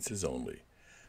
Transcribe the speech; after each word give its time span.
audiences 0.00 0.24
only. 0.24 0.60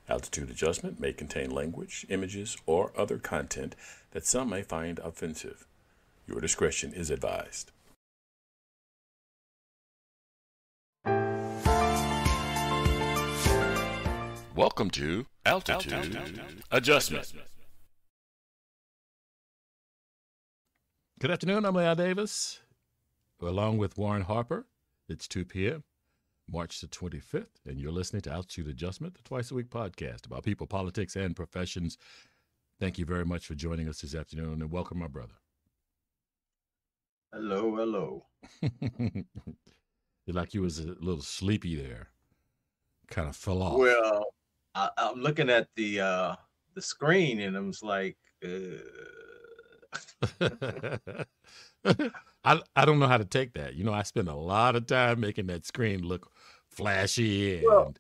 Altitude 0.10 0.50
adjustment 0.50 1.00
may 1.00 1.14
contain 1.14 1.50
language, 1.50 2.06
images, 2.10 2.58
or 2.66 2.92
other 2.98 3.18
content 3.18 3.74
that 4.12 4.26
some 4.26 4.50
may 4.50 4.62
find 4.64 5.00
offensive. 5.00 5.66
Your 6.28 6.42
discretion 6.42 6.92
is 6.94 7.10
advised. 7.10 7.72
Welcome 14.54 14.90
to 14.92 15.26
Altitude, 15.46 15.94
Altitude. 15.94 16.42
Adjustment. 16.70 17.34
Good 21.20 21.32
afternoon. 21.32 21.64
I'm 21.64 21.76
Leon 21.76 21.96
Davis, 21.96 22.60
along 23.42 23.78
with 23.78 23.98
Warren 23.98 24.24
Harper. 24.24 24.66
It's 25.08 25.30
2 25.30 25.46
p.m. 25.46 25.84
March 26.50 26.82
the 26.82 26.88
25th, 26.88 27.66
and 27.66 27.80
you're 27.80 27.92
listening 27.92 28.22
to 28.24 28.32
Altitude 28.32 28.68
Adjustment, 28.68 29.14
the 29.16 29.22
twice 29.24 29.52
a 29.52 29.56
week 29.56 29.70
podcast 29.70 30.26
about 30.26 30.44
people, 30.44 30.68
politics, 30.68 31.16
and 31.16 31.36
professions. 31.36 31.98
Thank 32.80 32.98
you 32.98 33.06
very 33.06 33.26
much 33.26 33.46
for 33.46 33.56
joining 33.56 33.88
us 33.88 34.02
this 34.02 34.16
afternoon, 34.16 34.62
and 34.62 34.72
welcome, 34.72 35.00
my 35.00 35.08
brother. 35.08 35.36
Hello, 37.32 37.76
hello. 37.76 38.26
Like 40.28 40.54
you 40.54 40.62
was 40.62 40.80
a 40.80 40.96
little 41.00 41.22
sleepy 41.22 41.76
there. 41.76 42.10
Kind 43.10 43.28
of 43.28 43.36
fell 43.36 43.62
off. 43.62 43.78
Well, 43.78 44.26
I, 44.76 44.90
am 44.98 45.20
looking 45.20 45.50
at 45.50 45.68
the 45.76 46.00
uh 46.00 46.36
the 46.74 46.82
screen, 46.82 47.42
and 47.42 47.58
I'm 47.58 47.74
like, 47.82 48.18
uh... 48.46 48.78
I 52.44 52.60
I 52.76 52.86
don't 52.86 53.00
know 53.00 53.08
how 53.08 53.18
to 53.18 53.26
take 53.26 53.54
that. 53.54 53.76
You 53.76 53.84
know, 53.84 53.94
I 53.94 54.04
spend 54.04 54.28
a 54.28 54.36
lot 54.36 54.76
of 54.76 54.88
time 54.88 55.20
making 55.20 55.48
that 55.48 55.66
screen 55.66 56.02
look 56.02 56.32
flashy 56.70 57.58
and 57.58 57.66
well, 57.66 57.94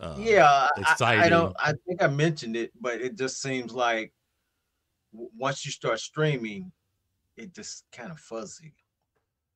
uh, 0.00 0.16
yeah, 0.18 0.68
exciting. 0.76 1.22
I, 1.22 1.26
I, 1.26 1.28
don't. 1.28 1.56
I 1.58 1.72
think 1.86 2.02
I 2.02 2.06
mentioned 2.06 2.56
it, 2.56 2.72
but 2.80 3.00
it 3.00 3.16
just 3.16 3.42
seems 3.42 3.72
like 3.72 4.12
once 5.12 5.64
you 5.64 5.70
start 5.70 6.00
streaming, 6.00 6.72
it 7.36 7.54
just 7.54 7.84
kind 7.92 8.10
of 8.10 8.18
fuzzy 8.18 8.74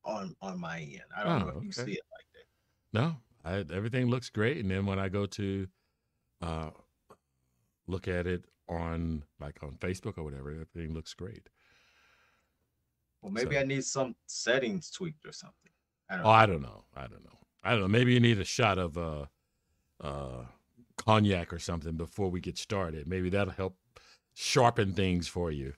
on 0.05 0.35
on 0.41 0.59
my 0.59 0.79
end. 0.79 1.01
I 1.15 1.23
don't 1.23 1.33
oh, 1.33 1.39
know 1.39 1.49
if 1.49 1.55
okay. 1.57 1.65
you 1.65 1.71
see 1.71 1.91
it 1.93 2.03
like 2.11 2.25
that. 2.33 2.99
No, 2.99 3.15
I, 3.43 3.75
everything 3.75 4.07
looks 4.07 4.29
great, 4.29 4.57
and 4.57 4.69
then 4.69 4.85
when 4.85 4.99
I 4.99 5.09
go 5.09 5.25
to 5.25 5.67
uh, 6.41 6.69
look 7.87 8.07
at 8.07 8.27
it 8.27 8.45
on 8.69 9.23
like 9.39 9.61
on 9.63 9.71
Facebook 9.79 10.17
or 10.17 10.23
whatever, 10.23 10.51
everything 10.51 10.93
looks 10.93 11.13
great. 11.13 11.49
Well, 13.27 13.33
maybe 13.43 13.55
so, 13.55 13.61
I 13.61 13.63
need 13.65 13.83
some 13.83 14.15
settings 14.25 14.89
tweaked 14.89 15.25
or 15.25 15.33
something. 15.33 15.71
I 16.09 16.15
don't 16.15 16.25
oh, 16.25 16.29
know. 16.29 16.35
I 16.35 16.45
don't 16.45 16.61
know. 16.61 16.83
I 16.95 17.01
don't 17.01 17.23
know. 17.25 17.39
I 17.63 17.71
don't 17.71 17.81
know. 17.81 17.87
Maybe 17.89 18.13
you 18.13 18.21
need 18.21 18.39
a 18.39 18.45
shot 18.45 18.77
of 18.77 18.97
uh, 18.97 19.25
uh, 20.01 20.45
cognac 20.95 21.51
or 21.51 21.59
something 21.59 21.97
before 21.97 22.29
we 22.29 22.39
get 22.39 22.57
started. 22.57 23.05
Maybe 23.05 23.29
that'll 23.29 23.51
help 23.51 23.75
sharpen 24.33 24.93
things 24.93 25.27
for 25.27 25.51
you. 25.51 25.73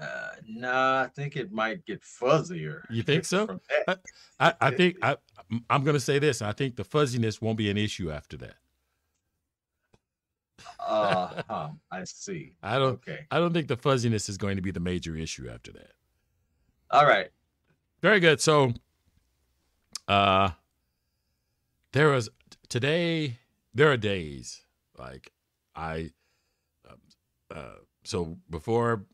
Uh, 0.00 0.28
nah, 0.46 1.02
I 1.02 1.08
think 1.08 1.36
it 1.36 1.50
might 1.50 1.84
get 1.84 2.02
fuzzier. 2.02 2.82
You 2.88 3.02
think 3.02 3.24
so? 3.24 3.58
I, 3.88 3.96
I, 4.38 4.54
I, 4.60 4.70
think 4.70 4.96
I, 5.02 5.16
I'm 5.68 5.82
going 5.82 5.94
to 5.94 6.00
say 6.00 6.20
this. 6.20 6.40
I 6.40 6.52
think 6.52 6.76
the 6.76 6.84
fuzziness 6.84 7.42
won't 7.42 7.58
be 7.58 7.68
an 7.68 7.76
issue 7.76 8.12
after 8.12 8.36
that. 8.36 8.54
Uh 10.78 11.42
huh. 11.48 11.68
I 11.90 12.04
see. 12.04 12.54
I 12.62 12.78
don't. 12.78 12.92
Okay. 12.92 13.26
I 13.32 13.38
don't 13.38 13.52
think 13.52 13.66
the 13.66 13.76
fuzziness 13.76 14.28
is 14.28 14.38
going 14.38 14.56
to 14.56 14.62
be 14.62 14.70
the 14.70 14.80
major 14.80 15.16
issue 15.16 15.48
after 15.50 15.72
that. 15.72 15.90
All 16.90 17.06
right. 17.06 17.28
Very 18.02 18.18
good. 18.18 18.40
So, 18.40 18.72
uh, 20.08 20.50
there 21.92 22.08
was 22.08 22.28
today. 22.68 23.38
There 23.74 23.90
are 23.92 23.96
days 23.96 24.62
like 24.98 25.32
I. 25.76 26.10
Uh, 26.88 27.54
uh, 27.54 27.74
so 28.02 28.38
before, 28.48 29.04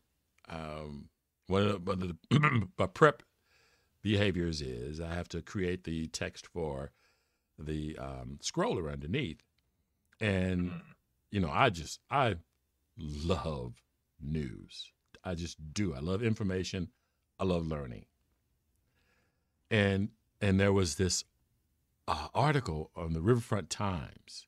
um, 0.49 1.09
one 1.47 1.63
of 1.63 1.85
the, 1.85 1.91
one 1.91 2.01
of 2.01 2.67
the 2.77 2.87
prep 2.93 3.21
behaviors 4.01 4.61
is 4.61 4.99
I 4.99 5.13
have 5.13 5.29
to 5.29 5.41
create 5.41 5.83
the 5.83 6.07
text 6.07 6.47
for 6.47 6.91
the 7.59 7.97
um, 7.99 8.39
scroller 8.41 8.91
underneath, 8.91 9.43
and 10.19 10.71
you 11.29 11.39
know 11.39 11.51
I 11.51 11.69
just 11.69 11.99
I 12.09 12.37
love 12.97 13.75
news. 14.19 14.91
I 15.23 15.35
just 15.35 15.57
do. 15.73 15.93
I 15.93 15.99
love 15.99 16.23
information. 16.23 16.89
I 17.39 17.43
love 17.43 17.67
learning. 17.67 18.05
And 19.69 20.09
and 20.39 20.59
there 20.59 20.73
was 20.73 20.95
this 20.95 21.23
uh, 22.07 22.27
article 22.33 22.91
on 22.95 23.13
the 23.13 23.21
Riverfront 23.21 23.69
Times, 23.69 24.47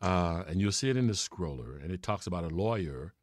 uh, 0.00 0.44
and 0.46 0.60
you'll 0.60 0.72
see 0.72 0.90
it 0.90 0.96
in 0.96 1.06
the 1.06 1.14
scroller, 1.14 1.82
and 1.82 1.90
it 1.90 2.02
talks 2.02 2.26
about 2.26 2.44
a 2.44 2.48
lawyer 2.48 3.14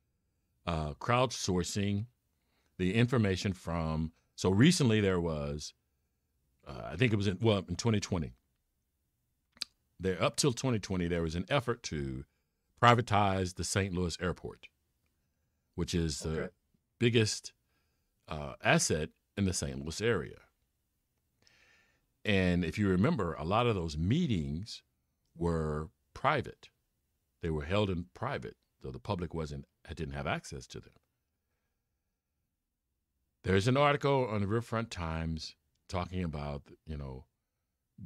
uh, 0.66 0.94
crowdsourcing 0.96 2.06
the 2.78 2.96
information 2.96 3.54
from. 3.54 4.12
So 4.36 4.50
recently 4.50 5.00
there 5.00 5.22
was, 5.22 5.74
uh, 6.68 6.90
I 6.92 6.96
think 6.96 7.14
it 7.14 7.18
was 7.18 7.28
in 7.28 7.38
well 7.42 7.60
in 7.70 7.76
2020. 7.76 8.34
There 10.00 10.22
up 10.22 10.36
till 10.36 10.52
2020 10.52 11.08
there 11.08 11.22
was 11.22 11.36
an 11.36 11.46
effort 11.50 11.82
to 11.84 12.26
privatize 12.82 13.56
the 13.56 13.64
St. 13.64 13.94
Louis 13.94 14.18
airport, 14.22 14.68
which 15.76 15.94
is 15.94 16.20
the 16.20 16.42
okay. 16.42 16.50
biggest 17.00 17.54
uh, 18.28 18.54
asset 18.64 19.10
in 19.38 19.46
the 19.46 19.54
St. 19.54 19.80
Louis 19.80 20.02
area. 20.02 20.38
And 22.26 22.64
if 22.64 22.78
you 22.78 22.88
remember, 22.88 23.34
a 23.34 23.44
lot 23.44 23.68
of 23.68 23.76
those 23.76 23.98
meetings 23.98 24.82
were 25.36 25.90
private. 26.14 26.70
They 27.42 27.50
were 27.50 27.66
held 27.66 27.90
in 27.90 28.06
private, 28.14 28.56
though 28.82 28.92
the 28.92 29.00
public 29.00 29.34
wasn't 29.34 29.66
didn't 29.94 30.14
have 30.14 30.28
access 30.28 30.66
to 30.68 30.80
them. 30.80 30.94
There's 33.44 33.68
an 33.68 33.76
article 33.76 34.26
on 34.28 34.42
the 34.42 34.48
Riverfront 34.48 34.90
Times 34.90 35.56
talking 35.90 36.24
about, 36.24 36.64
you 36.86 36.98
know, 36.98 37.26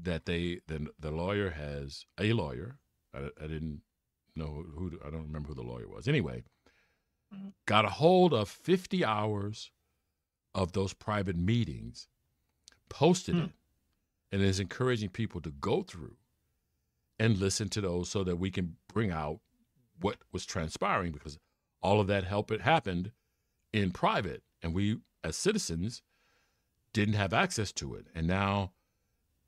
that 0.01 0.25
they 0.25 0.61
the, 0.67 0.87
the 0.99 1.11
lawyer 1.11 1.51
has 1.51 2.05
a 2.19 2.33
lawyer. 2.33 2.79
I, 3.13 3.29
I 3.41 3.47
didn't 3.47 3.81
know 4.35 4.65
who 4.75 4.99
I 5.05 5.09
don't 5.11 5.27
remember 5.27 5.49
who 5.49 5.55
the 5.55 5.61
lawyer 5.61 5.87
was. 5.87 6.07
Anyway, 6.07 6.43
mm-hmm. 7.33 7.49
got 7.67 7.85
a 7.85 7.89
hold 7.89 8.33
of 8.33 8.49
50 8.49 9.05
hours 9.05 9.71
of 10.57 10.73
those 10.73 10.93
private 10.93 11.37
meetings, 11.37 12.07
posted 12.89 13.35
hmm. 13.35 13.41
it, 13.43 13.51
and 14.31 14.41
is 14.41 14.59
encouraging 14.59 15.09
people 15.09 15.39
to 15.39 15.51
go 15.51 15.83
through 15.83 16.17
and 17.19 17.37
listen 17.37 17.69
to 17.69 17.79
those 17.79 18.09
so 18.09 18.23
that 18.23 18.37
we 18.37 18.51
can 18.51 18.75
bring 18.91 19.11
out 19.11 19.39
what 20.01 20.17
was 20.31 20.45
transpiring 20.45 21.11
because 21.11 21.39
all 21.81 22.01
of 22.01 22.07
that 22.07 22.23
help 22.23 22.51
it 22.51 22.61
happened 22.61 23.11
in 23.71 23.91
private 23.91 24.43
and 24.61 24.73
we 24.73 24.97
as 25.23 25.35
citizens 25.35 26.01
didn't 26.93 27.15
have 27.15 27.33
access 27.33 27.71
to 27.71 27.95
it 27.95 28.07
and 28.13 28.27
now 28.27 28.71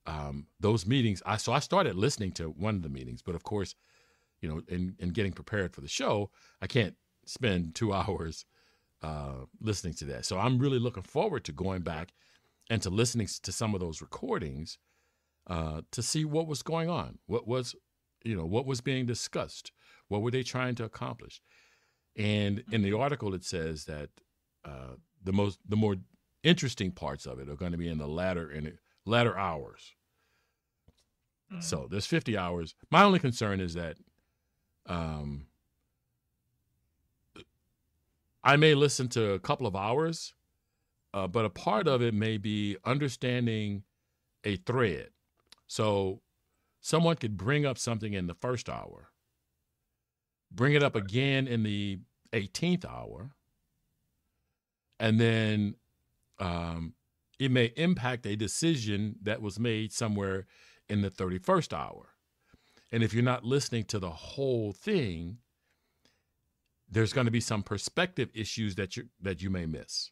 um, 0.05 0.47
those 0.59 0.85
meetings 0.85 1.21
i 1.25 1.37
so 1.37 1.51
i 1.51 1.59
started 1.59 1.95
listening 1.95 2.31
to 2.31 2.45
one 2.49 2.75
of 2.75 2.81
the 2.81 2.89
meetings 2.89 3.21
but 3.21 3.35
of 3.35 3.43
course 3.43 3.75
you 4.41 4.49
know 4.49 4.61
in, 4.67 4.95
in 4.99 5.09
getting 5.09 5.33
prepared 5.33 5.73
for 5.73 5.81
the 5.81 5.87
show 5.87 6.29
i 6.61 6.67
can't 6.67 6.95
spend 7.25 7.75
two 7.75 7.93
hours 7.93 8.45
uh, 9.01 9.45
listening 9.61 9.93
to 9.95 10.05
that. 10.05 10.25
So 10.25 10.37
I'm 10.37 10.59
really 10.59 10.79
looking 10.79 11.03
forward 11.03 11.43
to 11.45 11.51
going 11.51 11.81
back 11.81 12.13
and 12.69 12.81
to 12.81 12.89
listening 12.89 13.27
to 13.43 13.51
some 13.51 13.73
of 13.73 13.79
those 13.79 14.01
recordings 14.01 14.77
uh, 15.47 15.81
to 15.91 16.03
see 16.03 16.25
what 16.25 16.47
was 16.47 16.61
going 16.61 16.89
on, 16.89 17.17
what 17.25 17.47
was, 17.47 17.75
you 18.23 18.35
know, 18.35 18.45
what 18.45 18.65
was 18.65 18.81
being 18.81 19.05
discussed, 19.05 19.71
what 20.07 20.21
were 20.21 20.31
they 20.31 20.43
trying 20.43 20.75
to 20.75 20.83
accomplish. 20.83 21.41
And 22.17 22.63
in 22.71 22.81
the 22.81 22.93
article, 22.93 23.33
it 23.33 23.43
says 23.43 23.85
that 23.85 24.09
uh, 24.65 24.95
the 25.23 25.33
most, 25.33 25.59
the 25.67 25.75
more 25.75 25.95
interesting 26.43 26.91
parts 26.91 27.25
of 27.25 27.39
it 27.39 27.49
are 27.49 27.55
going 27.55 27.71
to 27.71 27.77
be 27.77 27.89
in 27.89 27.97
the 27.97 28.07
latter 28.07 28.51
in 28.51 28.77
latter 29.05 29.37
hours. 29.37 29.93
Mm-hmm. 31.51 31.61
So 31.61 31.87
there's 31.89 32.05
50 32.05 32.37
hours. 32.37 32.75
My 32.91 33.03
only 33.03 33.19
concern 33.19 33.59
is 33.59 33.73
that 33.73 33.97
um, 34.85 35.47
I 38.43 38.55
may 38.55 38.73
listen 38.73 39.09
to 39.09 39.33
a 39.33 39.39
couple 39.39 39.67
of 39.67 39.75
hours, 39.75 40.33
uh, 41.13 41.27
but 41.27 41.45
a 41.45 41.49
part 41.49 41.87
of 41.87 42.01
it 42.01 42.13
may 42.13 42.37
be 42.37 42.77
understanding 42.85 43.83
a 44.43 44.55
thread. 44.57 45.09
So 45.67 46.21
someone 46.81 47.17
could 47.17 47.37
bring 47.37 47.65
up 47.65 47.77
something 47.77 48.13
in 48.13 48.27
the 48.27 48.33
first 48.33 48.69
hour, 48.69 49.09
bring 50.51 50.73
it 50.73 50.83
up 50.83 50.95
again 50.95 51.47
in 51.47 51.63
the 51.63 51.99
18th 52.33 52.85
hour, 52.85 53.31
and 54.99 55.19
then 55.19 55.75
um, 56.39 56.93
it 57.39 57.51
may 57.51 57.71
impact 57.75 58.25
a 58.25 58.35
decision 58.35 59.15
that 59.21 59.41
was 59.41 59.59
made 59.59 59.91
somewhere 59.91 60.45
in 60.87 61.01
the 61.01 61.09
31st 61.09 61.73
hour. 61.73 62.15
And 62.91 63.03
if 63.03 63.13
you're 63.13 63.23
not 63.23 63.43
listening 63.43 63.85
to 63.85 63.99
the 63.99 64.09
whole 64.09 64.71
thing, 64.71 65.37
there's 66.89 67.13
going 67.13 67.25
to 67.25 67.31
be 67.31 67.41
some 67.41 67.63
perspective 67.63 68.29
issues 68.33 68.75
that 68.75 68.97
you 68.97 69.05
that 69.21 69.41
you 69.41 69.49
may 69.49 69.65
miss. 69.65 70.11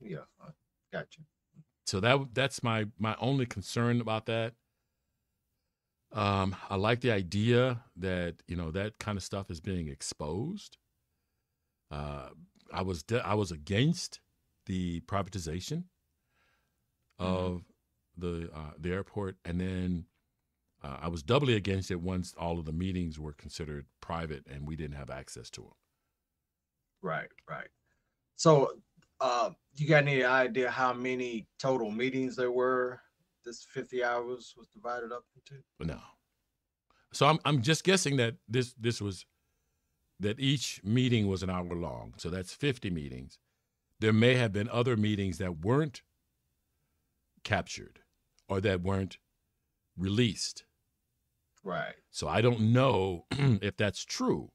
Yeah, 0.00 0.24
I 0.40 0.48
got 0.92 1.06
you. 1.16 1.24
So 1.86 2.00
that 2.00 2.34
that's 2.34 2.62
my 2.62 2.86
my 2.98 3.16
only 3.20 3.46
concern 3.46 4.00
about 4.00 4.26
that. 4.26 4.54
Um, 6.12 6.56
I 6.70 6.76
like 6.76 7.00
the 7.00 7.12
idea 7.12 7.82
that 7.96 8.36
you 8.48 8.56
know 8.56 8.70
that 8.72 8.98
kind 8.98 9.16
of 9.16 9.24
stuff 9.24 9.50
is 9.50 9.60
being 9.60 9.88
exposed. 9.88 10.78
Uh, 11.90 12.30
I 12.72 12.82
was 12.82 13.02
de- 13.02 13.24
I 13.24 13.34
was 13.34 13.52
against 13.52 14.20
the 14.66 15.00
privatization 15.02 15.84
mm-hmm. 17.20 17.24
of 17.24 17.62
the 18.16 18.50
uh, 18.54 18.72
the 18.78 18.90
airport, 18.90 19.36
and 19.44 19.60
then 19.60 20.06
uh, 20.86 20.98
I 21.00 21.08
was 21.08 21.22
doubly 21.22 21.54
against 21.54 21.90
it 21.90 22.00
once 22.00 22.34
all 22.38 22.58
of 22.58 22.64
the 22.64 22.72
meetings 22.72 23.18
were 23.18 23.32
considered 23.32 23.86
private 24.00 24.44
and 24.50 24.66
we 24.66 24.76
didn't 24.76 24.96
have 24.96 25.10
access 25.10 25.50
to 25.50 25.62
them. 25.62 25.72
Right, 27.02 27.28
right. 27.48 27.68
So, 28.36 28.72
uh, 29.20 29.50
you 29.76 29.88
got 29.88 30.02
any 30.02 30.22
idea 30.22 30.70
how 30.70 30.92
many 30.92 31.46
total 31.58 31.90
meetings 31.90 32.36
there 32.36 32.50
were? 32.50 33.00
This 33.44 33.66
fifty 33.72 34.02
hours 34.04 34.54
was 34.56 34.68
divided 34.68 35.12
up 35.12 35.24
into. 35.34 35.62
No. 35.80 36.00
So 37.12 37.26
I'm 37.26 37.38
I'm 37.44 37.62
just 37.62 37.84
guessing 37.84 38.16
that 38.16 38.34
this 38.48 38.74
this 38.78 39.00
was 39.00 39.24
that 40.20 40.40
each 40.40 40.80
meeting 40.84 41.28
was 41.28 41.42
an 41.42 41.50
hour 41.50 41.74
long. 41.74 42.14
So 42.16 42.30
that's 42.30 42.54
50 42.54 42.90
meetings. 42.90 43.38
There 44.00 44.12
may 44.12 44.34
have 44.34 44.52
been 44.52 44.68
other 44.70 44.96
meetings 44.96 45.38
that 45.38 45.60
weren't 45.60 46.02
captured 47.44 48.00
or 48.48 48.60
that 48.62 48.82
weren't 48.82 49.18
released. 49.96 50.64
Right. 51.66 51.94
So 52.12 52.28
I 52.28 52.42
don't 52.42 52.72
know 52.72 53.24
if 53.60 53.76
that's 53.76 54.04
true. 54.04 54.52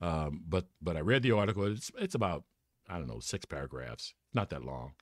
Um, 0.00 0.42
but 0.46 0.66
but 0.82 0.96
I 0.96 1.00
read 1.00 1.22
the 1.22 1.32
article. 1.32 1.64
It's 1.70 1.92
it's 1.98 2.16
about 2.16 2.44
I 2.88 2.98
don't 2.98 3.06
know 3.06 3.20
six 3.20 3.44
paragraphs, 3.44 4.14
not 4.34 4.50
that 4.50 4.64
long. 4.64 4.94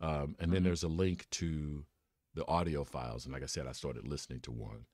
Um, 0.00 0.36
and 0.38 0.52
then 0.52 0.58
mm-hmm. 0.58 0.64
there's 0.66 0.84
a 0.84 0.88
link 0.88 1.26
to 1.32 1.84
the 2.34 2.46
audio 2.46 2.84
files. 2.84 3.24
And 3.24 3.34
like 3.34 3.42
I 3.42 3.46
said, 3.46 3.66
I 3.66 3.72
started 3.72 4.06
listening 4.06 4.40
to 4.40 4.52
one, 4.52 4.86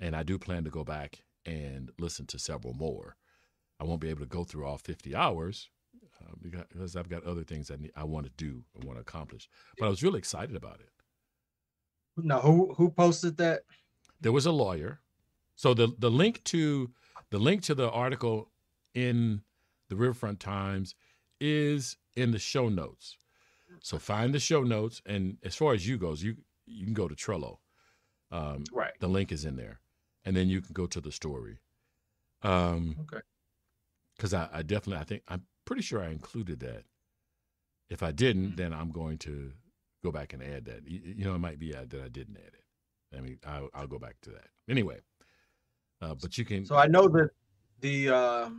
and 0.00 0.16
I 0.16 0.22
do 0.22 0.38
plan 0.38 0.64
to 0.64 0.70
go 0.70 0.84
back 0.84 1.22
and 1.44 1.90
listen 1.98 2.26
to 2.28 2.38
several 2.38 2.72
more. 2.72 3.16
I 3.78 3.84
won't 3.84 4.00
be 4.00 4.10
able 4.10 4.20
to 4.20 4.26
go 4.26 4.44
through 4.44 4.64
all 4.64 4.78
50 4.78 5.14
hours 5.14 5.68
uh, 6.20 6.32
because 6.40 6.94
I've 6.94 7.08
got 7.08 7.24
other 7.24 7.42
things 7.42 7.70
I 7.70 7.76
need, 7.76 7.92
I 7.96 8.04
want 8.04 8.26
to 8.26 8.32
do 8.36 8.62
and 8.74 8.84
want 8.84 8.96
to 8.96 9.02
accomplish. 9.02 9.48
But 9.78 9.86
I 9.86 9.88
was 9.88 10.02
really 10.02 10.18
excited 10.18 10.56
about 10.56 10.80
it. 10.80 10.88
Now, 12.16 12.40
who 12.40 12.74
who 12.74 12.90
posted 12.90 13.36
that? 13.38 13.62
There 14.22 14.32
was 14.32 14.46
a 14.46 14.52
lawyer. 14.52 15.00
So 15.54 15.74
the 15.74 15.94
the 15.98 16.10
link 16.10 16.42
to 16.44 16.90
the 17.30 17.38
link 17.38 17.62
to 17.64 17.74
the 17.74 17.90
article 17.90 18.50
in 18.94 19.42
the 19.88 19.96
Riverfront 19.96 20.40
Times 20.40 20.94
is 21.40 21.96
in 22.16 22.30
the 22.30 22.38
show 22.38 22.68
notes. 22.68 23.16
So 23.80 23.98
find 23.98 24.32
the 24.32 24.40
show 24.40 24.62
notes, 24.62 25.02
and 25.04 25.38
as 25.42 25.54
far 25.56 25.74
as 25.74 25.86
you 25.86 25.98
goes, 25.98 26.22
you 26.22 26.36
you 26.66 26.84
can 26.84 26.94
go 26.94 27.08
to 27.08 27.14
Trello. 27.14 27.58
Um, 28.30 28.64
right. 28.72 28.92
The 29.00 29.08
link 29.08 29.32
is 29.32 29.44
in 29.44 29.56
there, 29.56 29.80
and 30.24 30.36
then 30.36 30.48
you 30.48 30.60
can 30.60 30.72
go 30.72 30.86
to 30.86 31.00
the 31.00 31.12
story. 31.12 31.58
Um, 32.42 32.96
okay. 33.00 33.22
Because 34.16 34.34
I, 34.34 34.48
I 34.52 34.62
definitely, 34.62 35.00
I 35.00 35.04
think 35.04 35.22
I'm 35.28 35.42
pretty 35.64 35.82
sure 35.82 36.02
I 36.02 36.10
included 36.10 36.60
that. 36.60 36.84
If 37.88 38.02
I 38.02 38.12
didn't, 38.12 38.46
mm-hmm. 38.46 38.56
then 38.56 38.72
I'm 38.72 38.90
going 38.90 39.18
to 39.18 39.52
go 40.02 40.10
back 40.12 40.32
and 40.32 40.42
add 40.42 40.64
that. 40.66 40.86
You, 40.86 41.00
you 41.04 41.24
know, 41.24 41.34
it 41.34 41.38
might 41.40 41.58
be 41.58 41.72
that 41.72 41.92
I 41.92 42.08
didn't 42.08 42.36
add 42.36 42.54
it. 42.54 42.61
I 43.16 43.20
mean, 43.20 43.38
I'll, 43.46 43.68
I'll 43.74 43.86
go 43.86 43.98
back 43.98 44.16
to 44.22 44.30
that 44.30 44.48
anyway. 44.68 44.98
Uh, 46.00 46.14
but 46.14 46.36
you 46.36 46.44
can. 46.44 46.64
So 46.64 46.76
I 46.76 46.86
know 46.86 47.08
that 47.08 47.30
the 47.80 48.08
uh, 48.10 48.50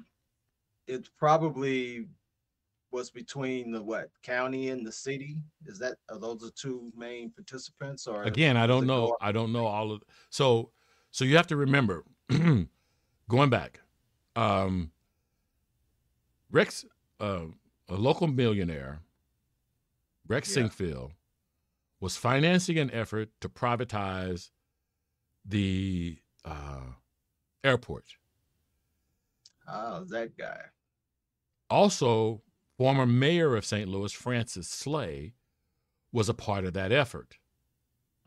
it 0.88 1.10
probably 1.18 2.08
was 2.92 3.10
between 3.10 3.72
the 3.72 3.82
what 3.82 4.10
county 4.22 4.70
and 4.70 4.86
the 4.86 4.92
city. 4.92 5.38
Is 5.66 5.80
that 5.80 5.98
are 6.10 6.20
those 6.20 6.40
the 6.40 6.52
two 6.52 6.92
main 6.96 7.32
participants? 7.32 8.08
Or 8.08 8.24
again, 8.24 8.56
I 8.56 8.68
don't 8.68 8.88
know. 8.88 9.18
I 9.20 9.32
don't 9.32 9.52
know 9.52 9.66
all 9.66 9.92
of. 9.92 10.04
So 10.30 10.72
so 11.12 11.26
you 11.26 11.36
have 11.36 11.48
to 11.48 11.58
remember, 11.58 12.04
going 12.30 13.50
back, 13.50 13.82
um, 14.36 14.92
Rex, 16.52 16.86
uh, 17.20 17.46
a 17.90 17.96
local 17.96 18.28
millionaire, 18.28 19.00
Rex 20.28 20.56
yeah. 20.56 20.64
Sinquefield, 20.64 21.12
was 22.04 22.18
financing 22.18 22.78
an 22.78 22.92
effort 22.92 23.30
to 23.40 23.48
privatize 23.48 24.50
the 25.46 26.18
uh, 26.44 26.82
airport. 27.64 28.04
Oh, 29.70 30.04
that 30.10 30.38
guy. 30.38 30.64
Also, 31.70 32.42
former 32.78 33.06
mayor 33.06 33.56
of 33.56 33.64
St. 33.64 33.88
Louis, 33.88 34.12
Francis 34.12 34.68
Slay, 34.68 35.36
was 36.12 36.28
a 36.28 36.34
part 36.34 36.66
of 36.66 36.74
that 36.74 36.92
effort. 36.92 37.38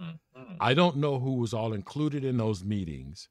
Mm-hmm. 0.00 0.54
I 0.58 0.72
don't 0.72 0.96
know 0.96 1.18
who 1.18 1.34
was 1.34 1.52
all 1.52 1.74
included 1.74 2.24
in 2.24 2.38
those 2.38 2.64
meetings. 2.64 3.28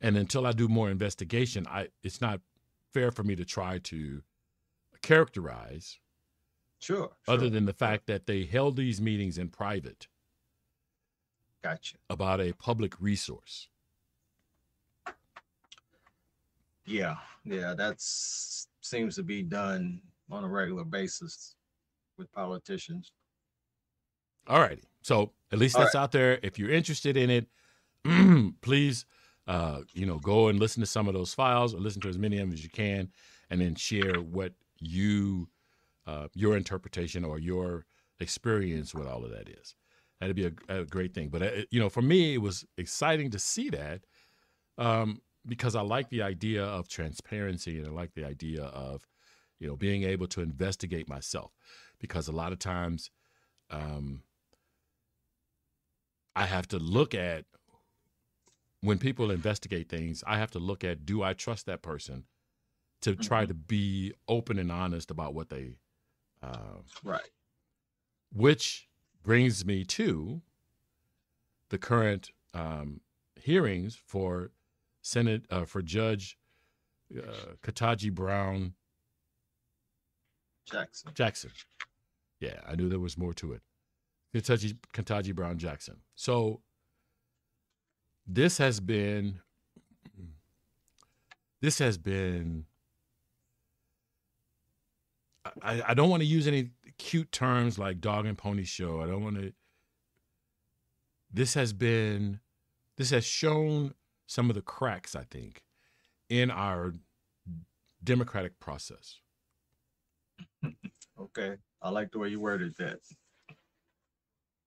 And 0.00 0.16
until 0.16 0.44
I 0.44 0.50
do 0.50 0.66
more 0.66 0.90
investigation, 0.90 1.68
I 1.68 1.90
it's 2.02 2.20
not 2.20 2.40
fair 2.92 3.12
for 3.12 3.22
me 3.22 3.36
to 3.36 3.44
try 3.44 3.78
to 3.78 4.22
characterize. 5.02 6.00
Sure. 6.82 7.12
Other 7.28 7.42
sure. 7.44 7.50
than 7.50 7.66
the 7.66 7.72
fact 7.72 8.06
that 8.08 8.26
they 8.26 8.44
held 8.44 8.76
these 8.76 9.00
meetings 9.00 9.38
in 9.38 9.48
private. 9.48 10.08
Gotcha. 11.62 11.96
About 12.10 12.40
a 12.40 12.52
public 12.54 13.00
resource. 13.00 13.68
Yeah, 16.84 17.14
yeah, 17.44 17.74
that 17.74 17.94
seems 18.00 19.14
to 19.14 19.22
be 19.22 19.44
done 19.44 20.00
on 20.28 20.42
a 20.42 20.48
regular 20.48 20.84
basis 20.84 21.54
with 22.18 22.32
politicians. 22.32 23.12
All 24.48 24.58
righty. 24.58 24.82
So 25.02 25.30
at 25.52 25.60
least 25.60 25.76
All 25.76 25.82
that's 25.82 25.94
right. 25.94 26.02
out 26.02 26.10
there. 26.10 26.40
If 26.42 26.58
you're 26.58 26.72
interested 26.72 27.16
in 27.16 27.30
it, 27.30 27.46
please, 28.62 29.06
uh, 29.46 29.82
you 29.92 30.04
know, 30.04 30.18
go 30.18 30.48
and 30.48 30.58
listen 30.58 30.80
to 30.80 30.86
some 30.86 31.06
of 31.06 31.14
those 31.14 31.32
files 31.32 31.74
or 31.74 31.78
listen 31.78 32.00
to 32.02 32.08
as 32.08 32.18
many 32.18 32.38
of 32.38 32.48
them 32.48 32.52
as 32.52 32.64
you 32.64 32.70
can, 32.70 33.12
and 33.50 33.60
then 33.60 33.76
share 33.76 34.14
what 34.14 34.52
you, 34.80 35.46
uh, 36.06 36.28
your 36.34 36.56
interpretation 36.56 37.24
or 37.24 37.38
your 37.38 37.84
experience 38.20 38.94
with 38.94 39.06
all 39.06 39.24
of 39.24 39.30
that 39.30 39.48
is. 39.48 39.74
That'd 40.20 40.36
be 40.36 40.46
a, 40.46 40.80
a 40.80 40.84
great 40.84 41.14
thing. 41.14 41.28
But 41.28 41.42
uh, 41.42 41.50
you 41.70 41.80
know, 41.80 41.88
for 41.88 42.02
me, 42.02 42.34
it 42.34 42.42
was 42.42 42.64
exciting 42.78 43.30
to 43.30 43.38
see 43.38 43.70
that 43.70 44.02
um, 44.78 45.20
because 45.46 45.74
I 45.74 45.82
like 45.82 46.10
the 46.10 46.22
idea 46.22 46.64
of 46.64 46.88
transparency 46.88 47.78
and 47.78 47.88
I 47.88 47.90
like 47.90 48.14
the 48.14 48.24
idea 48.24 48.62
of, 48.62 49.06
you 49.58 49.66
know, 49.66 49.76
being 49.76 50.04
able 50.04 50.28
to 50.28 50.40
investigate 50.40 51.08
myself. 51.08 51.52
Because 51.98 52.28
a 52.28 52.32
lot 52.32 52.52
of 52.52 52.58
times, 52.58 53.10
um, 53.70 54.22
I 56.34 56.46
have 56.46 56.66
to 56.68 56.78
look 56.78 57.14
at 57.14 57.44
when 58.80 58.98
people 58.98 59.30
investigate 59.30 59.88
things, 59.88 60.24
I 60.26 60.38
have 60.38 60.50
to 60.52 60.58
look 60.58 60.82
at 60.84 61.06
do 61.06 61.22
I 61.22 61.34
trust 61.34 61.66
that 61.66 61.82
person 61.82 62.24
to 63.02 63.12
mm-hmm. 63.12 63.22
try 63.22 63.46
to 63.46 63.54
be 63.54 64.12
open 64.28 64.58
and 64.58 64.72
honest 64.72 65.10
about 65.10 65.34
what 65.34 65.50
they 65.50 65.72
uh, 66.42 66.80
right. 67.04 67.20
Which 68.32 68.88
brings 69.22 69.64
me 69.64 69.84
to 69.84 70.42
the 71.68 71.78
current 71.78 72.30
um, 72.54 73.00
hearings 73.36 73.98
for 74.06 74.50
Senate 75.02 75.44
uh, 75.50 75.64
for 75.64 75.82
Judge 75.82 76.38
uh, 77.16 77.54
Ketanji 77.62 78.12
Brown 78.12 78.74
Jackson. 80.70 81.10
Jackson. 81.14 81.50
Yeah, 82.40 82.60
I 82.66 82.74
knew 82.74 82.88
there 82.88 82.98
was 82.98 83.18
more 83.18 83.34
to 83.34 83.52
it. 83.52 83.62
Ketanji, 84.34 84.76
Ketanji 84.94 85.34
Brown 85.34 85.58
Jackson. 85.58 85.98
So 86.14 86.60
this 88.26 88.58
has 88.58 88.80
been 88.80 89.40
this 91.60 91.78
has 91.78 91.98
been 91.98 92.66
I, 95.62 95.82
I 95.88 95.94
don't 95.94 96.10
want 96.10 96.22
to 96.22 96.26
use 96.26 96.46
any 96.46 96.70
cute 96.98 97.32
terms 97.32 97.78
like 97.78 98.00
dog 98.00 98.26
and 98.26 98.38
pony 98.38 98.64
show. 98.64 99.00
I 99.00 99.06
don't 99.06 99.22
want 99.22 99.36
to 99.36 99.52
this 101.32 101.54
has 101.54 101.72
been 101.72 102.40
this 102.96 103.10
has 103.10 103.24
shown 103.24 103.94
some 104.26 104.50
of 104.50 104.54
the 104.54 104.62
cracks, 104.62 105.16
I 105.16 105.24
think, 105.24 105.62
in 106.28 106.50
our 106.50 106.92
democratic 108.04 108.60
process. 108.60 109.18
okay. 111.20 111.56
I 111.80 111.90
like 111.90 112.12
the 112.12 112.18
way 112.18 112.28
you 112.28 112.40
worded 112.40 112.74
that 112.78 113.00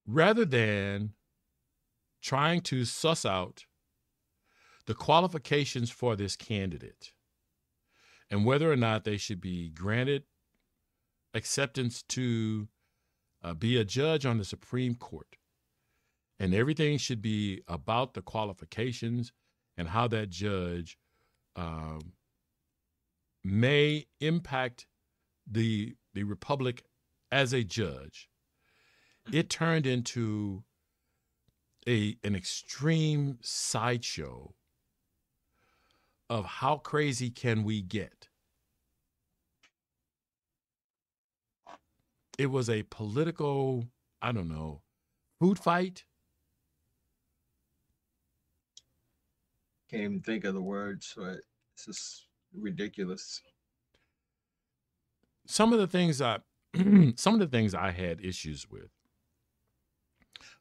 rather 0.07 0.45
than 0.45 1.13
trying 2.21 2.61
to 2.61 2.85
suss 2.85 3.25
out 3.25 3.65
the 4.85 4.93
qualifications 4.93 5.89
for 5.89 6.15
this 6.15 6.35
candidate 6.35 7.11
and 8.29 8.45
whether 8.45 8.71
or 8.71 8.75
not 8.75 9.03
they 9.03 9.17
should 9.17 9.41
be 9.41 9.69
granted 9.69 10.23
acceptance 11.35 12.01
to 12.03 12.67
uh, 13.43 13.53
be 13.53 13.77
a 13.77 13.85
judge 13.85 14.25
on 14.25 14.39
the 14.39 14.45
Supreme 14.45 14.95
Court. 14.95 15.37
And 16.39 16.53
everything 16.53 16.97
should 16.97 17.21
be 17.21 17.61
about 17.67 18.13
the 18.13 18.21
qualifications 18.21 19.31
and 19.77 19.89
how 19.89 20.07
that 20.07 20.29
judge 20.29 20.97
um, 21.55 22.13
may 23.43 24.07
impact 24.19 24.87
the 25.49 25.95
the 26.13 26.23
republic 26.23 26.83
as 27.31 27.53
a 27.53 27.63
judge 27.63 28.29
it 29.31 29.49
turned 29.49 29.85
into 29.85 30.63
a 31.87 32.17
an 32.23 32.35
extreme 32.35 33.37
sideshow 33.41 34.53
of 36.29 36.45
how 36.45 36.77
crazy 36.77 37.29
can 37.29 37.63
we 37.63 37.81
get. 37.81 38.29
It 42.37 42.47
was 42.47 42.69
a 42.69 42.83
political, 42.83 43.87
I 44.21 44.31
don't 44.31 44.49
know, 44.49 44.81
food 45.39 45.57
fight. 45.57 46.05
Can't 49.89 50.03
even 50.03 50.21
think 50.21 50.43
of 50.43 50.53
the 50.53 50.61
words, 50.61 51.13
but 51.15 51.37
it's 51.73 51.85
just 51.85 52.27
ridiculous. 52.53 53.41
Some 55.47 55.73
of 55.73 55.79
the 55.79 55.87
things 55.87 56.21
I 56.21 56.39
some 57.15 57.35
of 57.35 57.39
the 57.39 57.47
things 57.47 57.73
I 57.73 57.91
had 57.91 58.19
issues 58.19 58.69
with. 58.69 58.89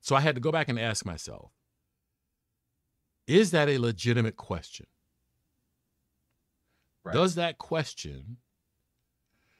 So 0.00 0.14
I 0.14 0.20
had 0.20 0.34
to 0.34 0.40
go 0.40 0.52
back 0.52 0.68
and 0.68 0.78
ask 0.78 1.04
myself, 1.04 1.50
is 3.26 3.50
that 3.52 3.68
a 3.68 3.78
legitimate 3.78 4.36
question? 4.36 4.86
Right. 7.02 7.14
Does 7.14 7.34
that 7.34 7.58
question, 7.58 8.38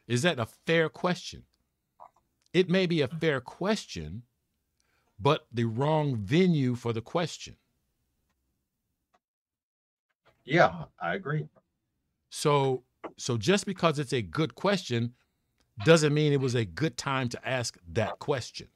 is 0.07 0.23
that 0.23 0.39
a 0.39 0.47
fair 0.47 0.89
question? 0.89 1.45
It 2.55 2.71
may 2.71 2.87
be 2.87 3.01
a 3.01 3.09
fair 3.09 3.41
question, 3.41 4.23
but 5.19 5.47
the 5.53 5.65
wrong 5.65 6.17
venue 6.17 6.77
for 6.77 6.93
the 6.93 7.03
question. 7.03 7.57
Yeah, 10.45 10.85
I 11.01 11.15
agree. 11.15 11.49
So 12.31 12.85
so 13.19 13.37
just 13.37 13.67
because 13.67 13.99
it's 13.99 14.13
a 14.13 14.23
good 14.23 14.55
question 14.55 15.15
doesn't 15.85 16.15
mean 16.15 16.33
it 16.33 16.41
was 16.41 16.55
a 16.55 16.65
good 16.65 16.97
time 16.97 17.29
to 17.31 17.49
ask 17.49 17.77
that 17.93 18.19
question. 18.21 18.69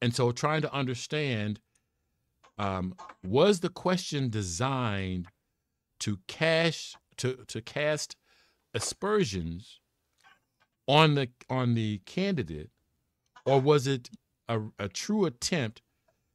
And 0.00 0.14
so 0.14 0.32
trying 0.32 0.62
to 0.62 0.72
understand 0.72 1.60
um, 2.56 2.94
was 3.22 3.60
the 3.60 3.68
question 3.68 4.30
designed 4.30 5.26
to 6.00 6.18
cash 6.26 6.94
to 7.18 7.44
to 7.48 7.60
cast 7.60 8.16
aspersions 8.72 9.80
on 10.86 11.14
the 11.14 11.28
on 11.48 11.74
the 11.74 11.98
candidate 12.04 12.70
or 13.46 13.60
was 13.60 13.86
it 13.86 14.10
a, 14.48 14.60
a 14.78 14.88
true 14.88 15.24
attempt 15.24 15.82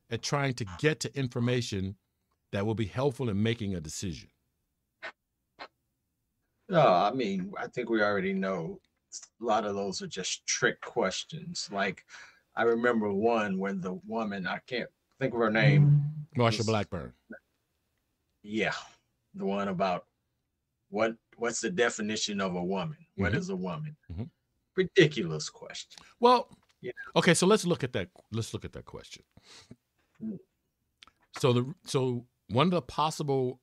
at 0.09 0.21
trying 0.21 0.53
to 0.55 0.65
get 0.79 0.99
to 0.99 1.17
information 1.17 1.95
that 2.51 2.65
will 2.65 2.75
be 2.75 2.85
helpful 2.85 3.29
in 3.29 3.41
making 3.41 3.75
a 3.75 3.81
decision 3.81 4.29
no 6.67 6.81
i 6.81 7.11
mean 7.11 7.51
i 7.57 7.67
think 7.67 7.89
we 7.89 8.01
already 8.01 8.33
know 8.33 8.79
a 9.41 9.45
lot 9.45 9.65
of 9.65 9.75
those 9.75 10.01
are 10.01 10.07
just 10.07 10.45
trick 10.47 10.81
questions 10.81 11.69
like 11.71 12.03
i 12.55 12.63
remember 12.63 13.11
one 13.13 13.57
when 13.59 13.79
the 13.81 13.99
woman 14.07 14.47
i 14.47 14.59
can't 14.65 14.89
think 15.19 15.33
of 15.33 15.39
her 15.39 15.51
name 15.51 16.03
marsha 16.35 16.65
blackburn 16.65 17.13
yeah 18.41 18.73
the 19.35 19.45
one 19.45 19.67
about 19.67 20.05
what 20.89 21.15
what's 21.37 21.61
the 21.61 21.69
definition 21.69 22.41
of 22.41 22.55
a 22.55 22.63
woman? 22.63 22.97
Mm-hmm. 22.99 23.23
What 23.23 23.35
is 23.35 23.49
a 23.49 23.55
woman? 23.55 23.95
Mm-hmm. 24.11 24.23
Ridiculous 24.79 25.49
question. 25.49 26.01
Well, 26.21 26.47
yeah. 26.81 26.91
okay, 27.15 27.33
so 27.33 27.45
let's 27.45 27.65
look 27.65 27.83
at 27.83 27.91
that. 27.93 28.07
Let's 28.31 28.53
look 28.53 28.63
at 28.63 28.71
that 28.73 28.85
question. 28.85 29.23
Mm. 30.23 30.37
So 31.37 31.51
the 31.51 31.73
so 31.85 32.25
one 32.47 32.67
of 32.67 32.71
the 32.71 32.81
possible 32.81 33.59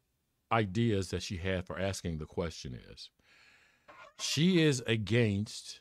ideas 0.52 1.08
that 1.10 1.22
she 1.22 1.38
had 1.38 1.66
for 1.66 1.78
asking 1.78 2.18
the 2.18 2.26
question 2.26 2.78
is 2.90 3.10
she 4.20 4.62
is 4.62 4.82
against 4.86 5.80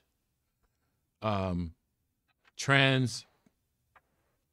um, 1.21 1.73
trans 2.57 3.25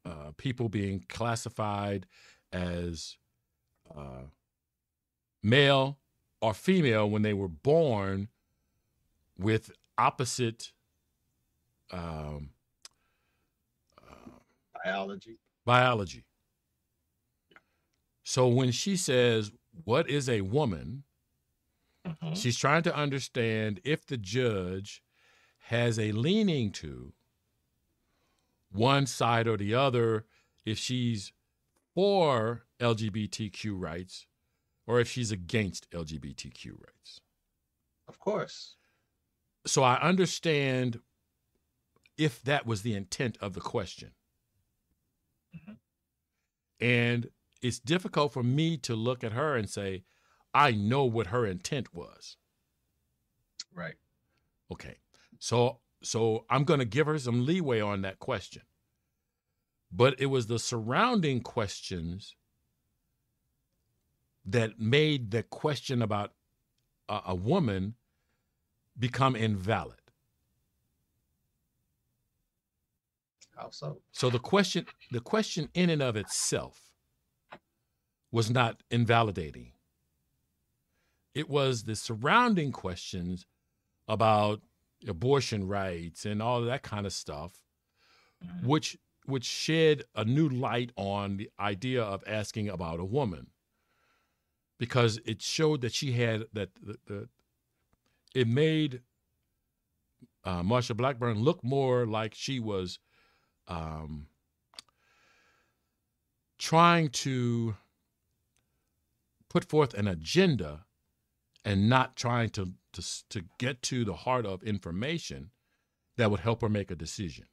uh, 0.05 0.31
people 0.37 0.67
being 0.67 1.05
classified 1.07 2.05
as 2.51 3.15
uh, 3.95 4.23
male 5.41 5.97
or 6.41 6.53
female 6.53 7.09
when 7.09 7.21
they 7.21 7.33
were 7.33 7.47
born 7.47 8.27
with 9.37 9.71
opposite 9.97 10.71
um, 11.91 12.49
uh, 14.01 14.29
biology. 14.83 15.39
Biology. 15.65 16.25
So 18.23 18.47
when 18.47 18.71
she 18.71 18.95
says, 18.97 19.51
What 19.83 20.09
is 20.09 20.29
a 20.29 20.41
woman? 20.41 21.03
Mm-hmm. 22.07 22.33
She's 22.33 22.57
trying 22.57 22.83
to 22.83 22.95
understand 22.95 23.79
if 23.83 24.05
the 24.05 24.17
judge 24.17 25.01
has 25.67 25.97
a 25.97 26.11
leaning 26.11 26.71
to 26.71 27.13
one 28.71 29.05
side 29.05 29.47
or 29.47 29.55
the 29.55 29.73
other, 29.73 30.25
if 30.65 30.77
she's 30.77 31.31
for 31.93 32.65
LGBTQ 32.79 33.79
rights 33.79 34.25
or 34.85 34.99
if 34.99 35.09
she's 35.09 35.31
against 35.31 35.89
LGBTQ 35.91 36.71
rights. 36.71 37.21
Of 38.07 38.19
course. 38.19 38.75
So 39.65 39.83
I 39.83 39.99
understand 40.01 40.99
if 42.17 42.41
that 42.43 42.65
was 42.65 42.81
the 42.81 42.95
intent 42.95 43.37
of 43.41 43.53
the 43.53 43.61
question. 43.61 44.11
Mm-hmm. 45.55 45.73
And 46.85 47.29
it's 47.61 47.79
difficult 47.79 48.33
for 48.33 48.43
me 48.43 48.77
to 48.77 48.95
look 48.95 49.23
at 49.23 49.31
her 49.31 49.55
and 49.55 49.69
say, 49.69 50.03
I 50.53 50.71
know 50.71 51.05
what 51.05 51.27
her 51.27 51.45
intent 51.45 51.93
was. 51.93 52.37
Right. 53.73 53.95
Okay. 54.71 54.97
So 55.39 55.79
so 56.03 56.45
I'm 56.49 56.65
going 56.65 56.79
to 56.79 56.85
give 56.85 57.07
her 57.07 57.17
some 57.17 57.45
leeway 57.45 57.79
on 57.79 58.01
that 58.01 58.19
question. 58.19 58.63
But 59.91 60.19
it 60.19 60.25
was 60.25 60.47
the 60.47 60.59
surrounding 60.59 61.39
questions 61.41 62.35
that 64.45 64.79
made 64.79 65.31
the 65.31 65.43
question 65.43 66.01
about 66.01 66.33
a, 67.07 67.21
a 67.27 67.35
woman 67.35 67.95
become 68.97 69.35
invalid. 69.35 69.99
How 73.55 73.69
so? 73.69 73.99
So 74.11 74.29
the 74.29 74.39
question, 74.39 74.85
the 75.11 75.19
question 75.19 75.69
in 75.73 75.89
and 75.89 76.01
of 76.01 76.15
itself, 76.15 76.91
was 78.31 78.49
not 78.49 78.81
invalidating. 78.89 79.73
It 81.35 81.49
was 81.49 81.83
the 81.83 81.95
surrounding 81.95 82.71
questions 82.71 83.45
about 84.07 84.61
abortion 85.07 85.67
rights 85.67 86.25
and 86.25 86.41
all 86.41 86.61
that 86.61 86.81
kind 86.83 87.05
of 87.05 87.13
stuff, 87.13 87.61
mm-hmm. 88.43 88.67
which 88.67 88.97
which 89.25 89.45
shed 89.45 90.03
a 90.15 90.25
new 90.25 90.49
light 90.49 90.91
on 90.97 91.37
the 91.37 91.49
idea 91.59 92.03
of 92.03 92.23
asking 92.27 92.67
about 92.69 92.99
a 92.99 93.05
woman 93.05 93.47
because 94.77 95.19
it 95.25 95.41
showed 95.41 95.81
that 95.81 95.93
she 95.93 96.11
had 96.11 96.43
that 96.51 96.69
the, 96.81 96.97
the 97.07 97.29
it 98.33 98.47
made 98.47 99.01
uh, 100.43 100.61
Marsha 100.61 100.95
Blackburn 100.95 101.39
look 101.39 101.63
more 101.63 102.05
like 102.05 102.33
she 102.33 102.59
was 102.59 102.99
um, 103.67 104.27
trying 106.57 107.09
to 107.09 107.75
put 109.49 109.65
forth 109.65 109.93
an 109.93 110.07
agenda 110.07 110.85
and 111.63 111.87
not 111.87 112.15
trying 112.15 112.49
to, 112.49 112.73
to 112.91 113.01
to 113.29 113.43
get 113.57 113.81
to 113.83 114.03
the 114.03 114.13
heart 114.13 114.45
of 114.45 114.63
information 114.63 115.51
that 116.17 116.29
would 116.29 116.41
help 116.41 116.61
her 116.61 116.69
make 116.69 116.91
a 116.91 116.95
decision. 116.95 117.45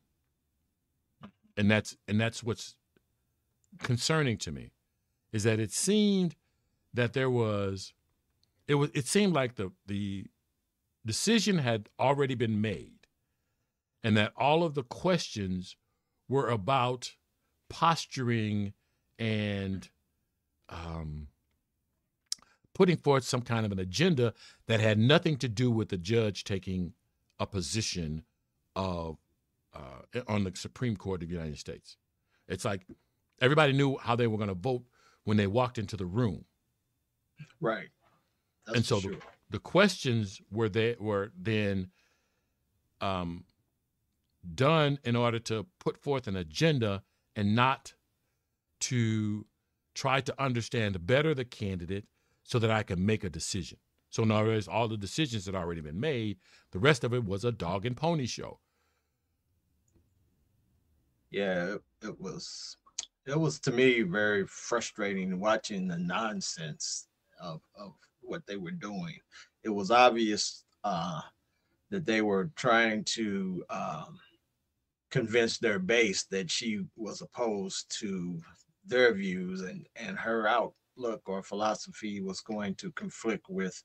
And 1.57 1.71
that's 1.71 1.97
and 2.09 2.21
that's 2.21 2.43
what's 2.43 2.75
concerning 3.79 4.37
to 4.39 4.51
me 4.51 4.73
is 5.33 5.45
that 5.45 5.61
it 5.61 5.73
seemed 5.73 6.35
that 6.93 7.13
there 7.13 7.31
was 7.31 7.93
it 8.67 8.75
was 8.75 8.91
it 8.95 9.07
seemed 9.07 9.33
like 9.33 9.55
the 9.57 9.71
the 9.87 10.27
decision 11.05 11.59
had 11.59 11.89
already 11.99 12.35
been 12.35 12.61
made 12.61 13.07
and 14.03 14.17
that 14.17 14.33
all 14.37 14.63
of 14.63 14.75
the 14.75 14.83
questions 14.83 15.77
were 16.29 16.49
about 16.49 17.15
posturing 17.69 18.73
and 19.19 19.89
um, 20.69 21.29
putting 22.75 22.97
forth 22.97 23.25
some 23.25 23.43
kind 23.43 23.67
of 23.67 23.73
an 23.73 23.79
agenda 23.79 24.33
that 24.67 24.81
had 24.81 24.99
nothing 24.99 25.37
to 25.37 25.49
do 25.49 25.71
with 25.71 25.89
the 25.89 25.99
judge 25.99 26.45
taking 26.45 26.93
a 27.39 27.47
position 27.47 28.25
of 28.77 29.19
uh, 29.75 30.21
on 30.27 30.45
the 30.45 30.53
Supreme 30.55 30.97
Court 30.97 31.23
of 31.23 31.29
the 31.29 31.35
United 31.35 31.59
States. 31.59 31.97
It's 32.49 32.65
like 32.65 32.87
everybody 33.41 33.73
knew 33.73 33.97
how 33.99 34.17
they 34.17 34.27
were 34.27 34.37
going 34.37 34.49
to 34.49 34.55
vote 34.55 34.85
when 35.25 35.37
they 35.37 35.47
walked 35.47 35.79
into 35.79 35.97
the 35.97 36.07
room. 36.07 36.45
Right. 37.61 37.89
That's 38.67 38.77
and 38.79 38.87
so 38.87 39.01
sure. 39.01 39.13
the, 39.13 39.19
the, 39.51 39.59
questions 39.59 40.41
were 40.51 40.69
they 40.69 40.97
were 40.99 41.33
then 41.39 41.91
um, 43.01 43.45
done 44.55 44.99
in 45.05 45.17
order 45.17 45.39
to 45.39 45.67
put 45.79 45.99
forth 45.99 46.27
an 46.27 46.37
agenda 46.37 47.03
and 47.37 47.55
not 47.55 47.95
to 48.81 49.47
try 49.95 50.21
to 50.21 50.43
understand 50.43 51.07
better 51.07 51.35
the 51.35 51.45
candidate 51.45 52.07
so 52.45 52.59
that 52.59 52.71
I 52.71 52.83
can 52.83 53.05
make 53.05 53.25
a 53.25 53.31
decision. 53.31 53.79
So 54.09 54.23
in 54.25 54.31
other 54.31 54.47
words, 54.47 54.67
all 54.67 54.89
the 54.89 54.97
decisions 54.97 55.47
had 55.47 55.55
already 55.55 55.81
been 55.81 56.01
made. 56.01 56.39
The 56.73 56.79
rest 56.79 57.05
of 57.05 57.15
it 57.15 57.25
was 57.25 57.45
a 57.45 57.53
dog 57.53 57.87
and 57.87 57.97
pony 57.97 58.27
show. 58.27 58.59
Yeah, 61.31 61.77
it 62.03 62.21
was 62.21 62.77
it 63.27 63.39
was 63.39 63.61
to 63.61 63.71
me 63.71 64.03
very 64.03 64.47
frustrating 64.47 65.39
watching 65.39 65.87
the 65.87 65.99
nonsense 65.99 67.07
of, 67.41 67.61
of 67.77 67.93
what 68.31 68.47
they 68.47 68.57
were 68.57 68.71
doing. 68.71 69.17
It 69.65 69.69
was 69.69 69.91
obvious 69.91 70.65
uh, 70.85 71.21
that 71.91 72.07
they 72.07 72.23
were 72.23 72.51
trying 72.57 73.05
to 73.05 73.65
um, 73.69 74.19
convince 75.11 75.59
their 75.59 75.79
base 75.79 76.25
that 76.25 76.51
she 76.51 76.87
was 76.97 77.21
opposed 77.21 77.91
to 78.01 78.41
their 78.87 79.13
views 79.13 79.63
and, 79.63 79.87
and 79.97 80.17
her 80.19 80.47
outlook 80.49 81.23
or 81.27 81.43
philosophy 81.43 82.21
was 82.21 82.41
going 82.41 82.75
to 82.77 82.91
conflict 82.93 83.47
with 83.49 83.83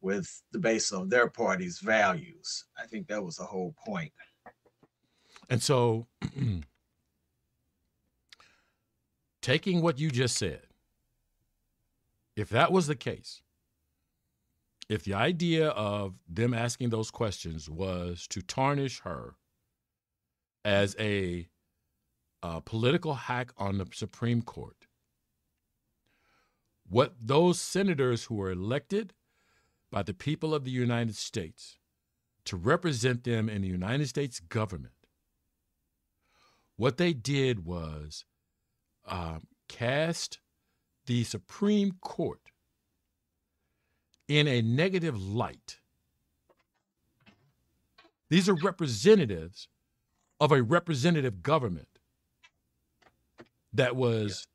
with 0.00 0.42
the 0.52 0.58
base 0.60 0.92
of 0.92 1.10
their 1.10 1.28
party's 1.28 1.80
values. 1.80 2.66
I 2.80 2.86
think 2.86 3.08
that 3.08 3.24
was 3.24 3.36
the 3.36 3.44
whole 3.44 3.74
point. 3.84 4.12
And 5.50 5.60
so 5.60 6.06
taking 9.42 9.82
what 9.82 9.98
you 9.98 10.10
just 10.10 10.36
said, 10.36 10.62
if 12.36 12.48
that 12.50 12.70
was 12.70 12.86
the 12.86 12.94
case, 12.94 13.42
if 14.88 15.04
the 15.04 15.14
idea 15.14 15.68
of 15.68 16.14
them 16.28 16.54
asking 16.54 16.90
those 16.90 17.10
questions 17.10 17.68
was 17.68 18.26
to 18.28 18.40
tarnish 18.40 19.00
her 19.00 19.34
as 20.64 20.96
a, 20.98 21.48
a, 22.42 22.60
political 22.62 23.14
hack 23.14 23.52
on 23.58 23.78
the 23.78 23.86
Supreme 23.92 24.42
Court, 24.42 24.86
what 26.88 27.14
those 27.20 27.60
senators 27.60 28.24
who 28.24 28.36
were 28.36 28.50
elected 28.50 29.12
by 29.90 30.02
the 30.02 30.14
people 30.14 30.54
of 30.54 30.64
the 30.64 30.70
United 30.70 31.16
States 31.16 31.78
to 32.46 32.56
represent 32.56 33.24
them 33.24 33.48
in 33.48 33.60
the 33.60 33.68
United 33.68 34.08
States 34.08 34.40
government, 34.40 34.94
what 36.76 36.96
they 36.96 37.12
did 37.12 37.66
was 37.66 38.24
uh, 39.06 39.38
cast 39.68 40.38
the 41.06 41.24
Supreme 41.24 41.92
Court 42.00 42.40
in 44.28 44.46
a 44.46 44.62
negative 44.62 45.20
light. 45.20 45.78
These 48.30 48.48
are 48.48 48.54
representatives 48.54 49.68
of 50.38 50.52
a 50.52 50.62
representative 50.62 51.42
government 51.42 51.88
that 53.72 53.96
was 53.96 54.46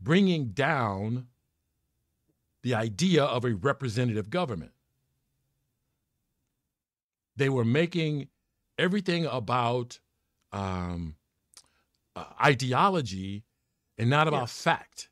bringing 0.00 0.48
down 0.48 1.26
the 2.62 2.74
idea 2.74 3.24
of 3.24 3.44
a 3.44 3.54
representative 3.54 4.30
government. 4.30 4.72
They 7.36 7.48
were 7.48 7.64
making 7.64 8.28
everything 8.78 9.26
about 9.26 9.98
um, 10.52 11.16
uh, 12.16 12.24
ideology 12.42 13.44
and 13.98 14.10
not 14.10 14.28
about 14.28 14.42
yes. 14.42 14.62
fact, 14.62 15.08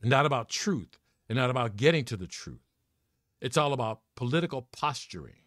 and 0.00 0.10
not 0.10 0.26
about 0.26 0.48
truth, 0.48 0.98
and 1.28 1.36
not 1.36 1.50
about 1.50 1.76
getting 1.76 2.04
to 2.06 2.16
the 2.16 2.26
truth. 2.26 2.60
It's 3.42 3.56
all 3.56 3.72
about 3.72 4.02
political 4.14 4.68
posturing. 4.70 5.42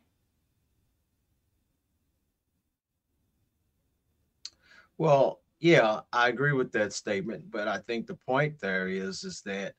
Well, 4.97 5.39
yeah, 5.61 6.01
I 6.11 6.27
agree 6.27 6.51
with 6.51 6.73
that 6.73 6.91
statement, 6.91 7.49
but 7.49 7.69
I 7.69 7.77
think 7.77 8.05
the 8.05 8.15
point 8.15 8.59
there 8.59 8.89
is 8.89 9.23
is 9.23 9.41
that 9.43 9.75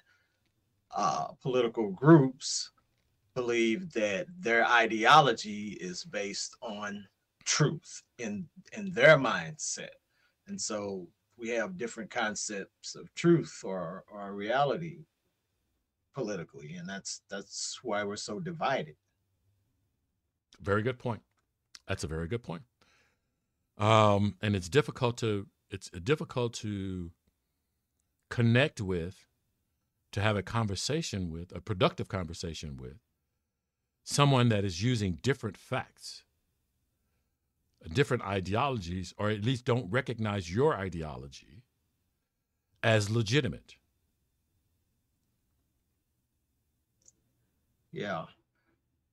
uh, 0.96 1.26
political 1.42 1.90
groups 1.90 2.70
believe 3.34 3.92
that 3.92 4.26
their 4.38 4.66
ideology 4.66 5.76
is 5.78 6.02
based 6.02 6.56
on 6.62 7.06
truth 7.44 8.02
in 8.16 8.48
in 8.72 8.92
their 8.92 9.18
mindset, 9.18 9.96
and 10.46 10.58
so 10.58 11.06
we 11.36 11.50
have 11.50 11.76
different 11.76 12.10
concepts 12.10 12.94
of 12.94 13.14
truth 13.14 13.60
or 13.62 14.04
or 14.10 14.32
reality 14.32 15.04
politically, 16.16 16.76
and 16.76 16.88
that's 16.88 17.20
that's 17.28 17.78
why 17.82 18.02
we're 18.02 18.16
so 18.16 18.40
divided. 18.40 18.96
Very 20.60 20.82
good 20.82 20.98
point. 20.98 21.20
That's 21.86 22.04
a 22.04 22.06
very 22.06 22.26
good 22.26 22.42
point. 22.42 22.62
Um, 23.76 24.36
and 24.40 24.56
it's 24.56 24.70
difficult 24.70 25.18
to 25.18 25.46
it's 25.70 25.90
difficult 25.90 26.54
to 26.54 27.10
connect 28.30 28.80
with, 28.80 29.26
to 30.12 30.22
have 30.22 30.36
a 30.36 30.42
conversation 30.42 31.30
with, 31.30 31.54
a 31.54 31.60
productive 31.60 32.08
conversation 32.08 32.78
with 32.78 32.98
someone 34.02 34.48
that 34.48 34.64
is 34.64 34.82
using 34.82 35.18
different 35.22 35.58
facts, 35.58 36.22
different 37.92 38.24
ideologies, 38.24 39.12
or 39.18 39.28
at 39.28 39.44
least 39.44 39.66
don't 39.66 39.90
recognize 39.90 40.54
your 40.54 40.74
ideology 40.74 41.64
as 42.82 43.10
legitimate. 43.10 43.76
Yeah. 47.96 48.24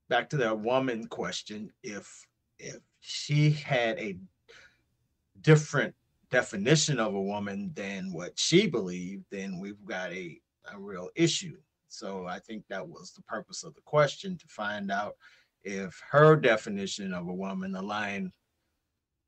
Back 0.09 0.29
to 0.31 0.37
that 0.37 0.59
woman 0.59 1.07
question. 1.07 1.71
If 1.83 2.27
if 2.59 2.79
she 2.99 3.51
had 3.51 3.97
a 3.97 4.17
different 5.39 5.95
definition 6.29 6.99
of 6.99 7.13
a 7.13 7.21
woman 7.21 7.71
than 7.75 8.11
what 8.11 8.37
she 8.37 8.67
believed, 8.67 9.23
then 9.31 9.57
we've 9.57 9.83
got 9.85 10.11
a, 10.11 10.37
a 10.73 10.77
real 10.77 11.09
issue. 11.15 11.55
So 11.87 12.25
I 12.27 12.39
think 12.39 12.65
that 12.67 12.85
was 12.85 13.13
the 13.13 13.21
purpose 13.21 13.63
of 13.63 13.73
the 13.73 13.81
question 13.85 14.37
to 14.37 14.47
find 14.47 14.91
out 14.91 15.13
if 15.63 16.01
her 16.11 16.35
definition 16.35 17.13
of 17.13 17.29
a 17.29 17.33
woman 17.33 17.75
aligned 17.75 18.33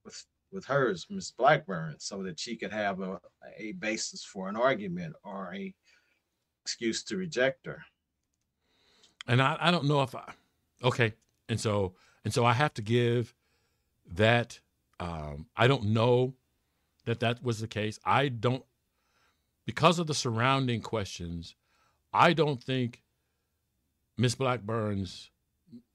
with 0.03 0.21
with 0.51 0.65
hers, 0.65 1.07
Miss 1.09 1.31
Blackburn, 1.31 1.95
so 1.97 2.21
that 2.23 2.41
she 2.41 2.57
could 2.57 2.73
have 2.73 2.99
a, 2.99 3.21
a 3.57 3.71
basis 3.79 4.25
for 4.25 4.49
an 4.49 4.57
argument 4.57 5.15
or 5.23 5.53
a 5.55 5.73
excuse 6.65 7.05
to 7.05 7.15
reject 7.15 7.65
her 7.65 7.81
and 9.27 9.41
I, 9.41 9.57
I 9.59 9.71
don't 9.71 9.85
know 9.85 10.01
if 10.01 10.15
I 10.15 10.33
okay 10.83 11.13
and 11.49 11.59
so 11.59 11.93
and 12.23 12.33
so 12.33 12.45
I 12.45 12.53
have 12.53 12.73
to 12.75 12.81
give 12.81 13.33
that 14.13 14.59
um, 14.99 15.47
I 15.55 15.67
don't 15.67 15.85
know 15.85 16.33
that 17.05 17.19
that 17.19 17.43
was 17.43 17.59
the 17.59 17.67
case 17.67 17.99
I 18.05 18.29
don't 18.29 18.63
because 19.65 19.99
of 19.99 20.07
the 20.07 20.13
surrounding 20.13 20.81
questions 20.81 21.55
I 22.13 22.33
don't 22.33 22.63
think 22.63 23.03
Miss 24.17 24.35
Blackburn's 24.35 25.31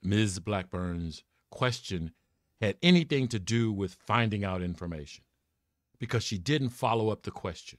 Ms. 0.02 0.38
Blackburn's 0.40 1.24
question 1.50 2.12
had 2.60 2.76
anything 2.82 3.28
to 3.28 3.38
do 3.38 3.72
with 3.72 3.94
finding 3.94 4.44
out 4.44 4.62
information 4.62 5.24
because 5.98 6.22
she 6.22 6.38
didn't 6.38 6.70
follow 6.70 7.10
up 7.10 7.22
the 7.22 7.30
question 7.30 7.78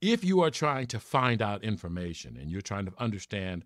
if 0.00 0.24
you 0.24 0.40
are 0.40 0.50
trying 0.50 0.86
to 0.88 1.00
find 1.00 1.42
out 1.42 1.64
information 1.64 2.36
and 2.36 2.50
you're 2.50 2.60
trying 2.60 2.86
to 2.86 2.92
understand 2.98 3.64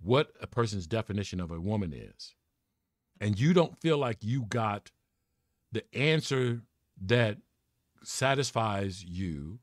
what 0.00 0.32
a 0.40 0.46
person's 0.46 0.86
definition 0.86 1.40
of 1.40 1.50
a 1.50 1.60
woman 1.60 1.92
is, 1.92 2.34
and 3.20 3.38
you 3.38 3.52
don't 3.52 3.80
feel 3.80 3.98
like 3.98 4.18
you 4.20 4.42
got 4.42 4.90
the 5.72 5.84
answer 5.96 6.62
that 7.02 7.38
satisfies 8.02 9.04
you, 9.04 9.58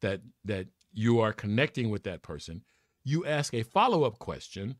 that 0.00 0.20
that 0.44 0.66
you 0.92 1.20
are 1.20 1.32
connecting 1.32 1.90
with 1.90 2.04
that 2.04 2.22
person, 2.22 2.62
you 3.04 3.24
ask 3.26 3.52
a 3.54 3.62
follow-up 3.62 4.18
question 4.18 4.76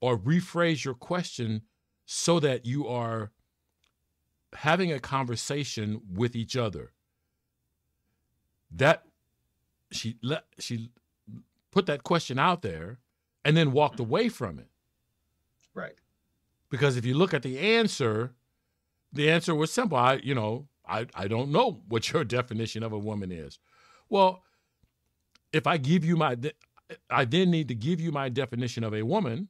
or 0.00 0.18
rephrase 0.18 0.84
your 0.84 0.94
question 0.94 1.62
so 2.04 2.38
that 2.38 2.66
you 2.66 2.86
are 2.86 3.32
having 4.52 4.92
a 4.92 5.00
conversation 5.00 6.00
with 6.12 6.36
each 6.36 6.56
other. 6.56 6.92
That 8.70 9.04
she 9.90 10.16
let 10.22 10.44
she 10.58 10.90
put 11.70 11.86
that 11.86 12.02
question 12.02 12.38
out 12.38 12.62
there 12.62 12.98
and 13.44 13.56
then 13.56 13.72
walked 13.72 14.00
away 14.00 14.28
from 14.28 14.58
it. 14.58 14.68
Right. 15.74 15.94
Because 16.70 16.96
if 16.96 17.04
you 17.04 17.14
look 17.14 17.32
at 17.32 17.42
the 17.42 17.58
answer, 17.58 18.32
the 19.12 19.30
answer 19.30 19.54
was 19.54 19.72
simple. 19.72 19.96
I, 19.96 20.14
you 20.14 20.34
know, 20.34 20.68
I, 20.86 21.06
I 21.14 21.28
don't 21.28 21.50
know 21.50 21.80
what 21.88 22.12
your 22.12 22.24
definition 22.38 22.82
of 22.82 22.92
a 22.92 22.98
woman 22.98 23.32
is. 23.32 23.58
Well, 24.08 24.42
if 25.52 25.66
I 25.66 25.76
give 25.76 26.04
you 26.04 26.16
my, 26.16 26.36
I 27.10 27.24
then 27.24 27.50
need 27.50 27.68
to 27.68 27.74
give 27.74 28.00
you 28.00 28.12
my 28.12 28.28
definition 28.28 28.84
of 28.84 28.94
a 28.94 29.02
woman 29.02 29.48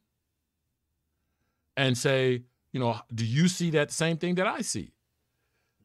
and 1.76 1.96
say, 1.96 2.42
you 2.72 2.80
know, 2.80 3.00
do 3.12 3.24
you 3.24 3.48
see 3.48 3.70
that 3.70 3.90
same 3.90 4.16
thing 4.16 4.34
that 4.36 4.46
I 4.46 4.60
see? 4.60 4.92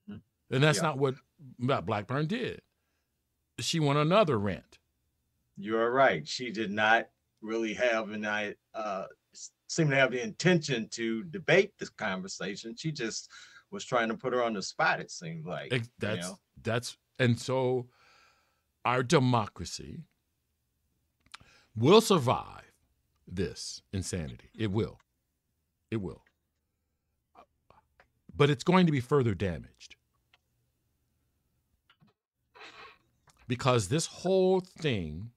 Mm-hmm. 0.10 0.56
And 0.56 0.64
that's 0.64 0.80
yeah. 0.80 0.84
not 0.84 0.98
what 0.98 1.16
Blackburn 1.60 2.28
did 2.28 2.62
she 3.60 3.80
went 3.80 4.00
another 4.00 4.38
rant. 4.38 4.80
You're 5.58 5.92
right. 5.92 6.28
She 6.28 6.52
did 6.52 6.72
not 6.72 7.08
really 7.42 7.74
have 7.74 8.12
an 8.12 8.26
I 8.26 8.56
uh 8.74 9.06
seem 9.68 9.90
to 9.90 9.96
have 9.96 10.12
the 10.12 10.24
intention 10.24 10.88
to 10.92 11.24
debate 11.26 11.74
this 11.80 11.90
conversation. 11.90 12.76
She 12.76 12.92
just 12.92 13.30
was 13.72 13.84
trying 13.84 14.10
to 14.10 14.16
put 14.16 14.34
her 14.34 14.44
on 14.44 14.54
the 14.54 14.62
spot, 14.62 15.00
it 15.00 15.12
seemed 15.12 15.46
like. 15.46 15.72
That's 16.00 16.16
you 16.18 16.32
know? 16.32 16.40
that's 16.62 16.98
and 17.20 17.40
so 17.40 17.88
our 18.86 19.04
democracy 19.04 20.02
will 21.76 22.02
survive 22.02 22.72
this 23.28 23.82
insanity. 23.92 24.50
It 24.56 24.72
will. 24.72 25.00
It 25.92 26.02
will. 26.02 26.24
But 28.36 28.50
it's 28.50 28.64
going 28.64 28.88
to 28.88 28.92
be 28.92 29.00
further 29.00 29.36
damaged. 29.36 29.96
Because 33.48 33.88
this 33.88 34.08
whole 34.08 34.62
thing, 34.62 35.32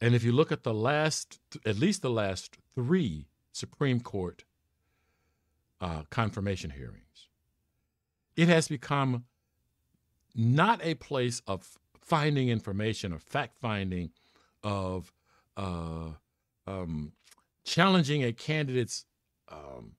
and 0.00 0.14
if 0.14 0.24
you 0.24 0.32
look 0.32 0.52
at 0.52 0.62
the 0.62 0.74
last, 0.74 1.38
at 1.64 1.78
least 1.78 2.02
the 2.02 2.10
last 2.10 2.56
three 2.74 3.26
Supreme 3.52 4.00
Court 4.00 4.44
uh, 5.80 6.02
confirmation 6.10 6.70
hearings, 6.70 7.28
it 8.36 8.48
has 8.48 8.68
become 8.68 9.24
not 10.34 10.80
a 10.82 10.94
place 10.94 11.40
of 11.46 11.78
finding 12.00 12.48
information 12.48 13.12
or 13.12 13.18
fact 13.18 13.56
finding, 13.58 14.10
of 14.62 15.12
uh, 15.56 16.10
um, 16.66 17.12
challenging 17.64 18.24
a 18.24 18.32
candidate's 18.32 19.04
um, 19.50 19.92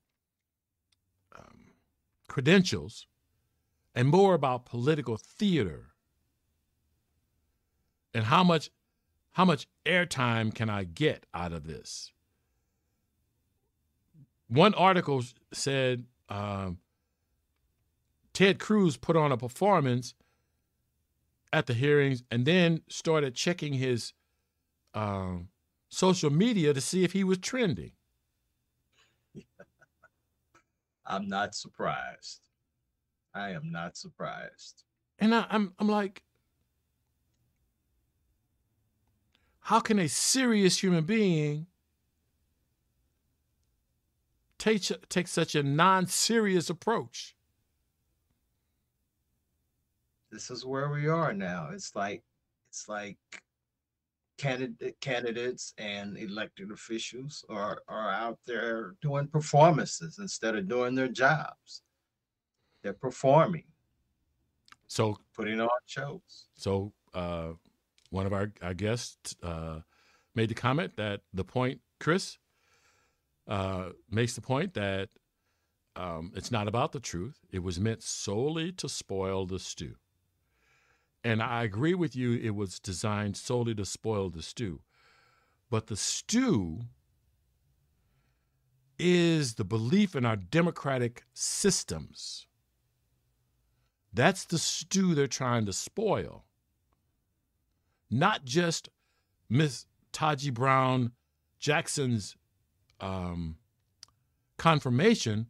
um, 1.36 1.58
credentials, 2.28 3.06
and 3.94 4.08
more 4.08 4.34
about 4.34 4.66
political 4.66 5.16
theater 5.16 5.92
and 8.16 8.24
how 8.24 8.42
much 8.42 8.70
how 9.32 9.44
much 9.44 9.68
airtime 9.84 10.54
can 10.54 10.70
I 10.70 10.84
get 10.84 11.26
out 11.34 11.52
of 11.52 11.66
this? 11.66 12.10
One 14.48 14.72
article 14.72 15.22
said 15.52 16.06
um, 16.30 16.78
Ted 18.32 18.58
Cruz 18.58 18.96
put 18.96 19.16
on 19.16 19.32
a 19.32 19.36
performance 19.36 20.14
at 21.52 21.66
the 21.66 21.74
hearings 21.74 22.22
and 22.30 22.46
then 22.46 22.80
started 22.88 23.34
checking 23.34 23.74
his 23.74 24.14
um, 24.94 25.48
social 25.90 26.30
media 26.30 26.72
to 26.72 26.80
see 26.80 27.04
if 27.04 27.12
he 27.12 27.22
was 27.22 27.36
trending. 27.36 27.92
I'm 31.06 31.28
not 31.28 31.54
surprised. 31.54 32.40
I 33.34 33.50
am 33.50 33.70
not 33.70 33.98
surprised. 33.98 34.84
And 35.18 35.34
I, 35.34 35.44
I'm 35.50 35.74
I'm 35.78 35.88
like, 35.88 36.22
how 39.66 39.80
can 39.80 39.98
a 39.98 40.08
serious 40.08 40.80
human 40.80 41.02
being 41.02 41.66
take 44.58 44.88
take 45.08 45.26
such 45.26 45.56
a 45.56 45.62
non-serious 45.64 46.70
approach? 46.70 47.34
This 50.30 50.52
is 50.52 50.64
where 50.64 50.88
we 50.90 51.08
are 51.08 51.32
now. 51.32 51.70
It's 51.72 51.96
like 51.96 52.22
it's 52.68 52.88
like 52.88 53.18
candidate 54.38 55.00
candidates 55.00 55.74
and 55.78 56.16
elected 56.16 56.70
officials 56.70 57.44
are 57.48 57.82
are 57.88 58.12
out 58.12 58.38
there 58.46 58.94
doing 59.02 59.26
performances 59.26 60.20
instead 60.20 60.54
of 60.54 60.68
doing 60.68 60.94
their 60.94 61.08
jobs. 61.08 61.82
They're 62.82 62.92
performing. 62.92 63.64
So 64.86 65.18
putting 65.34 65.60
on 65.60 65.68
shows. 65.86 66.46
So 66.54 66.92
uh, 67.14 67.54
one 68.16 68.26
of 68.26 68.32
our, 68.32 68.50
our 68.62 68.74
guests 68.74 69.36
uh, 69.42 69.80
made 70.34 70.48
the 70.48 70.54
comment 70.54 70.96
that 70.96 71.20
the 71.34 71.44
point, 71.44 71.80
Chris, 72.00 72.38
uh, 73.46 73.90
makes 74.10 74.34
the 74.34 74.40
point 74.40 74.72
that 74.74 75.10
um, 75.94 76.32
it's 76.34 76.50
not 76.50 76.66
about 76.66 76.92
the 76.92 77.00
truth. 77.00 77.38
It 77.52 77.62
was 77.62 77.78
meant 77.78 78.02
solely 78.02 78.72
to 78.72 78.88
spoil 78.88 79.44
the 79.44 79.58
stew. 79.58 79.96
And 81.22 81.42
I 81.42 81.62
agree 81.62 81.94
with 81.94 82.16
you, 82.16 82.32
it 82.34 82.54
was 82.54 82.80
designed 82.80 83.36
solely 83.36 83.74
to 83.74 83.84
spoil 83.84 84.30
the 84.30 84.42
stew. 84.42 84.80
But 85.70 85.88
the 85.88 85.96
stew 85.96 86.80
is 88.98 89.54
the 89.54 89.64
belief 89.64 90.16
in 90.16 90.24
our 90.24 90.36
democratic 90.36 91.24
systems. 91.34 92.46
That's 94.10 94.44
the 94.44 94.58
stew 94.58 95.14
they're 95.14 95.26
trying 95.26 95.66
to 95.66 95.72
spoil. 95.74 96.45
Not 98.10 98.44
just 98.44 98.88
Miss 99.48 99.86
Taji 100.12 100.50
Brown 100.50 101.12
Jackson's 101.58 102.36
um, 103.00 103.56
confirmation, 104.56 105.46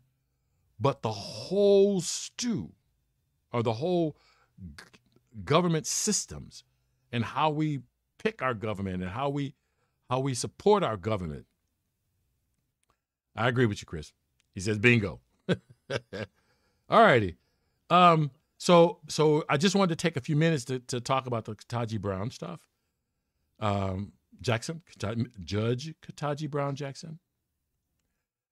but 0.79 1.03
the 1.03 1.13
whole 1.13 2.01
stew 2.01 2.73
or 3.53 3.63
the 3.63 3.75
whole 3.75 4.17
government 5.45 5.87
systems 5.87 6.65
and 7.13 7.25
how 7.25 7.51
we 7.51 7.81
pick 8.19 8.43
our 8.43 8.55
government 8.55 9.03
and 9.03 9.11
how 9.11 9.29
we 9.29 9.55
how 10.09 10.21
we 10.21 10.35
support 10.35 10.83
our 10.83 10.97
government. 10.97 11.47
I 13.35 13.49
agree 13.49 13.67
with 13.67 13.83
you, 13.83 13.87
Chris. 13.87 14.13
He 14.55 14.61
says 14.61 14.79
bingo. 14.79 15.21
All 16.89 17.03
righty. 17.03 17.37
Um, 17.91 18.31
so 18.59 19.01
so 19.09 19.45
I 19.49 19.57
just 19.57 19.75
wanted 19.75 19.99
to 19.99 20.03
take 20.03 20.17
a 20.17 20.21
few 20.21 20.37
minutes 20.37 20.65
to, 20.67 20.79
to 20.81 21.01
talk 21.01 21.27
about 21.27 21.45
the 21.45 21.55
Ketanji 21.55 22.01
Brown 22.01 22.31
stuff. 22.31 22.61
Um, 23.61 24.13
Jackson, 24.41 24.83
Judge 25.45 25.95
Ketanji 26.03 26.51
Brown 26.51 26.75
Jackson. 26.75 27.19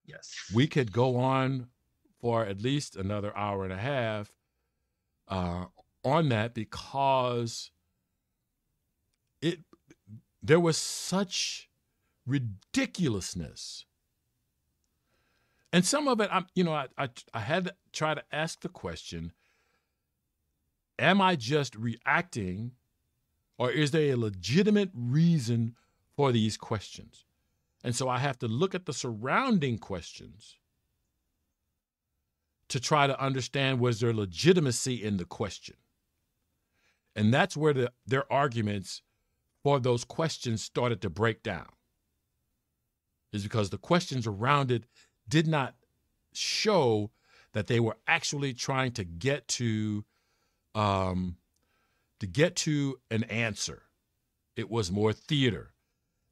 Yes. 0.07 0.35
We 0.55 0.67
could 0.67 0.93
go 0.93 1.17
on 1.17 1.69
for 2.21 2.45
at 2.45 2.63
least 2.63 2.97
another 2.97 3.37
hour 3.37 3.65
and 3.65 3.73
a 3.73 3.79
half 3.79 4.31
uh, 5.29 5.67
on 6.05 6.29
that 6.29 6.55
because 6.55 7.71
it 9.41 9.61
there 10.43 10.61
was 10.61 10.77
such 10.77 11.69
ridiculousness 12.27 13.85
and 15.73 15.85
some 15.85 16.09
of 16.09 16.21
it 16.21 16.29
i'm 16.33 16.47
you 16.55 16.65
know 16.65 16.73
i 16.73 16.87
i, 16.97 17.09
I 17.35 17.41
had 17.41 17.67
to 17.67 17.75
try 17.93 18.15
to 18.15 18.23
ask 18.33 18.61
the 18.63 18.69
question 18.71 19.33
am 20.99 21.21
i 21.21 21.37
just 21.37 21.75
reacting 21.77 22.73
or 23.59 23.71
is 23.71 23.91
there 23.91 24.13
a 24.13 24.17
legitimate 24.17 24.91
reason 24.95 25.75
for 26.17 26.33
these 26.33 26.57
questions 26.57 27.25
and 27.83 27.95
so 27.95 28.09
i 28.09 28.19
have 28.19 28.39
to 28.39 28.49
look 28.49 28.75
at 28.75 28.87
the 28.87 28.93
surrounding 28.93 29.79
questions 29.79 30.59
to 32.69 32.81
try 32.81 33.07
to 33.07 33.21
understand 33.21 33.79
was 33.79 34.01
there 34.01 34.13
legitimacy 34.13 35.03
in 35.03 35.17
the 35.17 35.25
question 35.25 35.77
and 37.17 37.33
that's 37.33 37.57
where 37.57 37.73
the, 37.73 37.93
their 38.07 38.31
arguments 38.33 39.03
for 39.63 39.81
those 39.81 40.05
questions 40.05 40.63
started 40.63 41.01
to 41.03 41.11
break 41.11 41.43
down. 41.43 41.69
Is 43.33 43.43
because 43.43 43.71
the 43.71 43.79
questions 43.79 44.27
around 44.27 44.71
it 44.71 44.85
did 45.29 45.47
not 45.47 45.75
show 46.33 47.11
that 47.53 47.67
they 47.67 47.81
were 47.81 47.97
actually 48.07 48.53
trying 48.53 48.93
to 48.93 49.05
get 49.05 49.49
to 49.49 50.05
um, 50.75 51.37
to 52.21 52.27
get 52.27 52.57
to 52.57 52.99
an 53.11 53.25
answer. 53.25 53.83
It 54.57 54.71
was 54.71 54.91
more 54.91 55.13
theater. 55.13 55.73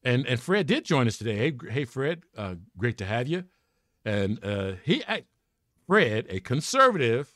And 0.04 0.26
and 0.26 0.40
Fred 0.40 0.66
did 0.66 0.84
join 0.84 1.06
us 1.06 1.18
today. 1.18 1.36
Hey, 1.36 1.70
hey 1.70 1.84
Fred, 1.84 2.22
uh, 2.36 2.56
great 2.76 2.98
to 2.98 3.04
have 3.04 3.28
you. 3.28 3.44
And 4.04 4.44
uh, 4.44 4.72
he, 4.84 5.04
Fred, 5.86 6.26
a 6.28 6.40
conservative, 6.40 7.30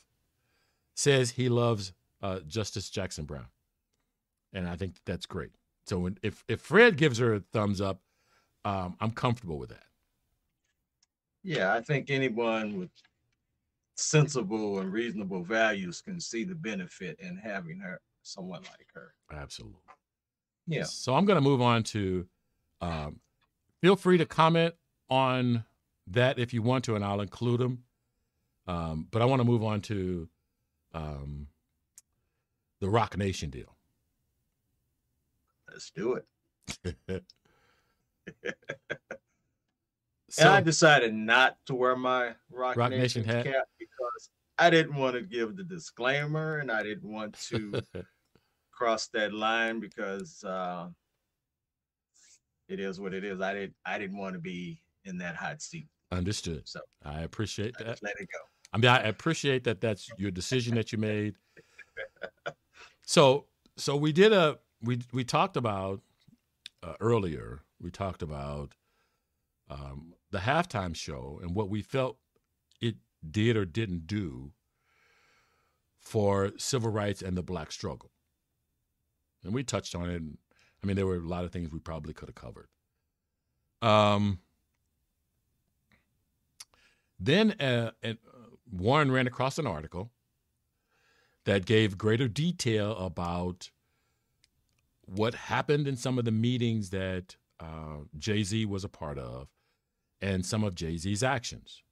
says 0.93 1.31
he 1.31 1.47
loves 1.47 1.93
uh, 2.21 2.39
Justice 2.45 2.89
Jackson 2.89 3.23
Brown, 3.23 3.47
and 4.51 4.67
I 4.67 4.75
think 4.75 4.95
that's 5.05 5.25
great. 5.25 5.51
So 5.85 5.99
when, 5.99 6.17
if 6.21 6.43
if 6.49 6.59
Fred 6.59 6.97
gives 6.97 7.19
her 7.19 7.35
a 7.35 7.39
thumbs 7.39 7.79
up, 7.79 8.01
um, 8.65 8.97
I'm 8.99 9.11
comfortable 9.11 9.57
with 9.57 9.69
that. 9.69 9.85
Yeah, 11.43 11.73
I 11.73 11.81
think 11.81 12.09
anyone 12.09 12.77
with 12.77 12.89
sensible 13.97 14.79
and 14.79 14.91
reasonable 14.91 15.43
values 15.43 16.01
can 16.01 16.19
see 16.19 16.43
the 16.43 16.55
benefit 16.55 17.19
in 17.19 17.35
having 17.35 17.79
her 17.79 17.99
someone 18.21 18.61
like 18.63 18.87
her. 18.93 19.13
Absolutely. 19.31 19.79
Yeah. 20.67 20.83
So 20.83 21.15
I'm 21.15 21.25
going 21.25 21.41
to 21.41 21.49
move 21.49 21.61
on 21.61 21.83
to. 21.83 22.27
Um, 22.79 23.19
feel 23.81 23.95
free 23.95 24.17
to 24.17 24.25
comment 24.25 24.75
on 25.09 25.63
that 26.07 26.37
if 26.37 26.53
you 26.53 26.61
want 26.61 26.85
to, 26.85 26.95
and 26.95 27.03
I'll 27.03 27.21
include 27.21 27.59
them. 27.59 27.83
Um, 28.67 29.07
but 29.09 29.21
I 29.21 29.25
want 29.25 29.39
to 29.39 29.45
move 29.45 29.63
on 29.63 29.81
to 29.81 30.29
um, 30.93 31.47
the 32.79 32.89
Roc 32.89 33.17
Nation 33.17 33.49
deal? 33.49 33.75
Let's 35.69 35.91
do 35.91 36.19
it. 36.85 37.23
so, 40.29 40.43
and 40.43 40.49
I 40.49 40.61
decided 40.61 41.13
not 41.13 41.57
to 41.67 41.75
wear 41.75 41.95
my 41.95 42.33
Roc, 42.51 42.75
Roc 42.75 42.91
Nation, 42.91 43.25
Nation 43.25 43.43
cap 43.43 43.65
because 43.79 44.29
I 44.57 44.69
didn't 44.69 44.95
want 44.95 45.15
to 45.15 45.21
give 45.21 45.55
the 45.55 45.63
disclaimer 45.63 46.57
and 46.57 46.71
I 46.71 46.83
didn't 46.83 47.09
want 47.09 47.39
to 47.49 47.81
cross 48.71 49.07
that 49.09 49.33
line 49.33 49.79
because 49.79 50.43
uh, 50.43 50.87
it 52.67 52.79
is 52.79 52.99
what 52.99 53.13
it 53.13 53.23
is. 53.23 53.41
I 53.41 53.53
didn't 53.53 53.73
I 53.85 53.97
didn't 53.97 54.17
want 54.17 54.33
to 54.33 54.39
be 54.39 54.81
in 55.05 55.17
that 55.19 55.35
hot 55.35 55.61
seat. 55.61 55.87
Understood. 56.11 56.67
So 56.67 56.81
I 57.05 57.21
appreciate 57.21 57.75
I 57.79 57.83
that. 57.83 58.03
Let 58.03 58.15
it 58.19 58.27
go. 58.31 58.39
I 58.73 58.77
mean, 58.77 58.91
I 58.91 58.99
appreciate 59.03 59.63
that. 59.63 59.79
That's 59.79 60.09
your 60.17 60.31
decision 60.31 60.75
that 60.75 60.91
you 60.91 60.97
made. 60.97 61.35
So 63.09 63.45
so 63.77 63.95
we 63.95 64.11
did 64.11 64.33
a 64.33 64.59
we 64.81 64.99
we 65.13 65.23
talked 65.23 65.55
about 65.55 66.01
uh, 66.83 66.95
earlier. 66.99 67.61
We 67.81 67.89
talked 67.89 68.21
about 68.21 68.73
um, 69.69 70.13
the 70.31 70.39
halftime 70.39 70.95
show 70.95 71.39
and 71.41 71.55
what 71.55 71.69
we 71.69 71.81
felt 71.81 72.17
it 72.81 72.95
did 73.29 73.55
or 73.55 73.65
didn't 73.65 74.07
do 74.07 74.51
for 75.99 76.51
civil 76.57 76.89
rights 76.89 77.21
and 77.21 77.37
the 77.37 77.43
black 77.43 77.71
struggle. 77.71 78.11
and 79.43 79.53
we 79.53 79.63
touched 79.63 79.95
on 79.95 80.09
it. 80.09 80.21
I 80.83 80.87
mean, 80.87 80.95
there 80.95 81.05
were 81.05 81.17
a 81.17 81.19
lot 81.27 81.45
of 81.45 81.51
things 81.51 81.71
we 81.71 81.79
probably 81.79 82.13
could 82.13 82.27
have 82.27 82.35
covered. 82.35 82.67
Um, 83.81 84.39
then 87.19 87.51
uh, 87.59 87.91
uh, 88.03 88.13
Warren 88.71 89.11
ran 89.11 89.27
across 89.27 89.57
an 89.57 89.67
article 89.67 90.11
that 91.45 91.65
gave 91.65 91.97
greater 91.97 92.27
detail 92.27 92.95
about 92.97 93.69
what 95.05 95.33
happened 95.33 95.87
in 95.87 95.95
some 95.95 96.19
of 96.19 96.25
the 96.25 96.31
meetings 96.31 96.89
that 96.89 97.37
uh, 97.59 98.03
Jay 98.17 98.43
Z 98.43 98.65
was 98.65 98.83
a 98.83 98.89
part 98.89 99.17
of 99.17 99.47
and 100.21 100.45
some 100.45 100.63
of 100.63 100.75
Jay 100.75 100.97
Z's 100.97 101.23
actions. 101.23 101.83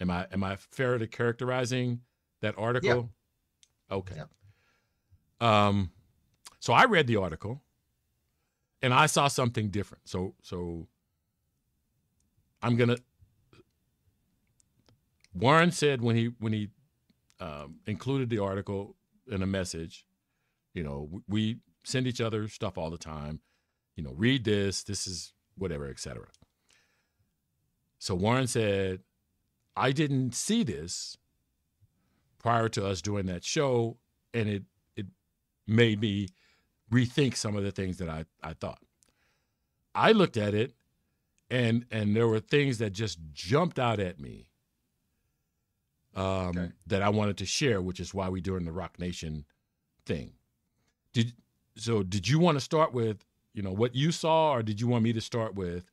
Am 0.00 0.10
I 0.10 0.26
am 0.32 0.42
I 0.44 0.56
fair 0.56 0.98
to 0.98 1.06
characterizing 1.06 2.00
that 2.40 2.54
article? 2.58 3.10
Okay. 3.90 4.16
Yeah. 4.16 4.24
Um, 5.40 5.90
so 6.60 6.72
I 6.72 6.84
read 6.84 7.06
the 7.06 7.16
article, 7.16 7.62
and 8.82 8.92
I 8.92 9.06
saw 9.06 9.28
something 9.28 9.68
different. 9.68 10.08
So 10.08 10.34
so 10.42 10.88
I'm 12.62 12.76
gonna. 12.76 12.96
Warren 15.34 15.70
said 15.70 16.00
when 16.00 16.16
he 16.16 16.30
when 16.38 16.52
he 16.52 16.70
um, 17.40 17.76
included 17.86 18.30
the 18.30 18.38
article 18.38 18.96
in 19.30 19.42
a 19.42 19.46
message, 19.46 20.06
you 20.72 20.82
know, 20.82 21.22
we 21.28 21.58
send 21.84 22.06
each 22.06 22.20
other 22.20 22.48
stuff 22.48 22.78
all 22.78 22.90
the 22.90 22.98
time. 22.98 23.40
You 23.96 24.02
know, 24.02 24.12
read 24.14 24.44
this. 24.44 24.82
This 24.82 25.06
is 25.06 25.34
whatever, 25.56 25.88
etc. 25.88 26.26
So 28.04 28.14
Warren 28.14 28.46
said, 28.46 29.00
I 29.74 29.90
didn't 29.90 30.34
see 30.34 30.62
this 30.62 31.16
prior 32.38 32.68
to 32.68 32.86
us 32.86 33.00
doing 33.00 33.24
that 33.26 33.44
show, 33.44 33.96
and 34.34 34.46
it 34.46 34.64
it 34.94 35.06
made 35.66 36.02
me 36.02 36.28
rethink 36.92 37.34
some 37.34 37.56
of 37.56 37.64
the 37.64 37.70
things 37.70 37.96
that 37.96 38.10
I, 38.10 38.26
I 38.42 38.52
thought. 38.52 38.82
I 39.94 40.12
looked 40.12 40.36
at 40.36 40.52
it 40.52 40.74
and 41.48 41.86
and 41.90 42.14
there 42.14 42.28
were 42.28 42.40
things 42.40 42.76
that 42.76 42.90
just 42.90 43.20
jumped 43.32 43.78
out 43.78 43.98
at 44.00 44.20
me 44.20 44.48
um, 46.14 46.48
okay. 46.48 46.72
that 46.86 47.00
I 47.00 47.08
wanted 47.08 47.38
to 47.38 47.46
share, 47.46 47.80
which 47.80 48.00
is 48.00 48.12
why 48.12 48.28
we're 48.28 48.42
doing 48.42 48.66
the 48.66 48.72
Roc 48.72 48.98
Nation 48.98 49.46
thing. 50.04 50.34
Did 51.14 51.32
so? 51.74 52.02
Did 52.02 52.28
you 52.28 52.38
want 52.38 52.56
to 52.56 52.60
start 52.60 52.92
with 52.92 53.24
you 53.54 53.62
know 53.62 53.72
what 53.72 53.94
you 53.94 54.12
saw, 54.12 54.52
or 54.52 54.62
did 54.62 54.78
you 54.78 54.88
want 54.88 55.04
me 55.04 55.14
to 55.14 55.22
start 55.22 55.54
with 55.54 55.90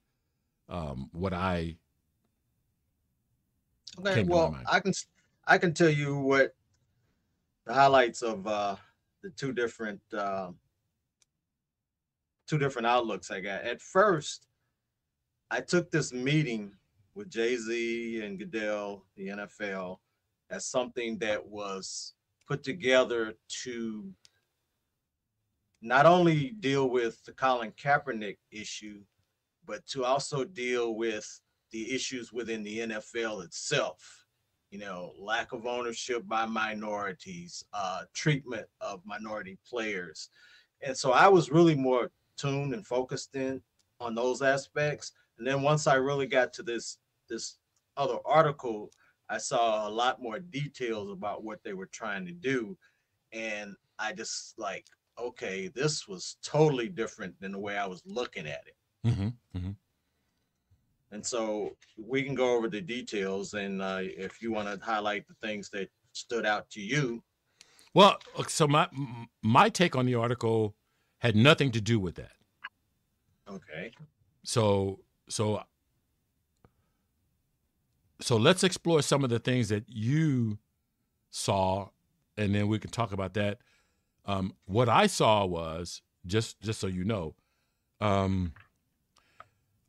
um, 0.67 1.09
what 1.13 1.33
I? 1.33 1.77
Okay, 3.99 4.23
well, 4.23 4.57
I 4.69 4.79
can 4.79 4.93
I 5.47 5.57
can 5.57 5.73
tell 5.73 5.89
you 5.89 6.17
what 6.17 6.55
the 7.65 7.73
highlights 7.73 8.21
of 8.21 8.47
uh, 8.47 8.75
the 9.21 9.29
two 9.31 9.53
different 9.53 10.01
uh, 10.17 10.51
two 12.47 12.57
different 12.57 12.87
outlooks 12.87 13.31
I 13.31 13.41
got. 13.41 13.63
At 13.63 13.81
first, 13.81 14.47
I 15.49 15.61
took 15.61 15.91
this 15.91 16.13
meeting 16.13 16.71
with 17.15 17.29
Jay 17.29 17.57
Z 17.57 18.21
and 18.23 18.39
Goodell, 18.39 19.05
the 19.15 19.27
NFL, 19.27 19.97
as 20.49 20.65
something 20.65 21.17
that 21.19 21.45
was 21.45 22.13
put 22.47 22.63
together 22.63 23.33
to 23.63 24.13
not 25.81 26.05
only 26.05 26.51
deal 26.59 26.89
with 26.89 27.23
the 27.25 27.31
Colin 27.31 27.71
Kaepernick 27.71 28.37
issue, 28.51 29.01
but 29.65 29.85
to 29.87 30.05
also 30.05 30.43
deal 30.43 30.95
with 30.95 31.41
the 31.71 31.93
issues 31.93 32.31
within 32.31 32.63
the 32.63 32.79
NFL 32.79 33.43
itself. 33.43 34.25
You 34.69 34.79
know, 34.79 35.11
lack 35.19 35.51
of 35.51 35.65
ownership 35.65 36.25
by 36.27 36.45
minorities, 36.45 37.63
uh, 37.73 38.03
treatment 38.13 38.67
of 38.79 39.01
minority 39.05 39.57
players. 39.67 40.29
And 40.81 40.95
so 40.95 41.11
I 41.11 41.27
was 41.27 41.51
really 41.51 41.75
more 41.75 42.09
tuned 42.37 42.73
and 42.73 42.87
focused 42.87 43.35
in 43.35 43.61
on 43.99 44.15
those 44.15 44.41
aspects. 44.41 45.11
And 45.37 45.45
then 45.45 45.61
once 45.61 45.87
I 45.87 45.95
really 45.95 46.27
got 46.27 46.53
to 46.53 46.63
this 46.63 46.97
this 47.29 47.57
other 47.97 48.17
article, 48.25 48.91
I 49.29 49.37
saw 49.37 49.87
a 49.87 49.89
lot 49.89 50.21
more 50.21 50.39
details 50.39 51.11
about 51.11 51.43
what 51.43 51.63
they 51.63 51.73
were 51.73 51.87
trying 51.87 52.25
to 52.25 52.31
do. 52.31 52.77
And 53.31 53.75
I 53.99 54.13
just 54.13 54.57
like, 54.57 54.85
okay, 55.17 55.69
this 55.73 56.07
was 56.07 56.37
totally 56.43 56.89
different 56.89 57.39
than 57.39 57.51
the 57.51 57.59
way 57.59 57.77
I 57.77 57.85
was 57.85 58.01
looking 58.05 58.47
at 58.47 58.63
it. 58.67 58.75
Mm-hmm, 59.07 59.57
mm-hmm. 59.57 59.71
And 61.11 61.25
so 61.25 61.75
we 61.97 62.23
can 62.23 62.35
go 62.35 62.55
over 62.55 62.69
the 62.69 62.81
details, 62.81 63.53
and 63.53 63.81
uh, 63.81 63.99
if 64.01 64.41
you 64.41 64.51
want 64.51 64.67
to 64.67 64.83
highlight 64.83 65.27
the 65.27 65.33
things 65.45 65.69
that 65.71 65.89
stood 66.13 66.45
out 66.45 66.69
to 66.71 66.81
you. 66.81 67.21
Well, 67.93 68.17
so 68.47 68.67
my 68.67 68.87
my 69.41 69.69
take 69.69 69.95
on 69.95 70.05
the 70.05 70.15
article 70.15 70.75
had 71.19 71.35
nothing 71.35 71.71
to 71.71 71.81
do 71.81 71.99
with 71.99 72.15
that. 72.15 72.31
Okay. 73.49 73.91
So 74.43 74.99
so 75.27 75.63
so 78.21 78.37
let's 78.37 78.63
explore 78.63 79.01
some 79.01 79.23
of 79.23 79.29
the 79.29 79.39
things 79.39 79.69
that 79.69 79.85
you 79.87 80.59
saw, 81.31 81.89
and 82.37 82.55
then 82.55 82.67
we 82.67 82.79
can 82.79 82.91
talk 82.91 83.11
about 83.11 83.33
that. 83.33 83.57
Um, 84.25 84.53
what 84.65 84.87
I 84.87 85.07
saw 85.07 85.45
was 85.45 86.01
just 86.25 86.61
just 86.61 86.79
so 86.79 86.87
you 86.87 87.03
know, 87.03 87.35
um, 87.99 88.53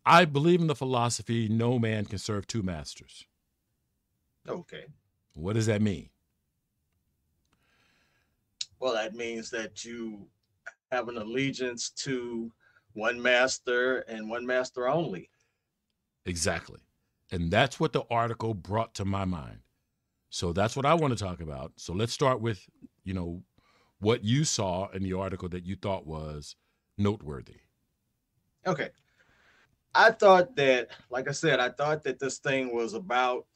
I 0.04 0.24
believe 0.24 0.60
in 0.60 0.66
the 0.66 0.74
philosophy 0.74 1.48
no 1.48 1.78
man 1.78 2.04
can 2.04 2.18
serve 2.18 2.46
two 2.46 2.62
masters. 2.62 3.26
Okay. 4.48 4.86
What 5.34 5.54
does 5.54 5.66
that 5.66 5.80
mean? 5.80 6.08
Well, 8.80 8.94
that 8.94 9.14
means 9.14 9.48
that 9.50 9.84
you 9.84 10.26
have 10.90 11.08
an 11.08 11.16
allegiance 11.16 11.90
to 11.90 12.52
one 12.94 13.22
master 13.22 14.00
and 14.00 14.28
one 14.28 14.44
master 14.44 14.88
only. 14.88 15.30
Exactly. 16.26 16.80
And 17.30 17.50
that's 17.50 17.80
what 17.80 17.92
the 17.92 18.02
article 18.10 18.54
brought 18.54 18.94
to 18.94 19.04
my 19.04 19.24
mind. 19.24 19.60
So 20.30 20.52
that's 20.52 20.76
what 20.76 20.86
I 20.86 20.94
want 20.94 21.16
to 21.16 21.24
talk 21.24 21.40
about. 21.40 21.72
So 21.76 21.92
let's 21.92 22.12
start 22.12 22.40
with, 22.40 22.66
you 23.04 23.14
know, 23.14 23.42
what 24.00 24.24
you 24.24 24.44
saw 24.44 24.88
in 24.90 25.02
the 25.02 25.12
article 25.12 25.48
that 25.50 25.64
you 25.64 25.76
thought 25.76 26.06
was 26.06 26.56
noteworthy. 26.98 27.60
Okay. 28.66 28.90
I 29.94 30.10
thought 30.10 30.56
that, 30.56 30.88
like 31.10 31.28
I 31.28 31.32
said, 31.32 31.60
I 31.60 31.68
thought 31.68 32.02
that 32.04 32.18
this 32.18 32.38
thing 32.38 32.74
was 32.74 32.94
about 32.94 33.46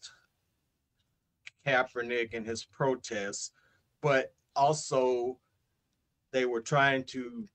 Kaepernick 1.66 2.35
and 2.35 2.46
his 2.46 2.64
protests, 2.64 3.53
but 4.03 4.35
also 4.55 5.38
they 6.33 6.44
were 6.44 6.61
trying 6.61 7.05
to 7.05 7.49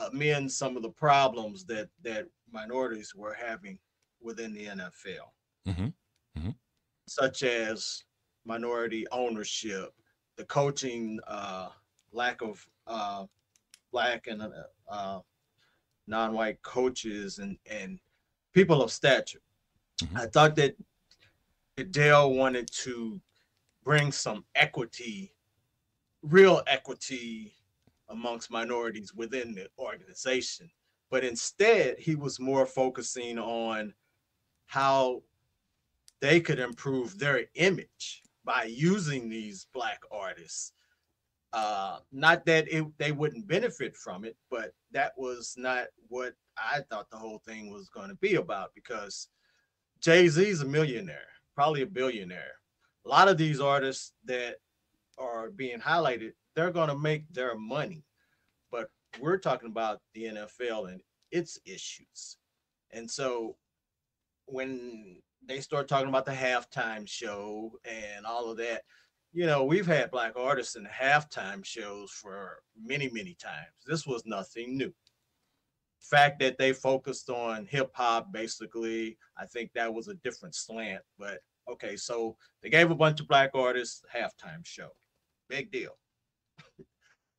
amend 0.00 0.50
some 0.50 0.76
of 0.76 0.82
the 0.82 0.90
problems 0.90 1.64
that 1.66 1.88
that 2.02 2.26
minorities 2.52 3.14
were 3.14 3.34
having 3.34 3.78
within 4.20 4.52
the 4.52 4.66
NFL, 4.66 5.30
mm-hmm. 5.66 5.86
Mm-hmm. 6.38 6.50
such 7.08 7.42
as 7.42 8.04
minority 8.44 9.06
ownership, 9.10 9.92
the 10.36 10.44
coaching 10.44 11.18
uh, 11.26 11.68
lack 12.12 12.42
of 12.42 12.64
uh, 12.86 13.24
black 13.90 14.26
and 14.26 14.42
uh, 14.42 14.48
uh 14.90 15.20
non-white 16.06 16.60
coaches 16.62 17.38
and 17.38 17.56
and 17.70 17.98
people 18.52 18.82
of 18.82 18.92
stature. 18.92 19.42
Mm-hmm. 20.02 20.16
I 20.16 20.26
thought 20.26 20.56
that 20.56 20.76
Goodell 21.76 22.34
wanted 22.34 22.70
to 22.82 23.20
bring 23.84 24.12
some 24.12 24.44
equity, 24.54 25.34
real 26.22 26.62
equity 26.66 27.54
amongst 28.08 28.50
minorities 28.50 29.14
within 29.14 29.54
the 29.54 29.68
organization. 29.78 30.70
But 31.10 31.24
instead, 31.24 31.98
he 31.98 32.14
was 32.14 32.40
more 32.40 32.66
focusing 32.66 33.38
on 33.38 33.94
how 34.66 35.22
they 36.20 36.40
could 36.40 36.58
improve 36.58 37.18
their 37.18 37.46
image 37.54 38.22
by 38.44 38.64
using 38.64 39.28
these 39.28 39.66
black 39.72 40.00
artists. 40.10 40.72
Uh, 41.52 41.98
not 42.12 42.46
that 42.46 42.66
it, 42.72 42.84
they 42.98 43.12
wouldn't 43.12 43.46
benefit 43.46 43.94
from 43.96 44.24
it, 44.24 44.36
but 44.50 44.72
that 44.90 45.12
was 45.16 45.54
not 45.58 45.86
what 46.08 46.34
I 46.56 46.80
thought 46.88 47.10
the 47.10 47.18
whole 47.18 47.42
thing 47.46 47.70
was 47.70 47.88
going 47.90 48.08
to 48.08 48.16
be 48.16 48.36
about 48.36 48.70
because 48.74 49.28
Jay 50.00 50.28
Z's 50.28 50.62
a 50.62 50.64
millionaire, 50.64 51.28
probably 51.54 51.82
a 51.82 51.86
billionaire. 51.86 52.52
A 53.04 53.08
lot 53.08 53.28
of 53.28 53.36
these 53.36 53.60
artists 53.60 54.12
that 54.24 54.56
are 55.18 55.50
being 55.50 55.78
highlighted 55.78 56.32
they're 56.54 56.70
going 56.70 56.88
to 56.88 56.98
make 56.98 57.24
their 57.32 57.56
money. 57.56 58.04
But 58.70 58.90
we're 59.20 59.38
talking 59.38 59.70
about 59.70 60.00
the 60.14 60.24
NFL 60.24 60.90
and 60.90 61.00
its 61.30 61.58
issues. 61.64 62.36
And 62.90 63.10
so 63.10 63.56
when 64.46 65.20
they 65.46 65.60
start 65.60 65.88
talking 65.88 66.08
about 66.08 66.24
the 66.24 66.32
halftime 66.32 67.08
show 67.08 67.72
and 67.84 68.26
all 68.26 68.50
of 68.50 68.58
that, 68.58 68.82
you 69.32 69.46
know, 69.46 69.64
we've 69.64 69.86
had 69.86 70.10
black 70.10 70.34
artists 70.36 70.76
in 70.76 70.86
halftime 70.86 71.64
shows 71.64 72.10
for 72.10 72.58
many, 72.80 73.08
many 73.10 73.34
times. 73.34 73.72
This 73.86 74.06
was 74.06 74.24
nothing 74.26 74.76
new. 74.76 74.92
Fact 76.00 76.40
that 76.40 76.58
they 76.58 76.72
focused 76.72 77.30
on 77.30 77.64
hip 77.64 77.90
hop, 77.94 78.32
basically, 78.32 79.16
I 79.38 79.46
think 79.46 79.70
that 79.74 79.92
was 79.92 80.08
a 80.08 80.14
different 80.16 80.54
slant. 80.54 81.02
But 81.18 81.40
okay, 81.70 81.96
so 81.96 82.36
they 82.62 82.68
gave 82.68 82.90
a 82.90 82.94
bunch 82.94 83.20
of 83.20 83.28
black 83.28 83.50
artists 83.54 84.02
halftime 84.14 84.64
show. 84.64 84.88
Big 85.48 85.70
deal 85.70 85.96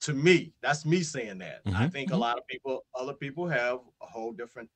to 0.02 0.14
me, 0.14 0.54
that's 0.62 0.86
me 0.86 1.04
saying 1.04 1.38
that. 1.40 1.64
Mm-hmm. 1.66 1.78
I 1.78 1.90
think 1.90 2.10
a 2.10 2.14
mm-hmm. 2.14 2.22
lot 2.22 2.38
of 2.38 2.48
people, 2.48 2.86
other 2.96 3.14
people 3.14 3.48
have 3.48 3.80
a 4.02 4.06
whole 4.06 4.32
different 4.32 4.70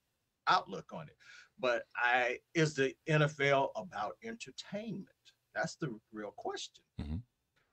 outlook 0.47 0.91
on 0.93 1.03
it. 1.07 1.15
But 1.59 1.83
I 1.95 2.37
is 2.53 2.75
the 2.75 2.93
NFL 3.09 3.69
about 3.75 4.13
entertainment? 4.23 5.07
That's 5.57 5.75
the 5.75 5.97
real 6.13 6.33
question. 6.35 6.83
Mm-hmm. 7.01 7.17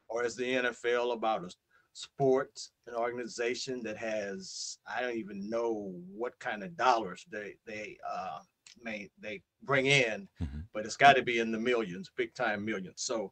Or 0.09 0.25
is 0.25 0.37
the 0.37 0.45
NFL 0.45 1.13
about 1.13 1.45
a 1.45 1.51
sport, 1.93 2.59
an 2.87 2.95
organization 2.95 3.83
that 3.85 3.97
has 3.97 4.79
I 4.87 5.01
don't 5.01 5.17
even 5.17 5.49
know 5.49 5.95
what 6.13 6.39
kind 6.39 6.63
of 6.63 6.77
dollars 6.77 7.25
they 7.31 7.55
they 7.67 7.99
uh 8.09 8.41
may 8.83 9.11
they 9.21 9.43
bring 9.63 9.87
in, 9.87 10.29
mm-hmm. 10.43 10.61
but 10.73 10.85
it's 10.85 10.97
got 10.97 11.17
to 11.17 11.23
be 11.23 11.39
in 11.39 11.53
the 11.53 11.59
millions, 11.59 12.11
big 12.17 12.35
time 12.35 12.65
millions. 12.65 13.03
So 13.03 13.31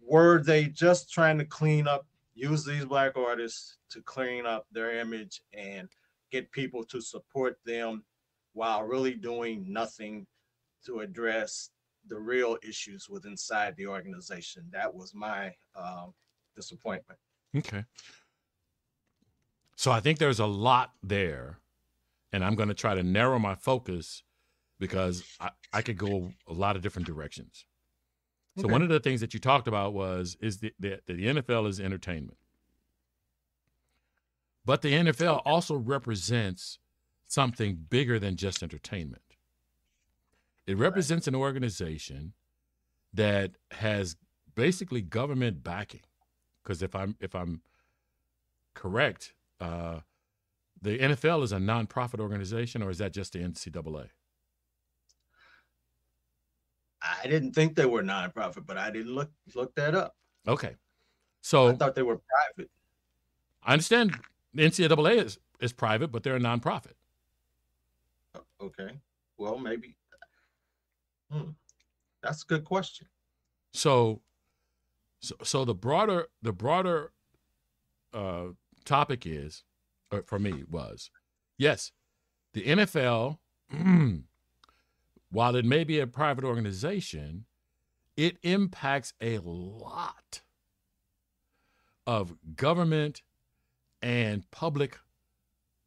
were 0.00 0.42
they 0.42 0.66
just 0.66 1.12
trying 1.12 1.38
to 1.38 1.44
clean 1.44 1.88
up, 1.88 2.06
use 2.34 2.64
these 2.64 2.84
black 2.84 3.16
artists 3.16 3.78
to 3.90 4.00
clean 4.02 4.46
up 4.46 4.66
their 4.72 4.98
image 4.98 5.42
and 5.52 5.88
get 6.30 6.50
people 6.52 6.84
to 6.84 7.00
support 7.00 7.58
them 7.64 8.04
while 8.52 8.84
really 8.84 9.14
doing 9.14 9.64
nothing 9.68 10.26
to 10.86 11.00
address 11.00 11.70
the 12.08 12.18
real 12.18 12.56
issues 12.66 13.08
with 13.08 13.26
inside 13.26 13.74
the 13.76 13.86
organization. 13.86 14.64
That 14.72 14.92
was 14.92 15.14
my 15.14 15.52
um, 15.74 16.14
disappointment. 16.54 17.18
Okay. 17.56 17.84
So 19.76 19.92
I 19.92 20.00
think 20.00 20.18
there's 20.18 20.40
a 20.40 20.46
lot 20.46 20.92
there, 21.02 21.58
and 22.32 22.44
I'm 22.44 22.54
going 22.54 22.68
to 22.68 22.74
try 22.74 22.94
to 22.94 23.02
narrow 23.02 23.38
my 23.38 23.54
focus 23.54 24.22
because 24.78 25.22
I, 25.40 25.50
I 25.72 25.82
could 25.82 25.98
go 25.98 26.32
a 26.46 26.52
lot 26.52 26.76
of 26.76 26.82
different 26.82 27.06
directions. 27.06 27.66
So 28.56 28.64
okay. 28.64 28.72
one 28.72 28.82
of 28.82 28.88
the 28.88 29.00
things 29.00 29.20
that 29.20 29.34
you 29.34 29.40
talked 29.40 29.68
about 29.68 29.92
was 29.92 30.36
is 30.40 30.58
that 30.58 30.72
the, 30.78 31.00
the 31.06 31.26
NFL 31.26 31.68
is 31.68 31.78
entertainment, 31.78 32.38
but 34.64 34.80
the 34.80 34.92
NFL 34.92 35.42
also 35.44 35.76
represents 35.76 36.78
something 37.26 37.86
bigger 37.90 38.18
than 38.18 38.36
just 38.36 38.62
entertainment. 38.62 39.22
It 40.66 40.76
represents 40.76 41.28
an 41.28 41.34
organization 41.34 42.32
that 43.14 43.52
has 43.72 44.16
basically 44.54 45.00
government 45.00 45.62
backing. 45.62 46.00
Because 46.62 46.82
if 46.82 46.94
I'm 46.96 47.16
if 47.20 47.34
I'm 47.34 47.62
correct, 48.74 49.32
uh, 49.60 50.00
the 50.82 50.98
NFL 50.98 51.44
is 51.44 51.52
a 51.52 51.58
nonprofit 51.58 52.20
organization, 52.20 52.82
or 52.82 52.90
is 52.90 52.98
that 52.98 53.12
just 53.12 53.32
the 53.32 53.38
NCAA? 53.38 54.08
I 57.02 57.28
didn't 57.28 57.52
think 57.52 57.76
they 57.76 57.86
were 57.86 58.02
nonprofit, 58.02 58.66
but 58.66 58.76
I 58.76 58.90
didn't 58.90 59.14
look 59.14 59.30
look 59.54 59.74
that 59.76 59.94
up. 59.94 60.16
Okay, 60.48 60.74
so 61.40 61.68
I 61.68 61.74
thought 61.74 61.94
they 61.94 62.02
were 62.02 62.18
private. 62.18 62.70
I 63.62 63.72
understand 63.72 64.16
the 64.52 64.64
NCAA 64.64 65.24
is 65.24 65.38
is 65.60 65.72
private, 65.72 66.08
but 66.08 66.24
they're 66.24 66.36
a 66.36 66.40
nonprofit. 66.40 66.94
Okay, 68.60 68.90
well 69.38 69.58
maybe. 69.58 69.96
Hmm. 71.30 71.50
That's 72.22 72.42
a 72.42 72.46
good 72.46 72.64
question. 72.64 73.06
So, 73.72 74.20
so, 75.20 75.34
so 75.42 75.64
the 75.64 75.74
broader 75.74 76.28
the 76.42 76.52
broader 76.52 77.12
uh, 78.12 78.48
topic 78.84 79.26
is, 79.26 79.64
for 80.24 80.38
me, 80.38 80.64
was 80.70 81.10
yes, 81.58 81.92
the 82.52 82.62
NFL 82.62 83.38
while 85.30 85.56
it 85.56 85.64
may 85.64 85.84
be 85.84 85.98
a 85.98 86.06
private 86.06 86.44
organization, 86.44 87.44
it 88.16 88.38
impacts 88.42 89.12
a 89.20 89.38
lot 89.38 90.40
of 92.06 92.36
government 92.54 93.22
and 94.00 94.50
public 94.50 94.98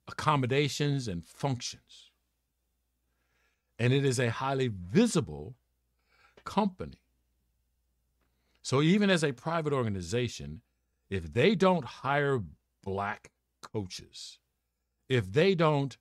accommodations 0.08 1.08
and 1.08 1.26
functions. 1.26 2.09
And 3.80 3.94
it 3.94 4.06
is 4.06 4.20
a 4.20 4.30
highly 4.30 4.68
visible 4.68 5.56
company. 6.44 7.02
So 8.62 8.82
even 8.82 9.10
as 9.10 9.24
a 9.24 9.32
private 9.32 9.74
organization, 9.74 10.62
if 11.10 11.34
they 11.34 11.56
don't 11.56 11.86
hire 11.86 12.44
black 12.84 13.32
coaches, 13.62 14.38
if 15.08 15.32
they 15.32 15.56
don't 15.56 15.98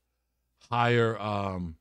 hire 0.68 1.18
um, 1.18 1.76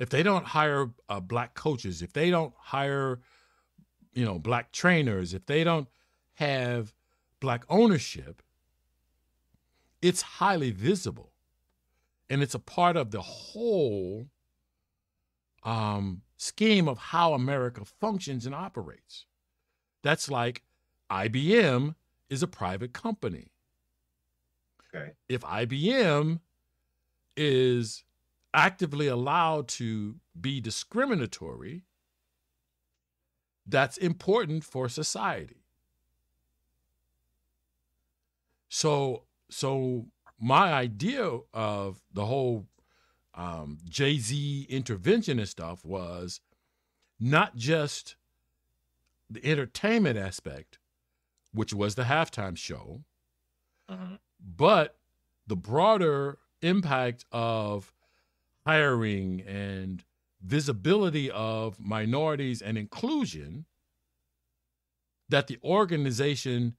if 0.00 0.08
they 0.08 0.22
don't 0.22 0.46
hire 0.46 0.90
uh, 1.10 1.20
black 1.20 1.54
coaches, 1.54 2.00
if 2.00 2.14
they 2.14 2.30
don't 2.30 2.54
hire, 2.56 3.20
you 4.14 4.24
know, 4.24 4.38
black 4.38 4.72
trainers, 4.72 5.34
if 5.34 5.44
they 5.44 5.62
don't 5.62 5.88
have 6.34 6.94
black 7.38 7.64
ownership, 7.68 8.42
it's 10.00 10.22
highly 10.22 10.70
visible, 10.70 11.32
and 12.30 12.42
it's 12.42 12.54
a 12.54 12.60
part 12.60 12.96
of 12.96 13.10
the 13.10 13.20
whole 13.20 14.26
um, 15.64 16.22
scheme 16.36 16.88
of 16.88 16.96
how 16.96 17.34
America 17.34 17.84
functions 17.84 18.46
and 18.46 18.54
operates. 18.54 19.26
That's 20.02 20.30
like 20.30 20.62
IBM 21.10 21.96
is 22.30 22.42
a 22.42 22.46
private 22.46 22.92
company. 22.92 23.48
Okay. 24.94 25.10
If 25.28 25.42
IBM 25.42 26.40
is 27.36 28.04
actively 28.54 29.08
allowed 29.08 29.66
to 29.68 30.16
be 30.40 30.60
discriminatory, 30.60 31.82
that's 33.66 33.96
important 33.96 34.64
for 34.64 34.88
society. 34.88 35.64
So, 38.68 39.24
so 39.50 40.06
my 40.40 40.72
idea 40.72 41.38
of 41.52 42.00
the 42.12 42.24
whole 42.24 42.66
um, 43.34 43.78
Jay 43.88 44.18
Z 44.18 44.66
intervention 44.68 45.38
and 45.38 45.48
stuff 45.48 45.84
was 45.84 46.40
not 47.20 47.56
just 47.56 48.16
the 49.28 49.44
entertainment 49.44 50.18
aspect, 50.18 50.78
which 51.52 51.74
was 51.74 51.94
the 51.94 52.04
halftime 52.04 52.56
show, 52.56 53.02
uh-huh. 53.88 54.16
but 54.56 54.96
the 55.46 55.56
broader 55.56 56.38
impact 56.62 57.24
of 57.30 57.92
hiring 58.66 59.42
and 59.42 60.04
visibility 60.42 61.30
of 61.30 61.78
minorities 61.78 62.62
and 62.62 62.78
inclusion 62.78 63.66
that 65.28 65.46
the 65.46 65.58
organization 65.62 66.76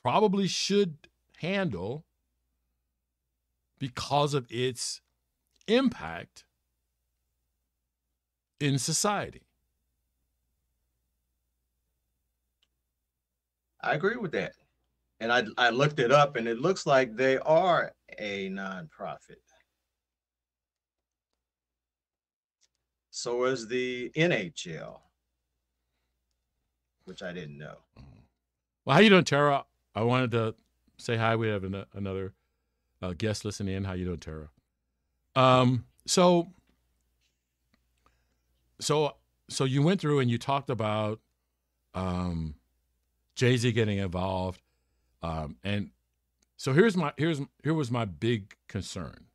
probably 0.00 0.46
should 0.46 1.08
handle 1.38 2.04
because 3.78 4.34
of 4.34 4.46
its 4.50 5.00
impact 5.66 6.44
in 8.60 8.78
society. 8.78 9.42
I 13.82 13.94
agree 13.94 14.16
with 14.16 14.32
that. 14.32 14.52
And 15.20 15.32
I, 15.32 15.44
I 15.58 15.70
looked 15.70 16.00
it 16.00 16.10
up 16.10 16.36
and 16.36 16.48
it 16.48 16.58
looks 16.58 16.86
like 16.86 17.16
they 17.16 17.38
are 17.38 17.92
a 18.18 18.48
nonprofit. 18.50 19.36
So 23.10 23.44
is 23.44 23.68
the 23.68 24.10
NHL, 24.16 24.98
which 27.04 27.22
I 27.22 27.32
didn't 27.32 27.58
know. 27.58 27.76
Mm-hmm. 27.98 28.18
Well, 28.84 28.94
how 28.94 29.00
you 29.00 29.10
doing, 29.10 29.24
Tara? 29.24 29.64
I 29.94 30.02
wanted 30.02 30.32
to 30.32 30.54
say 30.98 31.16
hi. 31.16 31.36
We 31.36 31.48
have 31.48 31.62
an, 31.62 31.84
another 31.94 32.32
uh, 33.04 33.14
guest 33.16 33.44
listening 33.44 33.74
in. 33.74 33.84
How 33.84 33.92
you 33.92 34.04
doing, 34.04 34.18
Tara? 34.18 34.48
Um, 35.36 35.84
so, 36.06 36.48
so, 38.80 39.16
so 39.48 39.64
you 39.64 39.82
went 39.82 40.00
through 40.00 40.20
and 40.20 40.30
you 40.30 40.38
talked 40.38 40.70
about 40.70 41.20
um, 41.94 42.54
Jay 43.34 43.56
Z 43.56 43.72
getting 43.72 43.98
involved, 43.98 44.62
um, 45.22 45.56
and 45.62 45.90
so 46.56 46.72
here's 46.72 46.96
my 46.96 47.12
here's 47.16 47.40
here 47.62 47.74
was 47.74 47.90
my 47.90 48.04
big 48.04 48.54
concern. 48.68 49.26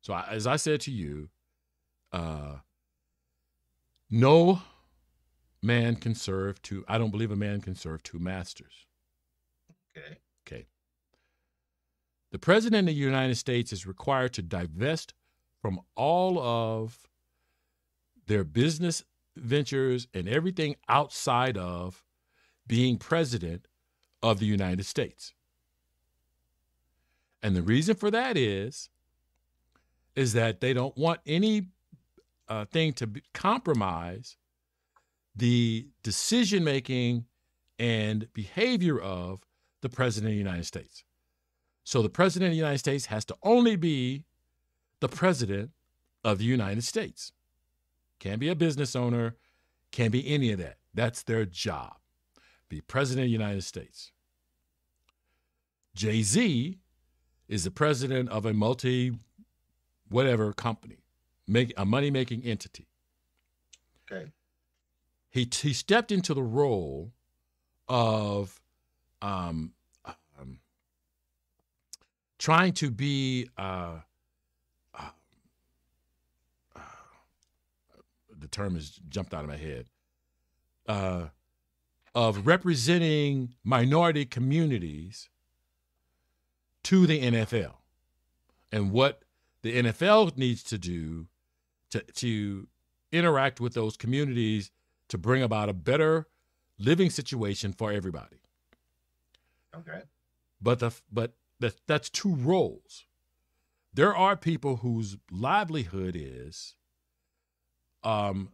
So 0.00 0.12
I, 0.12 0.26
as 0.30 0.46
I 0.46 0.56
said 0.56 0.80
to 0.82 0.90
you, 0.90 1.28
uh, 2.12 2.56
no 4.10 4.62
man 5.62 5.96
can 5.96 6.14
serve 6.14 6.62
two. 6.62 6.84
I 6.88 6.98
don't 6.98 7.10
believe 7.10 7.30
a 7.30 7.36
man 7.36 7.60
can 7.60 7.74
serve 7.74 8.02
two 8.02 8.18
masters. 8.18 8.86
Okay. 9.96 10.18
The 12.30 12.38
president 12.38 12.88
of 12.88 12.94
the 12.94 13.00
United 13.00 13.36
States 13.36 13.72
is 13.72 13.86
required 13.86 14.34
to 14.34 14.42
divest 14.42 15.14
from 15.62 15.80
all 15.96 16.38
of 16.38 17.08
their 18.26 18.44
business 18.44 19.02
ventures 19.36 20.06
and 20.12 20.28
everything 20.28 20.76
outside 20.88 21.56
of 21.56 22.04
being 22.66 22.98
president 22.98 23.66
of 24.22 24.38
the 24.38 24.46
United 24.46 24.84
States. 24.84 25.32
And 27.42 27.56
the 27.56 27.62
reason 27.62 27.94
for 27.94 28.10
that 28.10 28.36
is 28.36 28.90
is 30.16 30.32
that 30.32 30.60
they 30.60 30.72
don't 30.72 30.96
want 30.96 31.20
any 31.24 31.68
uh, 32.48 32.64
thing 32.64 32.92
to 32.92 33.06
be, 33.06 33.22
compromise 33.32 34.36
the 35.36 35.86
decision 36.02 36.64
making 36.64 37.24
and 37.78 38.26
behavior 38.32 38.98
of 38.98 39.40
the 39.80 39.88
President 39.88 40.30
of 40.30 40.34
the 40.34 40.38
United 40.38 40.64
States. 40.64 41.04
So 41.88 42.02
the 42.02 42.10
President 42.10 42.48
of 42.48 42.52
the 42.52 42.58
United 42.58 42.80
States 42.80 43.06
has 43.06 43.24
to 43.24 43.36
only 43.42 43.74
be 43.74 44.24
the 45.00 45.08
President 45.08 45.70
of 46.22 46.36
the 46.36 46.44
United 46.44 46.84
States. 46.84 47.32
Can't 48.18 48.38
be 48.38 48.50
a 48.50 48.54
business 48.54 48.94
owner, 48.94 49.36
can't 49.90 50.12
be 50.12 50.28
any 50.28 50.52
of 50.52 50.58
that. 50.58 50.76
That's 50.92 51.22
their 51.22 51.46
job. 51.46 51.94
Be 52.68 52.82
President 52.82 53.24
of 53.24 53.28
the 53.28 53.32
United 53.32 53.64
States. 53.64 54.12
Jay 55.94 56.20
Z 56.20 56.76
is 57.48 57.64
the 57.64 57.70
president 57.70 58.28
of 58.28 58.44
a 58.44 58.52
multi 58.52 59.14
whatever 60.10 60.52
company, 60.52 60.98
make 61.46 61.72
a 61.78 61.86
money 61.86 62.10
making 62.10 62.42
entity. 62.42 62.86
Okay. 64.12 64.30
He, 65.30 65.48
he 65.50 65.72
stepped 65.72 66.12
into 66.12 66.34
the 66.34 66.42
role 66.42 67.12
of 67.88 68.60
um, 69.22 69.30
um, 69.30 69.72
trying 72.38 72.72
to 72.72 72.90
be 72.90 73.48
uh, 73.58 73.96
uh, 74.94 75.10
uh, 76.76 76.80
the 78.38 78.48
term 78.48 78.74
has 78.74 79.00
jumped 79.08 79.34
out 79.34 79.42
of 79.42 79.50
my 79.50 79.56
head 79.56 79.86
uh, 80.86 81.26
of 82.14 82.46
representing 82.46 83.54
minority 83.64 84.24
communities 84.24 85.28
to 86.84 87.06
the 87.06 87.20
NFL 87.20 87.74
and 88.72 88.92
what 88.92 89.22
the 89.62 89.82
NFL 89.82 90.36
needs 90.36 90.62
to 90.64 90.78
do 90.78 91.26
to, 91.90 92.00
to 92.00 92.66
interact 93.12 93.60
with 93.60 93.74
those 93.74 93.96
communities 93.96 94.70
to 95.08 95.18
bring 95.18 95.42
about 95.42 95.68
a 95.68 95.72
better 95.72 96.26
living 96.78 97.10
situation 97.10 97.72
for 97.72 97.92
everybody. 97.92 98.36
Okay. 99.74 100.02
But 100.60 100.78
the 100.78 100.92
but 101.10 101.32
that 101.60 101.74
that's 101.86 102.10
two 102.10 102.34
roles. 102.34 103.04
There 103.92 104.14
are 104.16 104.36
people 104.36 104.76
whose 104.76 105.16
livelihood 105.30 106.16
is 106.16 106.76
um, 108.04 108.50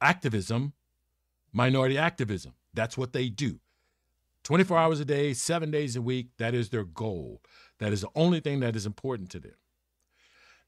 activism, 0.00 0.72
minority 1.52 1.96
activism. 1.98 2.54
That's 2.74 2.96
what 2.96 3.12
they 3.12 3.28
do. 3.28 3.60
24 4.44 4.78
hours 4.78 5.00
a 5.00 5.04
day, 5.04 5.34
seven 5.34 5.70
days 5.70 5.94
a 5.94 6.02
week, 6.02 6.28
that 6.38 6.54
is 6.54 6.70
their 6.70 6.84
goal. 6.84 7.42
That 7.78 7.92
is 7.92 8.00
the 8.00 8.08
only 8.14 8.40
thing 8.40 8.60
that 8.60 8.76
is 8.76 8.86
important 8.86 9.30
to 9.30 9.40
them. 9.40 9.54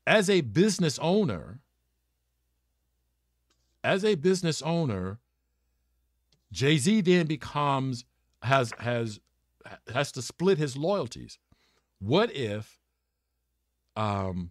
As 0.06 0.28
a 0.28 0.42
business 0.42 0.98
owner, 0.98 1.60
as 3.82 4.04
a 4.04 4.14
business 4.16 4.60
owner, 4.62 5.18
Jay 6.52 6.76
Z 6.76 7.02
then 7.02 7.26
becomes 7.26 8.04
has 8.42 8.72
has 8.78 9.20
has 9.92 10.12
to 10.12 10.22
split 10.22 10.58
his 10.58 10.76
loyalties. 10.76 11.38
What 12.00 12.34
if 12.34 12.80
um, 13.94 14.50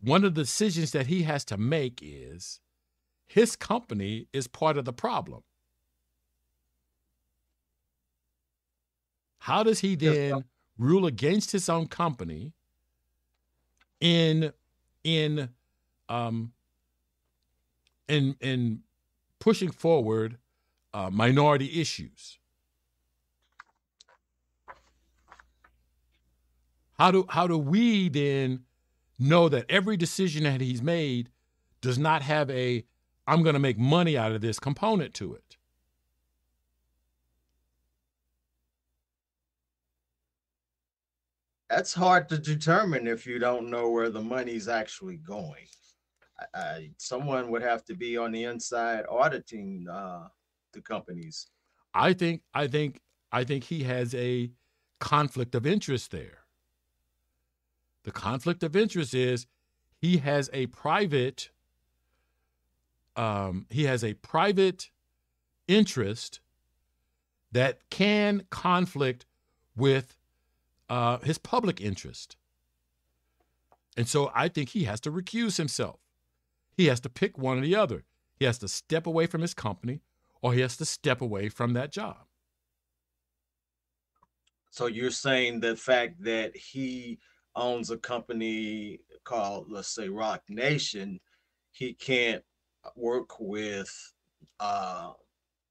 one 0.00 0.24
of 0.24 0.34
the 0.34 0.42
decisions 0.42 0.92
that 0.92 1.06
he 1.06 1.22
has 1.22 1.44
to 1.46 1.56
make 1.56 2.00
is 2.02 2.60
his 3.26 3.56
company 3.56 4.28
is 4.32 4.46
part 4.46 4.76
of 4.76 4.84
the 4.84 4.92
problem? 4.92 5.42
How 9.38 9.62
does 9.62 9.80
he 9.80 9.96
then 9.96 10.44
rule 10.78 11.06
against 11.06 11.50
his 11.50 11.68
own 11.68 11.88
company 11.88 12.52
in 14.00 14.52
in 15.02 15.48
um 16.08 16.52
in 18.08 18.36
in 18.40 18.82
pushing 19.40 19.70
forward 19.70 20.38
uh, 20.94 21.10
minority 21.10 21.80
issues? 21.80 22.38
How 27.02 27.10
do 27.10 27.26
how 27.30 27.48
do 27.48 27.58
we 27.58 28.08
then 28.08 28.60
know 29.18 29.48
that 29.48 29.66
every 29.68 29.96
decision 29.96 30.44
that 30.44 30.60
he's 30.60 30.80
made 30.80 31.30
does 31.80 31.98
not 31.98 32.22
have 32.22 32.48
a 32.48 32.84
I'm 33.26 33.42
going 33.42 33.54
to 33.54 33.58
make 33.58 33.76
money 33.76 34.16
out 34.16 34.30
of 34.30 34.40
this 34.40 34.60
component 34.60 35.12
to 35.14 35.34
it? 35.34 35.56
That's 41.68 41.92
hard 41.92 42.28
to 42.28 42.38
determine 42.38 43.08
if 43.08 43.26
you 43.26 43.40
don't 43.40 43.68
know 43.68 43.90
where 43.90 44.08
the 44.08 44.22
money's 44.22 44.68
actually 44.68 45.16
going. 45.16 45.66
I, 46.54 46.92
someone 46.98 47.50
would 47.50 47.62
have 47.62 47.84
to 47.86 47.96
be 47.96 48.16
on 48.16 48.30
the 48.30 48.44
inside 48.44 49.06
auditing 49.10 49.88
uh, 49.90 50.28
the 50.72 50.80
companies. 50.80 51.48
I 51.94 52.12
think 52.12 52.42
I 52.54 52.68
think 52.68 53.00
I 53.32 53.42
think 53.42 53.64
he 53.64 53.82
has 53.82 54.14
a 54.14 54.52
conflict 55.00 55.56
of 55.56 55.66
interest 55.66 56.12
there. 56.12 56.41
The 58.04 58.12
conflict 58.12 58.62
of 58.62 58.76
interest 58.76 59.14
is 59.14 59.46
he 59.96 60.18
has 60.18 60.50
a 60.52 60.66
private 60.66 61.50
um, 63.14 63.66
he 63.68 63.84
has 63.84 64.02
a 64.02 64.14
private 64.14 64.90
interest 65.68 66.40
that 67.52 67.90
can 67.90 68.44
conflict 68.48 69.26
with 69.76 70.16
uh, 70.88 71.18
his 71.18 71.36
public 71.36 71.80
interest. 71.80 72.36
And 73.96 74.08
so 74.08 74.32
I 74.34 74.48
think 74.48 74.70
he 74.70 74.84
has 74.84 74.98
to 75.00 75.12
recuse 75.12 75.58
himself. 75.58 76.00
He 76.74 76.86
has 76.86 77.00
to 77.00 77.10
pick 77.10 77.36
one 77.36 77.58
or 77.58 77.60
the 77.60 77.76
other. 77.76 78.04
He 78.34 78.46
has 78.46 78.58
to 78.58 78.68
step 78.68 79.06
away 79.06 79.26
from 79.26 79.42
his 79.42 79.52
company 79.52 80.00
or 80.40 80.54
he 80.54 80.60
has 80.60 80.76
to 80.78 80.86
step 80.86 81.20
away 81.20 81.48
from 81.50 81.74
that 81.74 81.92
job. 81.92 82.16
So 84.70 84.86
you're 84.86 85.10
saying 85.10 85.60
the 85.60 85.76
fact 85.76 86.22
that 86.24 86.56
he 86.56 87.18
owns 87.56 87.90
a 87.90 87.98
company 87.98 89.00
called, 89.24 89.66
let's 89.70 89.88
say, 89.88 90.08
Roc 90.08 90.42
Nation, 90.48 91.20
he 91.72 91.94
can't 91.94 92.42
work 92.96 93.38
with, 93.38 94.12
uh, 94.60 95.12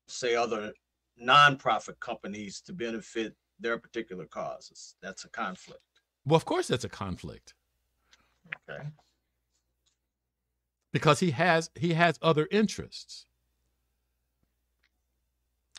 say, 0.07 0.35
other 0.35 0.73
nonprofit 1.21 1.99
companies 1.99 2.61
to 2.61 2.73
benefit 2.73 3.35
their 3.59 3.77
particular 3.77 4.25
causes. 4.25 4.95
That's 5.01 5.25
a 5.25 5.29
conflict. 5.29 5.81
Well, 6.25 6.35
of 6.35 6.45
course, 6.45 6.67
that's 6.67 6.83
a 6.83 6.89
conflict. 6.89 7.53
Okay. 8.69 8.83
Because 10.91 11.19
he 11.19 11.31
has 11.31 11.69
he 11.75 11.93
has 11.93 12.19
other 12.21 12.47
interests. 12.51 13.25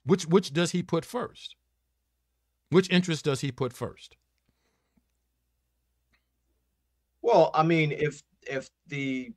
Which 0.04 0.26
which 0.26 0.52
does 0.52 0.70
he 0.70 0.82
put 0.82 1.04
first? 1.04 1.56
Which 2.70 2.88
interest 2.90 3.24
does 3.24 3.42
he 3.42 3.52
put 3.52 3.72
first? 3.72 4.16
Well, 7.22 7.50
I 7.54 7.62
mean, 7.62 7.92
if 7.92 8.22
if 8.42 8.68
the 8.88 9.32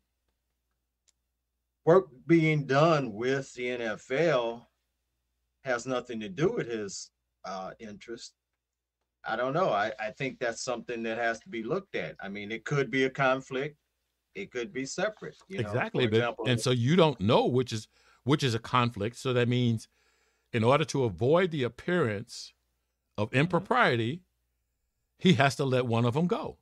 work 1.86 2.08
being 2.26 2.66
done 2.66 3.14
with 3.14 3.54
the 3.54 3.78
NFL 3.78 4.66
has 5.64 5.86
nothing 5.86 6.20
to 6.20 6.30
do 6.30 6.54
with 6.54 6.68
his 6.68 7.12
uh, 7.46 7.72
interest, 7.80 8.34
I 9.24 9.36
don't 9.36 9.54
know. 9.54 9.70
I, 9.70 9.92
I 10.00 10.12
think 10.12 10.40
that's 10.40 10.64
something 10.64 11.04
that 11.04 11.18
has 11.18 11.40
to 11.42 11.50
be 11.50 11.64
looked 11.64 11.96
at. 11.96 12.16
I 12.20 12.30
mean, 12.30 12.52
it 12.52 12.66
could 12.66 12.90
be 12.90 13.06
a 13.06 13.10
conflict. 13.10 13.78
It 14.34 14.52
could 14.52 14.74
be 14.74 14.86
separate. 14.86 15.36
exactly. 15.50 16.06
Know, 16.06 16.10
example, 16.10 16.46
but, 16.46 16.52
and 16.52 16.60
so 16.60 16.72
you 16.72 16.96
don't 16.96 17.20
know 17.22 17.46
which 17.46 17.72
is 17.72 17.88
which 18.24 18.44
is 18.44 18.56
a 18.56 18.60
conflict. 18.60 19.18
So 19.18 19.34
that 19.34 19.48
means 19.48 19.88
in 20.52 20.64
order 20.64 20.86
to 20.86 21.04
avoid 21.04 21.52
the 21.52 21.64
appearance 21.64 22.54
of 23.18 23.30
mm-hmm. 23.30 23.40
impropriety, 23.40 24.22
he 25.20 25.34
has 25.34 25.56
to 25.58 25.66
let 25.66 25.86
one 25.86 26.06
of 26.06 26.16
them 26.16 26.28
go. 26.28 26.58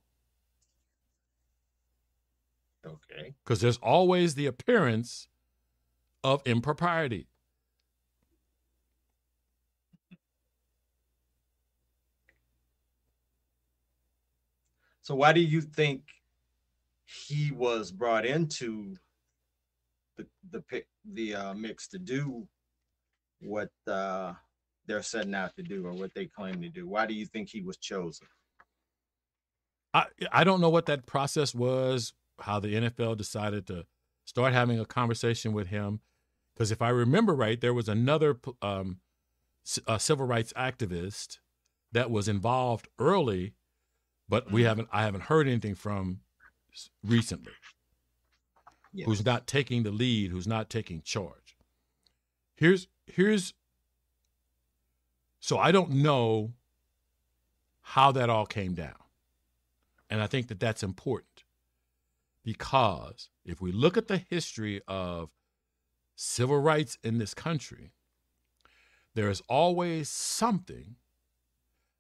Okay. 2.86 3.34
Because 3.44 3.62
there's 3.62 3.78
always 3.78 4.36
the 4.36 4.46
appearance 4.46 5.28
of 6.24 6.42
impropriety. 6.46 7.28
So 15.02 15.16
why 15.16 15.34
do 15.34 15.42
you 15.42 15.60
think 15.60 16.02
he 17.06 17.52
was 17.52 17.92
brought 17.92 18.26
into 18.26 18.96
the 20.18 20.26
the 20.52 20.84
the 21.14 21.36
uh, 21.36 21.54
mix 21.54 21.90
to 21.90 22.00
do 22.00 22.48
what 23.42 23.70
uh, 23.86 24.34
they're 24.88 25.02
setting 25.02 25.36
out 25.36 25.56
to 25.58 25.64
do 25.64 25.86
or 25.86 25.92
what 25.92 26.14
they 26.14 26.26
claim 26.26 26.62
to 26.62 26.70
do? 26.70 26.88
Why 26.88 27.06
do 27.06 27.14
you 27.14 27.26
think 27.26 27.50
he 27.50 27.62
was 27.62 27.76
chosen? 27.76 28.28
I 29.94 30.06
I 30.32 30.46
don't 30.46 30.62
know 30.62 30.70
what 30.70 30.86
that 30.86 31.06
process 31.06 31.54
was 31.54 32.14
how 32.44 32.60
the 32.60 32.74
NFL 32.76 33.18
decided 33.18 33.68
to 33.68 33.86
start 34.26 34.54
having 34.54 34.80
a 34.80 34.86
conversation 34.86 35.54
with 35.54 35.68
him. 35.68 36.00
Because 36.54 36.72
if 36.72 36.82
I 36.82 36.90
remember 36.90 37.34
right, 37.34 37.60
there 37.60 37.74
was 37.74 37.90
another 37.90 38.38
um, 38.62 39.00
civil 39.64 40.26
rights 40.26 40.54
activist 40.54 41.40
that 41.92 42.12
was 42.12 42.28
involved 42.28 42.88
early, 43.00 43.54
but 44.30 44.52
we 44.52 44.62
mm-hmm. 44.62 44.68
haven't 44.68 44.88
I 44.92 45.04
haven't 45.04 45.24
heard 45.24 45.48
anything 45.48 45.76
from 45.76 46.22
recently. 47.04 47.54
Yes. 48.94 49.08
Who's 49.08 49.26
not 49.26 49.48
taking 49.48 49.84
the 49.84 49.92
lead? 49.92 50.32
Who's 50.32 50.48
not 50.48 50.70
taking 50.70 51.02
charge? 51.02 51.44
here's 52.56 52.88
here's 53.06 53.54
so 55.40 55.58
I 55.58 55.72
don't 55.72 55.92
know 55.92 56.54
how 57.82 58.12
that 58.14 58.30
all 58.30 58.46
came 58.46 58.74
down. 58.74 58.96
And 60.10 60.22
I 60.22 60.28
think 60.28 60.48
that 60.48 60.60
that's 60.60 60.84
important 60.84 61.43
because 62.44 63.30
if 63.46 63.62
we 63.62 63.72
look 63.72 63.98
at 63.98 64.08
the 64.08 64.18
history 64.18 64.82
of 64.88 65.30
civil 66.16 66.60
rights 66.60 66.98
in 67.04 67.18
this 67.18 67.34
country, 67.34 67.92
there 69.16 69.30
is 69.30 69.42
always 69.48 70.10
something 70.10 70.96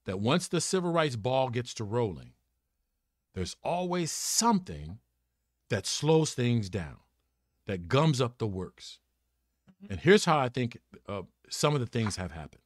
that 0.05 0.19
once 0.19 0.47
the 0.47 0.61
civil 0.61 0.91
rights 0.91 1.15
ball 1.15 1.49
gets 1.49 1.73
to 1.75 1.83
rolling, 1.83 2.33
there's 3.33 3.55
always 3.63 4.11
something 4.11 4.99
that 5.69 5.87
slows 5.87 6.33
things 6.33 6.69
down, 6.69 6.97
that 7.65 7.87
gums 7.87 8.21
up 8.21 8.37
the 8.37 8.47
works. 8.47 8.99
Mm-hmm. 9.83 9.93
And 9.93 10.01
here's 10.01 10.25
how 10.25 10.39
I 10.39 10.49
think 10.49 10.77
uh, 11.07 11.23
some 11.49 11.73
of 11.73 11.79
the 11.79 11.87
things 11.87 12.17
have 12.17 12.31
happened. 12.31 12.61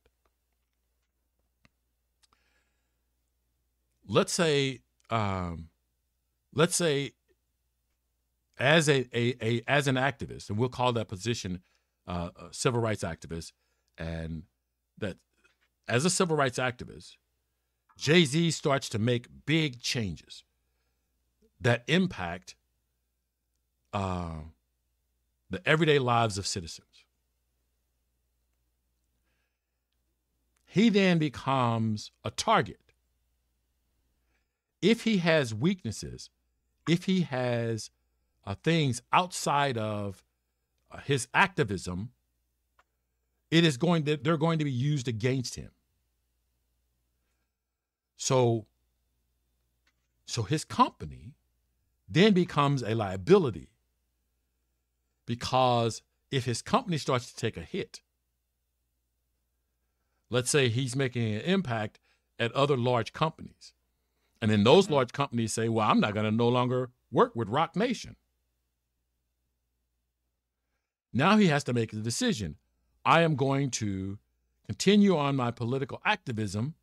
Let's 4.10 4.34
say, 4.34 4.80
um, 5.10 5.70
let's 6.54 6.76
say, 6.76 7.12
as 8.60 8.90
a, 8.90 9.08
a, 9.14 9.36
a, 9.42 9.62
as 9.68 9.88
an 9.88 9.96
activist, 9.96 10.50
and 10.50 10.58
we'll 10.58 10.70
call 10.70 10.94
that 10.94 11.08
position 11.08 11.62
uh, 12.08 12.30
a 12.36 12.54
civil 12.54 12.82
rights 12.82 13.04
activist, 13.04 13.52
and 13.98 14.44
that 14.98 15.18
as 15.88 16.06
a 16.06 16.10
civil 16.10 16.36
rights 16.36 16.58
activist, 16.58 17.18
Jay 17.98 18.26
Z 18.26 18.52
starts 18.52 18.90
to 18.90 19.00
make 19.00 19.28
big 19.46 19.82
changes 19.82 20.44
that 21.60 21.84
impact 21.88 22.56
uh, 23.94 24.42
the 25.50 25.68
everyday 25.68 26.00
lives 26.00 26.38
of 26.38 26.46
citizens. 26.46 26.88
He 30.66 30.90
then 30.90 31.18
becomes 31.18 32.12
a 32.24 32.30
target. 32.30 32.80
If 34.82 35.06
he 35.06 35.18
has 35.18 35.54
weaknesses, 35.54 36.30
if 36.88 37.06
he 37.06 37.22
has 37.22 37.90
uh, 38.48 38.56
things 38.64 39.02
outside 39.12 39.78
of 39.78 40.24
uh, 40.90 41.00
his 41.00 41.28
activism, 41.34 42.12
it 43.52 43.66
is 43.66 43.76
going 43.76 44.06
to 44.06 44.16
they're 44.16 44.38
going 44.38 44.58
to 44.58 44.66
be 44.66 44.72
used 44.72 45.08
against 45.10 45.56
him. 45.56 45.72
So 48.16 48.66
so 50.26 50.44
his 50.44 50.64
company 50.64 51.34
then 52.08 52.34
becomes 52.34 52.84
a 52.84 52.96
liability 52.96 53.70
because 55.26 56.02
if 56.32 56.46
his 56.46 56.62
company 56.62 56.98
starts 56.98 57.30
to 57.30 57.36
take 57.36 57.58
a 57.58 57.62
hit, 57.62 58.02
let's 60.30 60.50
say 60.50 60.70
he's 60.70 60.96
making 60.96 61.36
an 61.36 61.42
impact 61.42 62.00
at 62.40 62.54
other 62.54 62.78
large 62.78 63.12
companies, 63.12 63.74
and 64.42 64.50
then 64.50 64.64
those 64.64 64.86
mm-hmm. 64.86 64.94
large 64.94 65.12
companies 65.12 65.52
say, 65.52 65.68
Well, 65.68 65.90
I'm 65.90 66.00
not 66.00 66.14
going 66.14 66.26
to 66.26 66.32
no 66.32 66.48
longer 66.48 66.92
work 67.12 67.36
with 67.36 67.50
Roc 67.50 67.76
Nation. 67.76 68.16
Now 71.18 71.38
he 71.38 71.48
has 71.48 71.64
to 71.64 71.74
make 71.74 71.94
a 71.94 71.96
decision. 71.96 72.58
I 73.04 73.22
am 73.22 73.36
going 73.36 73.72
to 73.72 74.20
continue 74.68 75.18
on 75.18 75.36
my 75.36 75.50
political 75.50 76.00
activism 76.06 76.76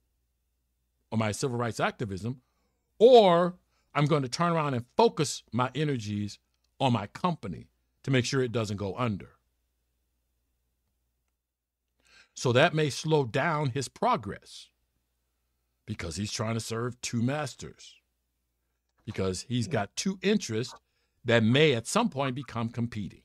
or 1.12 1.18
my 1.18 1.30
civil 1.30 1.56
rights 1.56 1.78
activism, 1.78 2.40
or 2.98 3.54
I'm 3.94 4.06
going 4.06 4.22
to 4.22 4.28
turn 4.28 4.52
around 4.52 4.74
and 4.74 4.86
focus 4.96 5.44
my 5.52 5.70
energies 5.72 6.40
on 6.80 6.92
my 6.92 7.06
company 7.06 7.68
to 8.02 8.10
make 8.10 8.24
sure 8.24 8.42
it 8.42 8.50
doesn't 8.50 8.76
go 8.76 8.96
under. 8.96 9.36
So 12.34 12.50
that 12.50 12.74
may 12.74 12.90
slow 12.90 13.24
down 13.26 13.70
his 13.70 13.86
progress 13.86 14.68
because 15.86 16.16
he's 16.16 16.32
trying 16.32 16.54
to 16.54 16.60
serve 16.60 17.00
two 17.00 17.22
masters, 17.22 17.94
because 19.04 19.46
he's 19.48 19.68
got 19.68 19.94
two 19.94 20.18
interests 20.22 20.74
that 21.24 21.44
may 21.44 21.72
at 21.72 21.86
some 21.86 22.08
point 22.08 22.34
become 22.34 22.68
competing. 22.68 23.20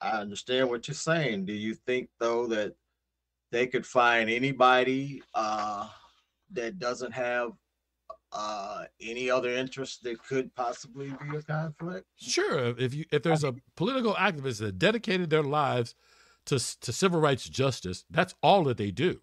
I 0.00 0.10
understand 0.20 0.68
what 0.68 0.86
you're 0.86 0.94
saying. 0.94 1.46
Do 1.46 1.52
you 1.52 1.74
think 1.74 2.08
though 2.18 2.46
that 2.48 2.74
they 3.50 3.66
could 3.66 3.86
find 3.86 4.30
anybody 4.30 5.22
uh, 5.34 5.88
that 6.52 6.78
doesn't 6.78 7.12
have 7.12 7.52
uh, 8.32 8.84
any 9.00 9.30
other 9.30 9.50
interest 9.50 10.02
that 10.04 10.22
could 10.22 10.54
possibly 10.54 11.08
be 11.08 11.36
a 11.36 11.42
conflict? 11.42 12.06
Sure. 12.16 12.74
If 12.78 12.94
you 12.94 13.04
if 13.10 13.22
there's 13.22 13.44
a 13.44 13.54
political 13.76 14.14
activist 14.14 14.60
that 14.60 14.78
dedicated 14.78 15.30
their 15.30 15.42
lives 15.42 15.94
to 16.46 16.58
to 16.80 16.92
civil 16.92 17.20
rights 17.20 17.48
justice, 17.48 18.04
that's 18.10 18.34
all 18.42 18.64
that 18.64 18.76
they 18.76 18.90
do. 18.90 19.20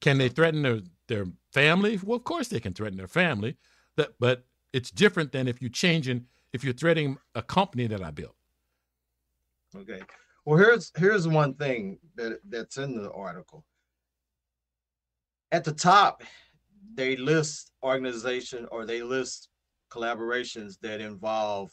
Can 0.00 0.18
they 0.18 0.28
threaten 0.28 0.62
their 0.62 0.80
their 1.08 1.26
family? 1.52 1.98
Well, 2.02 2.16
of 2.16 2.24
course 2.24 2.48
they 2.48 2.60
can 2.60 2.72
threaten 2.72 2.98
their 2.98 3.08
family. 3.08 3.56
That, 3.96 4.14
but 4.18 4.44
it's 4.72 4.90
different 4.90 5.32
than 5.32 5.46
if 5.46 5.60
you're 5.60 5.70
changing 5.70 6.26
if 6.52 6.64
you're 6.64 6.72
threatening 6.72 7.18
a 7.34 7.42
company 7.42 7.86
that 7.86 8.02
I 8.02 8.10
built. 8.10 8.34
Okay. 9.76 10.00
Well, 10.44 10.58
here's 10.58 10.90
here's 10.96 11.28
one 11.28 11.54
thing 11.54 11.98
that 12.16 12.40
that's 12.48 12.76
in 12.78 13.00
the 13.00 13.10
article. 13.12 13.64
At 15.52 15.64
the 15.64 15.72
top, 15.72 16.22
they 16.94 17.16
list 17.16 17.72
organization 17.82 18.66
or 18.70 18.84
they 18.84 19.02
list 19.02 19.48
collaborations 19.90 20.78
that 20.80 21.00
involve 21.00 21.70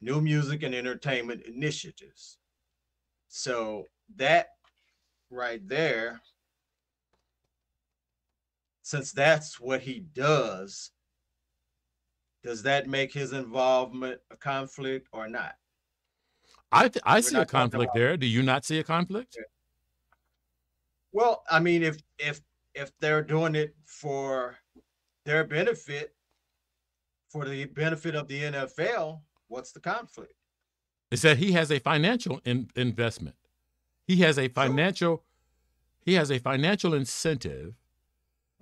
new 0.00 0.20
music 0.20 0.62
and 0.62 0.74
entertainment 0.74 1.42
initiatives. 1.42 2.38
So 3.28 3.84
that 4.16 4.48
right 5.30 5.66
there, 5.66 6.20
since 8.82 9.12
that's 9.12 9.58
what 9.60 9.80
he 9.80 10.00
does, 10.00 10.90
does 12.42 12.62
that 12.64 12.86
make 12.86 13.12
his 13.12 13.32
involvement 13.32 14.20
a 14.30 14.36
conflict 14.36 15.08
or 15.12 15.28
not? 15.28 15.54
I 16.74 16.88
th- 16.88 17.02
I 17.04 17.20
see 17.20 17.36
a 17.36 17.46
conflict 17.46 17.92
there. 17.94 18.16
Do 18.16 18.26
you 18.26 18.42
not 18.42 18.64
see 18.64 18.78
a 18.80 18.84
conflict? 18.84 19.38
Well, 21.12 21.44
I 21.48 21.60
mean, 21.60 21.84
if 21.84 21.98
if 22.18 22.40
if 22.74 22.90
they're 22.98 23.22
doing 23.22 23.54
it 23.54 23.74
for 23.84 24.56
their 25.24 25.44
benefit, 25.44 26.14
for 27.28 27.44
the 27.44 27.66
benefit 27.66 28.16
of 28.16 28.26
the 28.26 28.42
NFL, 28.42 29.20
what's 29.46 29.70
the 29.70 29.80
conflict? 29.80 30.34
Is 31.12 31.22
that 31.22 31.38
he 31.38 31.52
has 31.52 31.70
a 31.70 31.78
financial 31.78 32.40
in- 32.44 32.70
investment. 32.74 33.36
He 34.06 34.16
has 34.16 34.38
a 34.38 34.48
financial 34.48 35.16
sure. 35.16 35.22
he 36.04 36.14
has 36.14 36.30
a 36.30 36.38
financial 36.38 36.92
incentive 36.92 37.74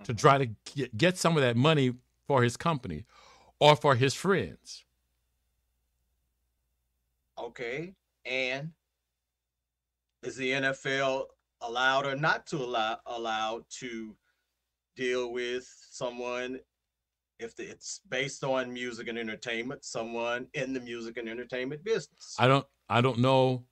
to 0.03 0.11
mm-hmm. 0.11 0.19
try 0.19 0.37
to 0.37 0.45
get, 0.75 0.95
get 0.95 1.17
some 1.17 1.35
of 1.35 1.41
that 1.41 1.57
money 1.57 1.93
for 2.27 2.43
his 2.43 2.55
company 2.55 3.05
or 3.59 3.75
for 3.75 3.95
his 3.95 4.13
friends. 4.13 4.85
Okay. 7.37 7.93
And 8.25 8.71
is 10.23 10.35
the 10.37 10.51
NFL 10.51 11.25
allowed 11.61 12.05
or 12.05 12.15
not 12.15 12.45
to 12.47 12.57
allow 12.57 12.99
allowed 13.05 13.63
to 13.79 14.15
deal 14.95 15.31
with 15.31 15.67
someone 15.91 16.59
if 17.39 17.59
it's 17.59 17.99
based 18.09 18.43
on 18.43 18.71
music 18.71 19.07
and 19.07 19.17
entertainment, 19.17 19.83
someone 19.83 20.47
in 20.53 20.73
the 20.73 20.79
music 20.79 21.17
and 21.17 21.27
entertainment 21.27 21.83
business? 21.83 22.35
I 22.39 22.47
don't 22.47 22.65
I 22.89 23.01
don't 23.01 23.19
know. 23.19 23.65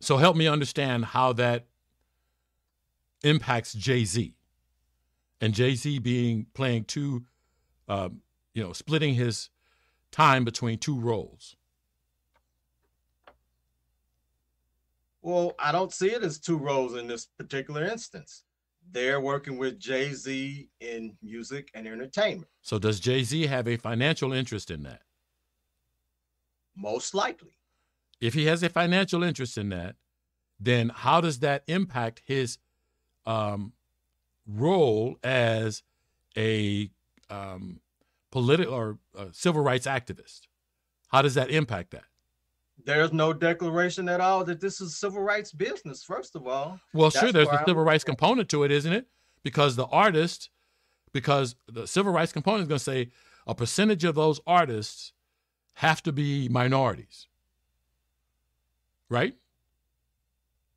So 0.00 0.16
help 0.16 0.36
me 0.36 0.46
understand 0.46 1.04
how 1.06 1.32
that 1.34 1.66
impacts 3.22 3.74
Jay 3.74 4.04
Z, 4.04 4.34
and 5.40 5.52
Jay 5.52 5.74
Z 5.74 5.98
being 5.98 6.46
playing 6.54 6.84
two, 6.84 7.24
uh, 7.88 8.08
you 8.54 8.62
know, 8.62 8.72
splitting 8.72 9.14
his 9.14 9.50
time 10.10 10.44
between 10.44 10.78
two 10.78 10.98
roles. 10.98 11.56
Well, 15.22 15.54
I 15.58 15.72
don't 15.72 15.92
see 15.92 16.08
it 16.08 16.22
as 16.22 16.38
two 16.38 16.56
roles 16.56 16.94
in 16.94 17.06
this 17.06 17.26
particular 17.38 17.84
instance. 17.84 18.44
They're 18.92 19.20
working 19.20 19.58
with 19.58 19.78
Jay 19.78 20.12
Z 20.12 20.68
in 20.80 21.16
music 21.22 21.70
and 21.74 21.86
entertainment. 21.86 22.48
So, 22.62 22.78
does 22.78 22.98
Jay 22.98 23.22
Z 23.22 23.46
have 23.46 23.68
a 23.68 23.76
financial 23.76 24.32
interest 24.32 24.70
in 24.70 24.82
that? 24.84 25.02
Most 26.74 27.14
likely. 27.14 27.58
If 28.20 28.34
he 28.34 28.46
has 28.46 28.62
a 28.62 28.68
financial 28.68 29.22
interest 29.22 29.58
in 29.58 29.68
that, 29.70 29.96
then 30.58 30.90
how 30.90 31.20
does 31.20 31.40
that 31.40 31.62
impact 31.66 32.22
his 32.24 32.58
um, 33.26 33.72
role 34.46 35.18
as 35.22 35.82
a 36.36 36.90
um, 37.28 37.80
political 38.30 38.74
or 38.74 38.98
civil 39.32 39.62
rights 39.62 39.86
activist? 39.86 40.42
How 41.08 41.22
does 41.22 41.34
that 41.34 41.50
impact 41.50 41.90
that? 41.90 42.04
There's 42.84 43.12
no 43.12 43.32
declaration 43.32 44.08
at 44.08 44.20
all 44.20 44.44
that 44.44 44.60
this 44.60 44.80
is 44.80 44.96
civil 44.96 45.22
rights 45.22 45.52
business. 45.52 46.02
First 46.02 46.36
of 46.36 46.46
all, 46.46 46.78
well, 46.92 47.10
sure, 47.10 47.32
there's 47.32 47.48
a 47.48 47.62
civil 47.66 47.82
rights 47.82 48.04
component 48.04 48.48
to 48.50 48.64
it, 48.64 48.70
isn't 48.70 48.92
it? 48.92 49.06
Because 49.42 49.76
the 49.76 49.86
artist, 49.86 50.50
because 51.12 51.56
the 51.68 51.86
civil 51.86 52.12
rights 52.12 52.32
component 52.32 52.62
is 52.62 52.68
going 52.68 52.78
to 52.78 52.84
say 52.84 53.10
a 53.46 53.54
percentage 53.54 54.04
of 54.04 54.14
those 54.14 54.40
artists 54.46 55.12
have 55.74 56.02
to 56.02 56.12
be 56.12 56.48
minorities. 56.48 57.26
Right? 59.08 59.34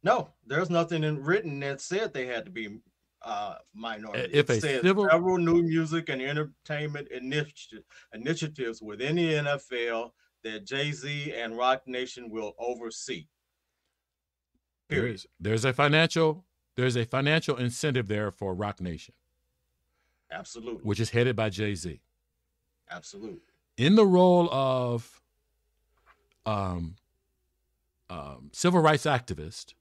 No, 0.03 0.29
there's 0.45 0.69
nothing 0.69 1.03
in 1.03 1.23
written 1.23 1.59
that 1.61 1.81
said 1.81 2.13
they 2.13 2.25
had 2.25 2.45
to 2.45 2.51
be 2.51 2.79
uh, 3.21 3.55
minorities. 3.73 4.29
If 4.33 4.49
a 4.49 4.59
civil 4.59 5.07
several 5.09 5.37
new 5.37 5.61
music 5.61 6.09
and 6.09 6.21
entertainment 6.21 7.07
initiative, 7.09 7.83
initiatives 8.13 8.81
within 8.81 9.15
the 9.15 9.33
NFL 9.33 10.11
that 10.43 10.65
Jay 10.65 10.91
Z 10.91 11.33
and 11.35 11.57
Roc 11.57 11.87
Nation 11.87 12.29
will 12.29 12.53
oversee. 12.59 13.27
Period. 14.89 15.05
There 15.05 15.13
is, 15.13 15.27
there's 15.39 15.65
a 15.65 15.73
financial 15.73 16.45
there's 16.75 16.95
a 16.95 17.05
financial 17.05 17.57
incentive 17.57 18.07
there 18.07 18.31
for 18.31 18.53
Roc 18.53 18.81
Nation. 18.81 19.13
Absolutely. 20.31 20.81
Which 20.83 20.99
is 20.99 21.11
headed 21.11 21.35
by 21.35 21.49
Jay 21.49 21.75
Z. 21.75 22.01
Absolutely. 22.89 23.41
In 23.77 23.95
the 23.95 24.05
role 24.05 24.49
of 24.51 25.21
um, 26.45 26.95
um, 28.09 28.49
civil 28.51 28.81
rights 28.81 29.05
activist, 29.05 29.73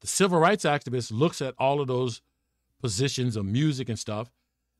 the 0.00 0.06
civil 0.06 0.38
rights 0.38 0.64
activist 0.64 1.12
looks 1.12 1.40
at 1.40 1.54
all 1.58 1.80
of 1.80 1.88
those 1.88 2.20
positions 2.80 3.36
of 3.36 3.44
music 3.44 3.88
and 3.88 3.98
stuff, 3.98 4.30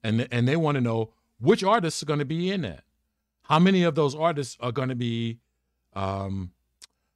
and 0.02 0.28
and 0.30 0.46
they 0.46 0.56
want 0.56 0.74
to 0.76 0.80
know 0.80 1.12
which 1.40 1.64
artists 1.64 2.02
are 2.02 2.06
going 2.06 2.18
to 2.18 2.24
be 2.24 2.50
in 2.50 2.62
that. 2.62 2.84
How 3.48 3.58
many 3.58 3.84
of 3.84 3.94
those 3.94 4.14
artists 4.14 4.56
are 4.60 4.72
going 4.72 4.88
to 4.88 4.96
be, 4.96 5.38
um, 5.94 6.50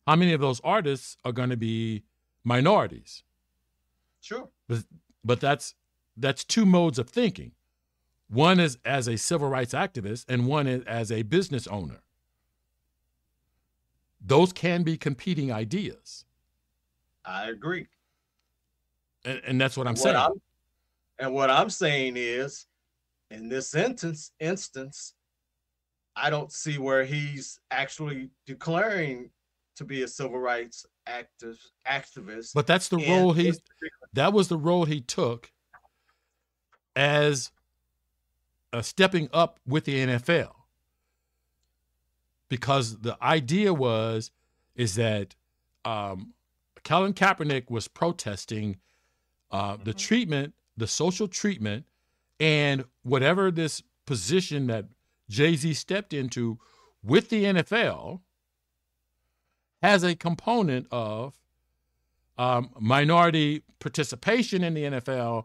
how 0.06 0.16
many 0.16 0.32
of 0.32 0.40
those 0.40 0.60
artists 0.60 1.16
are 1.24 1.32
going 1.32 1.50
to 1.50 1.56
be 1.56 2.04
minorities? 2.44 3.22
Sure. 4.20 4.48
But, 4.68 4.84
but 5.24 5.40
that's 5.40 5.74
that's 6.16 6.44
two 6.44 6.66
modes 6.66 6.98
of 6.98 7.08
thinking. 7.08 7.52
One 8.28 8.60
is 8.60 8.78
as 8.84 9.08
a 9.08 9.16
civil 9.16 9.48
rights 9.48 9.74
activist, 9.74 10.26
and 10.28 10.46
one 10.46 10.66
is 10.66 10.84
as 10.84 11.10
a 11.10 11.22
business 11.22 11.66
owner. 11.66 12.00
Those 14.20 14.52
can 14.52 14.82
be 14.82 14.96
competing 14.96 15.50
ideas. 15.50 16.24
I 17.24 17.48
agree. 17.48 17.88
And, 19.24 19.40
and 19.46 19.60
that's 19.60 19.76
what 19.76 19.86
I'm 19.86 19.94
what 19.94 20.02
saying. 20.02 20.16
I'm, 20.16 20.32
and 21.18 21.34
what 21.34 21.50
I'm 21.50 21.70
saying 21.70 22.14
is, 22.16 22.66
in 23.30 23.48
this 23.48 23.74
instance, 23.74 24.32
instance, 24.38 25.14
I 26.20 26.30
don't 26.30 26.52
see 26.52 26.78
where 26.78 27.04
he's 27.04 27.60
actually 27.70 28.30
declaring 28.46 29.30
to 29.76 29.84
be 29.84 30.02
a 30.02 30.08
civil 30.08 30.38
rights 30.38 30.84
active 31.06 31.58
activist. 31.88 32.54
But 32.54 32.66
that's 32.66 32.88
the 32.88 32.98
role 32.98 33.32
he 33.32 33.52
that 34.12 34.32
was 34.32 34.48
the 34.48 34.58
role 34.58 34.84
he 34.84 35.00
took 35.00 35.50
as 36.94 37.50
a 38.72 38.82
stepping 38.82 39.28
up 39.32 39.58
with 39.66 39.84
the 39.84 39.96
NFL. 39.96 40.52
Because 42.48 42.98
the 42.98 43.16
idea 43.22 43.72
was 43.72 44.30
is 44.74 44.96
that 44.96 45.34
um, 45.84 46.34
Colin 46.84 47.14
Kaepernick 47.14 47.70
was 47.70 47.88
protesting 47.88 48.78
uh, 49.50 49.74
mm-hmm. 49.74 49.84
the 49.84 49.94
treatment, 49.94 50.54
the 50.76 50.86
social 50.86 51.28
treatment, 51.28 51.86
and 52.38 52.84
whatever 53.02 53.50
this 53.50 53.82
position 54.06 54.66
that 54.66 54.86
Jay 55.30 55.54
Z 55.54 55.74
stepped 55.74 56.12
into 56.12 56.58
with 57.02 57.30
the 57.30 57.44
NFL 57.44 58.20
has 59.80 60.02
a 60.02 60.14
component 60.14 60.86
of 60.90 61.38
um, 62.36 62.70
minority 62.78 63.62
participation 63.78 64.64
in 64.64 64.74
the 64.74 64.82
NFL, 64.82 65.44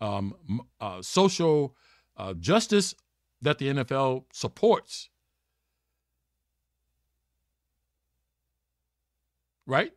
um, 0.00 0.62
uh, 0.80 1.02
social 1.02 1.76
uh, 2.16 2.34
justice 2.34 2.94
that 3.42 3.58
the 3.58 3.68
NFL 3.68 4.24
supports. 4.32 5.10
Right? 9.66 9.92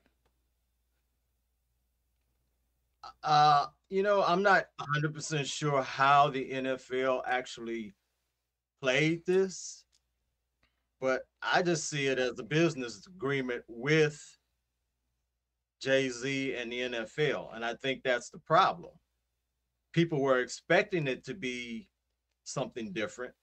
Uh, 3.23 3.67
you 3.89 4.03
know, 4.03 4.23
I'm 4.23 4.43
not 4.43 4.65
100% 4.79 5.45
sure 5.45 5.81
how 5.81 6.29
the 6.29 6.49
NFL 6.49 7.21
actually 7.25 7.93
played 8.81 9.25
this, 9.25 9.83
but 10.99 11.23
I 11.41 11.61
just 11.61 11.89
see 11.89 12.07
it 12.07 12.19
as 12.19 12.39
a 12.39 12.43
business 12.43 13.07
agreement 13.07 13.63
with 13.67 14.21
Jay 15.81 16.09
Z 16.09 16.55
and 16.55 16.71
the 16.71 16.79
NFL. 16.79 17.55
And 17.55 17.63
I 17.63 17.75
think 17.75 18.03
that's 18.03 18.29
the 18.29 18.39
problem. 18.39 18.91
People 19.93 20.21
were 20.21 20.39
expecting 20.39 21.07
it 21.07 21.23
to 21.25 21.33
be 21.33 21.89
something 22.43 22.91
different, 22.91 23.33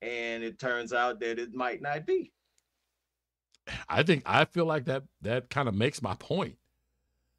and 0.00 0.42
it 0.42 0.58
turns 0.58 0.92
out 0.92 1.20
that 1.20 1.38
it 1.38 1.52
might 1.52 1.82
not 1.82 2.06
be. 2.06 2.32
I 3.88 4.02
think 4.02 4.22
I 4.26 4.44
feel 4.44 4.66
like 4.66 4.86
that 4.86 5.04
that 5.20 5.50
kind 5.50 5.68
of 5.68 5.74
makes 5.74 6.02
my 6.02 6.14
point. 6.14 6.56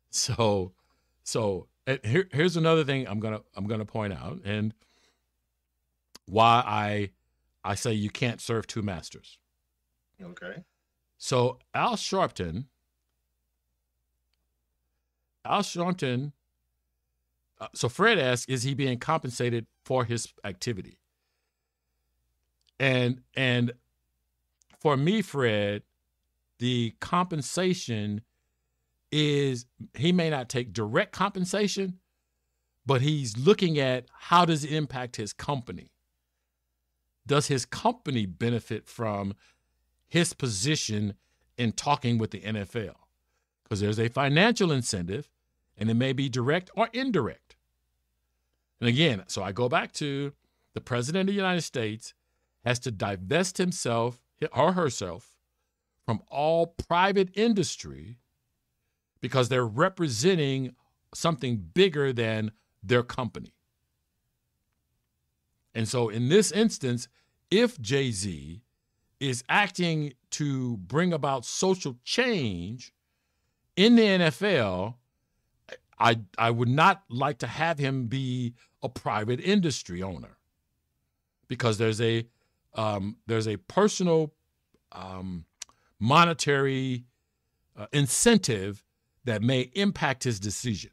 So 0.09 0.73
so 1.23 1.67
here, 2.03 2.29
here's 2.31 2.57
another 2.57 2.83
thing 2.83 3.07
I'm 3.07 3.19
gonna 3.19 3.41
I'm 3.55 3.67
gonna 3.67 3.85
point 3.85 4.13
out, 4.13 4.39
and 4.45 4.73
why 6.25 6.63
I 6.65 7.09
I 7.63 7.75
say 7.75 7.93
you 7.93 8.09
can't 8.09 8.41
serve 8.41 8.67
two 8.67 8.81
masters. 8.81 9.37
Okay. 10.21 10.63
So 11.17 11.59
Al 11.73 11.95
Sharpton, 11.95 12.65
Al 15.45 15.61
Sharpton. 15.61 16.33
Uh, 17.59 17.67
so 17.73 17.87
Fred 17.87 18.19
asks, 18.19 18.49
is 18.49 18.63
he 18.63 18.73
being 18.73 18.99
compensated 18.99 19.65
for 19.85 20.03
his 20.05 20.33
activity? 20.43 20.99
And 22.79 23.21
and 23.35 23.71
for 24.81 24.97
me, 24.97 25.21
Fred, 25.21 25.83
the 26.59 26.93
compensation 26.99 28.21
is 29.11 29.65
he 29.93 30.11
may 30.11 30.29
not 30.29 30.49
take 30.49 30.73
direct 30.73 31.13
compensation, 31.13 31.99
but 32.85 33.01
he's 33.01 33.37
looking 33.37 33.79
at 33.79 34.05
how 34.11 34.43
does 34.43 34.65
it 34.65 34.73
impact 34.73 35.15
his 35.15 35.31
company? 35.31 35.92
Does 37.25 37.47
his 37.47 37.65
company 37.65 38.25
benefit 38.25 38.87
from 38.87 39.33
his 40.07 40.33
position 40.33 41.15
in 41.57 41.71
talking 41.71 42.17
with 42.17 42.31
the 42.31 42.41
NFL? 42.41 42.95
Because 43.63 43.79
there's 43.79 43.99
a 43.99 44.09
financial 44.09 44.71
incentive, 44.71 45.29
and 45.77 45.89
it 45.89 45.95
may 45.95 46.13
be 46.13 46.29
direct 46.29 46.69
or 46.75 46.89
indirect. 46.93 47.55
And 48.79 48.89
again, 48.89 49.23
so 49.27 49.41
I 49.41 49.51
go 49.51 49.69
back 49.69 49.93
to 49.93 50.33
the 50.73 50.81
president 50.81 51.29
of 51.29 51.33
the 51.33 51.41
United 51.41 51.61
States 51.61 52.13
has 52.65 52.79
to 52.79 52.91
divest 52.91 53.57
himself 53.57 54.21
or 54.51 54.73
herself 54.73 55.37
from 56.05 56.21
all 56.29 56.67
private 56.67 57.29
industry 57.33 58.17
because 59.21 59.47
they're 59.47 59.65
representing 59.65 60.75
something 61.13 61.57
bigger 61.73 62.11
than 62.11 62.51
their 62.81 63.03
company. 63.03 63.53
And 65.75 65.87
so 65.87 66.09
in 66.09 66.29
this 66.29 66.51
instance, 66.51 67.07
if 67.49 67.79
Jay 67.81 68.11
Z 68.11 68.61
is 69.19 69.43
acting 69.49 70.13
to 70.31 70.77
bring 70.77 71.13
about 71.13 71.45
social 71.45 71.97
change 72.03 72.93
in 73.75 73.95
the 73.95 74.03
NFL, 74.03 74.95
I, 75.99 76.19
I 76.37 76.51
would 76.51 76.69
not 76.69 77.03
like 77.09 77.39
to 77.39 77.47
have 77.47 77.79
him 77.79 78.07
be 78.07 78.53
a 78.81 78.89
private 78.89 79.39
industry 79.39 80.03
owner 80.03 80.37
because 81.47 81.77
there's 81.77 82.01
a 82.01 82.27
um, 82.75 83.17
there's 83.27 83.47
a 83.47 83.57
personal 83.57 84.33
um, 84.91 85.45
monetary 85.99 87.05
uh, 87.77 87.85
incentive 87.93 88.83
that 89.25 89.41
may 89.41 89.71
impact 89.75 90.23
his 90.23 90.39
decision. 90.39 90.91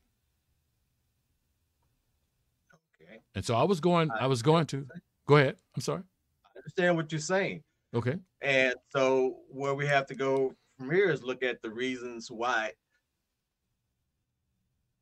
Okay. 3.03 3.20
And 3.35 3.45
so 3.45 3.55
I 3.55 3.65
was 3.65 3.81
going, 3.81 4.11
I, 4.11 4.27
was 4.27 4.43
going 4.43 4.67
to 4.67 4.87
go 5.27 5.37
ahead. 5.37 5.57
I'm 5.77 5.83
sorry. 5.83 6.03
I 6.45 6.59
understand 6.59 6.97
what 6.97 7.13
you're 7.13 7.21
saying. 7.21 7.63
Okay. 7.95 8.17
And 8.43 8.75
so 8.89 9.39
where 9.49 9.75
we 9.75 9.87
have 9.87 10.07
to 10.07 10.15
go 10.15 10.55
from 10.79 10.91
here 10.91 11.11
is 11.11 11.23
look 11.23 11.43
at 11.43 11.63
the 11.63 11.71
reasons 11.71 12.31
why 12.31 12.73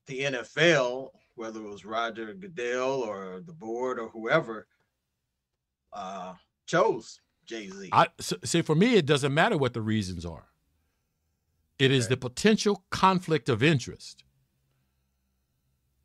the 0.06 0.20
NFL, 0.20 1.10
whether 1.36 1.60
it 1.60 1.68
was 1.68 1.84
Roger 1.84 2.34
Goodell 2.34 3.02
or 3.02 3.42
the 3.46 3.52
board 3.52 3.98
or 3.98 4.08
whoever, 4.08 4.66
uh, 5.92 6.34
chose 6.66 7.20
Jay 7.46 7.68
Z. 7.68 7.90
I 7.92 8.08
see. 8.20 8.62
For 8.62 8.74
me, 8.74 8.94
it 8.94 9.06
doesn't 9.06 9.32
matter 9.32 9.56
what 9.56 9.74
the 9.74 9.80
reasons 9.80 10.24
are. 10.26 10.48
It 11.78 11.92
is 11.92 12.06
okay. 12.06 12.14
the 12.14 12.16
potential 12.18 12.84
conflict 12.90 13.48
of 13.48 13.62
interest. 13.62 14.24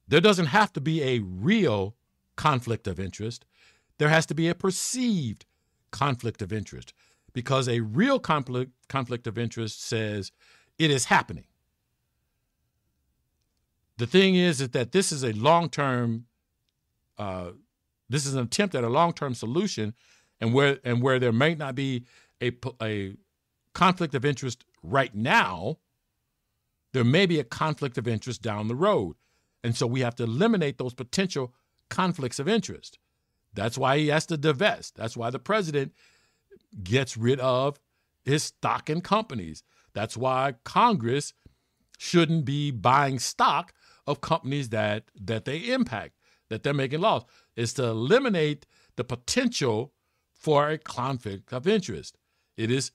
There 0.07 0.21
doesn't 0.21 0.47
have 0.47 0.71
to 0.73 0.81
be 0.81 1.01
a 1.01 1.19
real 1.19 1.95
conflict 2.35 2.87
of 2.87 2.99
interest. 2.99 3.45
There 3.97 4.09
has 4.09 4.25
to 4.27 4.33
be 4.33 4.47
a 4.47 4.55
perceived 4.55 5.45
conflict 5.91 6.41
of 6.41 6.51
interest 6.51 6.93
because 7.33 7.67
a 7.67 7.81
real 7.81 8.19
conflict 8.19 8.71
conflict 8.89 9.27
of 9.27 9.37
interest 9.37 9.83
says 9.83 10.31
it 10.77 10.91
is 10.91 11.05
happening. 11.05 11.45
The 13.97 14.07
thing 14.07 14.35
is, 14.35 14.61
is 14.61 14.69
that 14.69 14.91
this 14.91 15.11
is 15.11 15.23
a 15.23 15.33
long 15.33 15.69
term. 15.69 16.25
Uh, 17.17 17.51
this 18.09 18.25
is 18.25 18.33
an 18.33 18.43
attempt 18.43 18.75
at 18.75 18.83
a 18.83 18.89
long 18.89 19.13
term 19.13 19.33
solution, 19.35 19.93
and 20.41 20.53
where 20.53 20.79
and 20.83 21.01
where 21.01 21.19
there 21.19 21.31
may 21.31 21.55
not 21.55 21.75
be 21.75 22.05
a, 22.41 22.51
a 22.81 23.15
conflict 23.73 24.15
of 24.15 24.25
interest 24.25 24.65
right 24.81 25.13
now, 25.15 25.77
there 26.91 27.03
may 27.03 27.25
be 27.25 27.39
a 27.39 27.43
conflict 27.43 27.97
of 27.97 28.07
interest 28.07 28.41
down 28.41 28.67
the 28.67 28.75
road. 28.75 29.15
And 29.63 29.75
so 29.75 29.87
we 29.87 30.01
have 30.01 30.15
to 30.15 30.23
eliminate 30.23 30.77
those 30.77 30.93
potential 30.93 31.53
conflicts 31.93 32.39
of 32.39 32.47
interest. 32.47 32.97
That's 33.53 33.77
why 33.77 33.99
he 33.99 34.07
has 34.07 34.25
to 34.25 34.37
divest. 34.37 34.95
That's 34.95 35.15
why 35.15 35.29
the 35.29 35.39
president 35.39 35.93
gets 36.83 37.15
rid 37.15 37.39
of 37.39 37.79
his 38.25 38.43
stock 38.43 38.89
in 38.89 39.01
companies. 39.01 39.63
That's 39.93 40.17
why 40.17 40.55
Congress 40.63 41.33
shouldn't 41.99 42.45
be 42.45 42.71
buying 42.71 43.19
stock 43.19 43.73
of 44.07 44.21
companies 44.21 44.69
that 44.69 45.03
that 45.29 45.45
they 45.45 45.59
impact, 45.71 46.13
that 46.49 46.63
they're 46.63 46.73
making 46.73 47.01
laws. 47.01 47.23
Is 47.55 47.73
to 47.73 47.83
eliminate 47.85 48.65
the 48.95 49.03
potential 49.03 49.93
for 50.33 50.69
a 50.69 50.77
conflict 50.79 51.53
of 51.53 51.67
interest. 51.67 52.17
It 52.57 52.71
is 52.71 52.91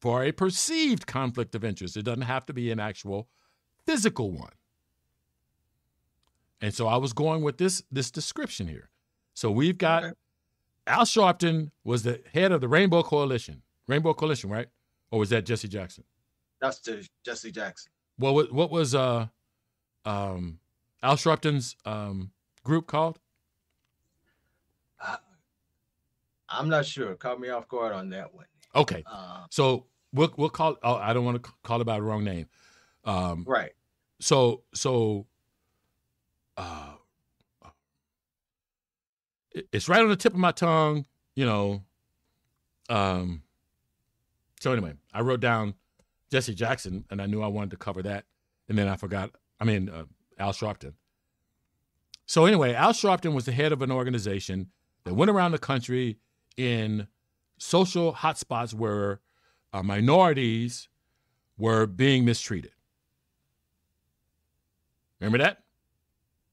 for 0.00 0.24
a 0.24 0.32
perceived 0.32 1.06
conflict 1.06 1.54
of 1.54 1.64
interest. 1.64 1.96
It 1.96 2.04
doesn't 2.04 2.22
have 2.22 2.46
to 2.46 2.52
be 2.52 2.70
an 2.72 2.80
actual 2.80 3.28
physical 3.86 4.32
one. 4.32 4.52
And 6.60 6.74
so 6.74 6.88
I 6.88 6.96
was 6.96 7.12
going 7.12 7.42
with 7.42 7.58
this 7.58 7.82
this 7.90 8.10
description 8.10 8.66
here. 8.66 8.90
So 9.34 9.50
we've 9.50 9.78
got 9.78 10.04
okay. 10.04 10.12
Al 10.86 11.04
Sharpton 11.04 11.70
was 11.84 12.02
the 12.02 12.20
head 12.32 12.50
of 12.50 12.60
the 12.60 12.68
Rainbow 12.68 13.02
Coalition. 13.02 13.62
Rainbow 13.86 14.12
Coalition, 14.12 14.50
right? 14.50 14.66
Or 15.10 15.20
was 15.20 15.30
that 15.30 15.46
Jesse 15.46 15.68
Jackson? 15.68 16.04
That's 16.60 16.80
Jesse 17.24 17.52
Jackson. 17.52 17.92
What 18.16 18.52
what 18.52 18.70
was 18.70 18.94
uh 18.94 19.28
um 20.04 20.58
Al 21.02 21.14
Sharpton's 21.14 21.76
um 21.84 22.32
group 22.64 22.88
called? 22.88 23.20
Uh, 25.00 25.16
I'm 26.48 26.68
not 26.68 26.84
sure. 26.84 27.14
Caught 27.14 27.40
me 27.40 27.50
off 27.50 27.68
guard 27.68 27.92
on 27.92 28.08
that 28.10 28.34
one. 28.34 28.46
Okay. 28.74 29.04
Uh, 29.06 29.44
so 29.50 29.86
we'll 30.12 30.34
we'll 30.36 30.50
call. 30.50 30.76
Oh, 30.82 30.96
I 30.96 31.12
don't 31.12 31.24
want 31.24 31.40
to 31.42 31.52
call 31.62 31.80
it 31.80 31.84
by 31.84 31.96
the 31.96 32.02
wrong 32.02 32.24
name. 32.24 32.46
Um, 33.04 33.44
right. 33.46 33.70
So 34.18 34.64
so. 34.74 35.27
Uh, 36.58 36.94
it's 39.72 39.88
right 39.88 40.02
on 40.02 40.08
the 40.08 40.16
tip 40.16 40.34
of 40.34 40.38
my 40.38 40.52
tongue, 40.52 41.06
you 41.34 41.46
know. 41.46 41.82
Um. 42.90 43.42
So 44.60 44.72
anyway, 44.72 44.94
I 45.14 45.20
wrote 45.20 45.40
down 45.40 45.74
Jesse 46.30 46.54
Jackson, 46.54 47.04
and 47.10 47.22
I 47.22 47.26
knew 47.26 47.42
I 47.42 47.46
wanted 47.46 47.70
to 47.70 47.76
cover 47.76 48.02
that, 48.02 48.24
and 48.68 48.76
then 48.76 48.88
I 48.88 48.96
forgot. 48.96 49.30
I 49.60 49.64
mean, 49.64 49.88
uh, 49.88 50.04
Al 50.38 50.52
Sharpton. 50.52 50.94
So 52.26 52.44
anyway, 52.44 52.74
Al 52.74 52.92
Sharpton 52.92 53.34
was 53.34 53.44
the 53.44 53.52
head 53.52 53.72
of 53.72 53.82
an 53.82 53.90
organization 53.90 54.70
that 55.04 55.14
went 55.14 55.30
around 55.30 55.52
the 55.52 55.58
country 55.58 56.18
in 56.56 57.06
social 57.58 58.12
hotspots 58.12 58.74
where 58.74 59.20
uh, 59.72 59.82
minorities 59.82 60.88
were 61.56 61.86
being 61.86 62.24
mistreated. 62.24 62.72
Remember 65.20 65.38
that? 65.38 65.62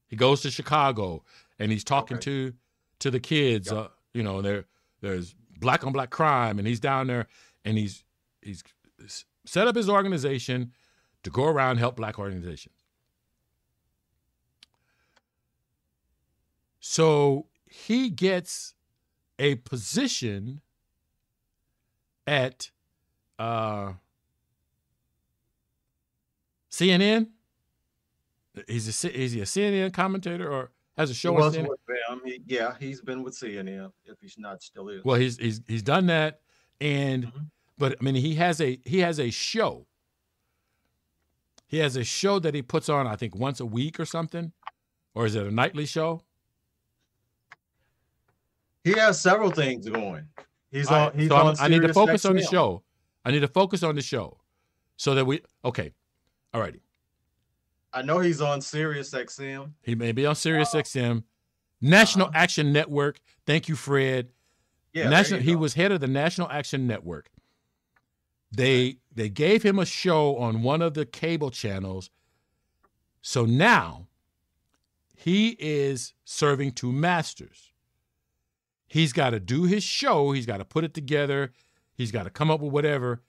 He 0.08 0.16
goes 0.16 0.40
to 0.42 0.50
Chicago 0.50 1.24
and 1.58 1.72
he's 1.72 1.84
talking 1.84 2.16
okay. 2.16 2.24
to 2.24 2.52
to 3.00 3.10
the 3.10 3.20
kids. 3.20 3.70
Yep. 3.70 3.76
Uh, 3.76 3.88
you 4.14 4.22
know, 4.22 4.42
there 4.42 4.64
there's 5.00 5.34
black 5.58 5.84
on 5.84 5.92
black 5.92 6.10
crime, 6.10 6.58
and 6.58 6.66
he's 6.66 6.80
down 6.80 7.06
there 7.06 7.26
and 7.64 7.76
he's 7.76 8.04
he's 8.42 8.62
set 9.44 9.68
up 9.68 9.76
his 9.76 9.88
organization 9.88 10.72
to 11.22 11.30
go 11.30 11.44
around 11.44 11.72
and 11.72 11.80
help 11.80 11.96
black 11.96 12.18
organizations. 12.18 12.74
So 16.80 17.46
he 17.68 18.10
gets 18.10 18.74
a 19.38 19.56
position 19.56 20.60
at 22.26 22.70
uh, 23.38 23.94
CNN. 26.70 27.28
He's 28.66 29.04
a 29.04 29.18
is 29.18 29.32
he 29.32 29.40
a 29.40 29.44
CNN 29.44 29.92
commentator 29.92 30.50
or 30.50 30.70
has 30.96 31.10
a 31.10 31.14
show 31.14 31.36
he 31.36 31.42
on 31.42 31.52
CNN? 31.52 31.68
With 31.68 31.80
them. 31.86 32.20
He, 32.24 32.40
yeah, 32.46 32.74
he's 32.80 33.00
been 33.00 33.22
with 33.22 33.38
CNN. 33.38 33.90
If 34.04 34.18
he's 34.20 34.38
not 34.38 34.62
still 34.62 34.88
is. 34.88 35.04
Well, 35.04 35.18
he's 35.18 35.36
he's 35.36 35.60
he's 35.66 35.82
done 35.82 36.06
that, 36.06 36.40
and 36.80 37.26
mm-hmm. 37.26 37.42
but 37.78 37.96
I 38.00 38.04
mean 38.04 38.14
he 38.14 38.34
has 38.36 38.60
a 38.60 38.80
he 38.84 39.00
has 39.00 39.20
a 39.20 39.30
show. 39.30 39.86
He 41.68 41.78
has 41.78 41.96
a 41.96 42.04
show 42.04 42.38
that 42.38 42.54
he 42.54 42.62
puts 42.62 42.88
on, 42.88 43.08
I 43.08 43.16
think, 43.16 43.34
once 43.34 43.58
a 43.58 43.66
week 43.66 43.98
or 43.98 44.04
something, 44.04 44.52
or 45.14 45.26
is 45.26 45.34
it 45.34 45.44
a 45.44 45.50
nightly 45.50 45.84
show? 45.84 46.22
He 48.84 48.92
has 48.92 49.20
several 49.20 49.50
things 49.50 49.88
going. 49.88 50.28
He's 50.70 50.88
on. 50.88 51.12
He's 51.18 51.28
so 51.28 51.36
on 51.36 51.56
I 51.58 51.68
need 51.68 51.82
to 51.82 51.92
focus 51.92 52.24
XM. 52.24 52.30
on 52.30 52.36
the 52.36 52.42
show. 52.42 52.82
I 53.24 53.32
need 53.32 53.40
to 53.40 53.48
focus 53.48 53.82
on 53.82 53.96
the 53.96 54.02
show, 54.02 54.38
so 54.96 55.14
that 55.14 55.24
we 55.24 55.42
okay. 55.64 55.92
All 56.54 56.60
righty. 56.60 56.80
I 57.96 58.02
know 58.02 58.18
he's 58.18 58.42
on 58.42 58.60
Sirius 58.60 59.10
XM. 59.10 59.72
He 59.80 59.94
may 59.94 60.12
be 60.12 60.26
on 60.26 60.34
Sirius 60.34 60.74
uh, 60.74 60.78
XM. 60.78 61.22
National 61.80 62.26
uh-huh. 62.26 62.38
Action 62.38 62.70
Network. 62.70 63.20
Thank 63.46 63.70
you, 63.70 63.74
Fred. 63.74 64.28
Yeah, 64.92 65.08
National. 65.08 65.40
He 65.40 65.56
was 65.56 65.72
head 65.72 65.92
of 65.92 66.00
the 66.00 66.06
National 66.06 66.50
Action 66.50 66.86
Network. 66.86 67.30
They 68.52 68.98
they 69.14 69.30
gave 69.30 69.62
him 69.62 69.78
a 69.78 69.86
show 69.86 70.36
on 70.36 70.62
one 70.62 70.82
of 70.82 70.92
the 70.92 71.06
cable 71.06 71.50
channels. 71.50 72.10
So 73.22 73.46
now 73.46 74.08
he 75.14 75.56
is 75.58 76.12
serving 76.24 76.72
two 76.72 76.92
masters. 76.92 77.72
He's 78.88 79.14
got 79.14 79.30
to 79.30 79.40
do 79.40 79.64
his 79.64 79.82
show, 79.82 80.32
he's 80.32 80.46
got 80.46 80.58
to 80.58 80.64
put 80.66 80.84
it 80.84 80.92
together, 80.92 81.52
he's 81.94 82.12
got 82.12 82.24
to 82.24 82.30
come 82.30 82.50
up 82.50 82.60
with 82.60 82.72
whatever, 82.72 83.22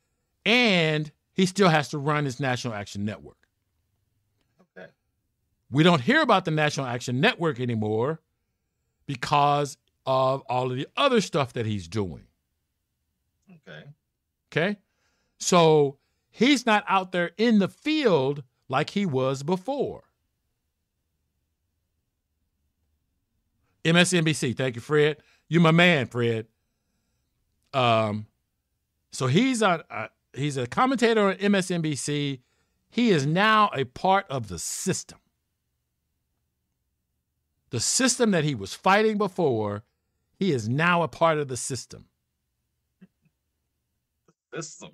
and 0.46 1.12
he 1.34 1.46
still 1.46 1.70
has 1.70 1.88
to 1.90 1.98
run 1.98 2.26
his 2.26 2.40
National 2.40 2.74
Action 2.74 3.06
Network. 3.06 3.47
We 5.70 5.84
don't 5.84 6.02
hear 6.02 6.22
about 6.22 6.46
the 6.46 6.52
National 6.52 6.86
Action 6.86 7.20
Network 7.20 7.60
anymore 7.60 8.22
because 9.06 9.78
of 10.06 10.42
all 10.50 10.72
of 10.72 10.78
the 10.78 10.88
other 10.96 11.20
stuff 11.22 11.54
that 11.54 11.66
he's 11.66 11.88
doing. 11.88 12.24
Okay. 13.52 13.84
Okay. 14.52 14.78
So 15.40 15.98
he's 16.30 16.66
not 16.66 16.86
out 16.88 17.12
there 17.12 17.32
in 17.38 17.60
the 17.60 17.68
field 17.68 18.44
like 18.70 18.92
he 18.92 19.06
was 19.06 19.44
before. 19.44 20.04
MSNBC, 23.84 24.56
thank 24.56 24.76
you, 24.76 24.82
Fred. 24.82 25.18
You're 25.48 25.62
my 25.62 25.72
man, 25.72 26.08
Fred. 26.08 26.48
Um, 27.74 28.28
so 29.12 29.28
he's 29.28 29.62
a 29.62 29.84
uh, 29.90 30.08
he's 30.34 30.58
a 30.58 30.68
commentator 30.68 31.30
on 31.30 31.36
MSNBC. 31.36 32.42
He 32.90 33.10
is 33.10 33.26
now 33.26 33.70
a 33.74 33.86
part 33.86 34.26
of 34.30 34.48
the 34.48 34.60
system. 34.60 35.20
The 37.70 37.80
system 37.80 38.32
that 38.32 38.44
he 38.44 38.56
was 38.56 38.74
fighting 38.74 39.18
before, 39.18 39.84
he 40.38 40.52
is 40.52 40.70
now 40.70 41.04
a 41.04 41.08
part 41.08 41.38
of 41.38 41.48
the 41.48 41.58
system. 41.58 42.06
System. 44.54 44.92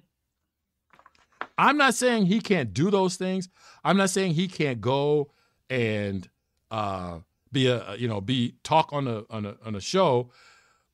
I'm 1.58 1.78
not 1.78 1.94
saying 1.94 2.26
he 2.26 2.42
can't 2.42 2.74
do 2.74 2.90
those 2.90 3.16
things. 3.16 3.50
I'm 3.84 3.98
not 3.98 4.10
saying 4.10 4.34
he 4.34 4.48
can't 4.48 4.82
go 4.82 5.30
and 5.70 6.28
uh, 6.72 7.20
be 7.52 7.68
a 7.68 7.96
you 7.96 8.08
know 8.08 8.20
be 8.20 8.56
talk 8.64 8.92
on 8.92 9.08
a 9.08 9.24
on 9.30 9.46
a 9.46 9.56
on 9.64 9.76
a 9.76 9.82
show, 9.82 10.32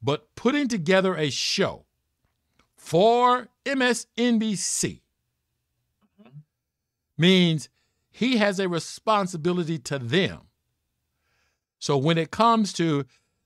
but 0.02 0.36
putting 0.36 0.68
together 0.68 1.16
a 1.16 1.30
show 1.30 1.86
for 2.76 3.48
MSNBC 3.66 5.02
mm-hmm. 6.22 6.30
means 7.18 7.70
he 8.12 8.38
has 8.38 8.60
a 8.60 8.68
responsibility 8.68 9.80
to 9.80 9.98
them. 9.98 10.42
So 11.80 11.98
when 11.98 12.18
it 12.18 12.32
comes 12.32 12.74
to 12.74 13.06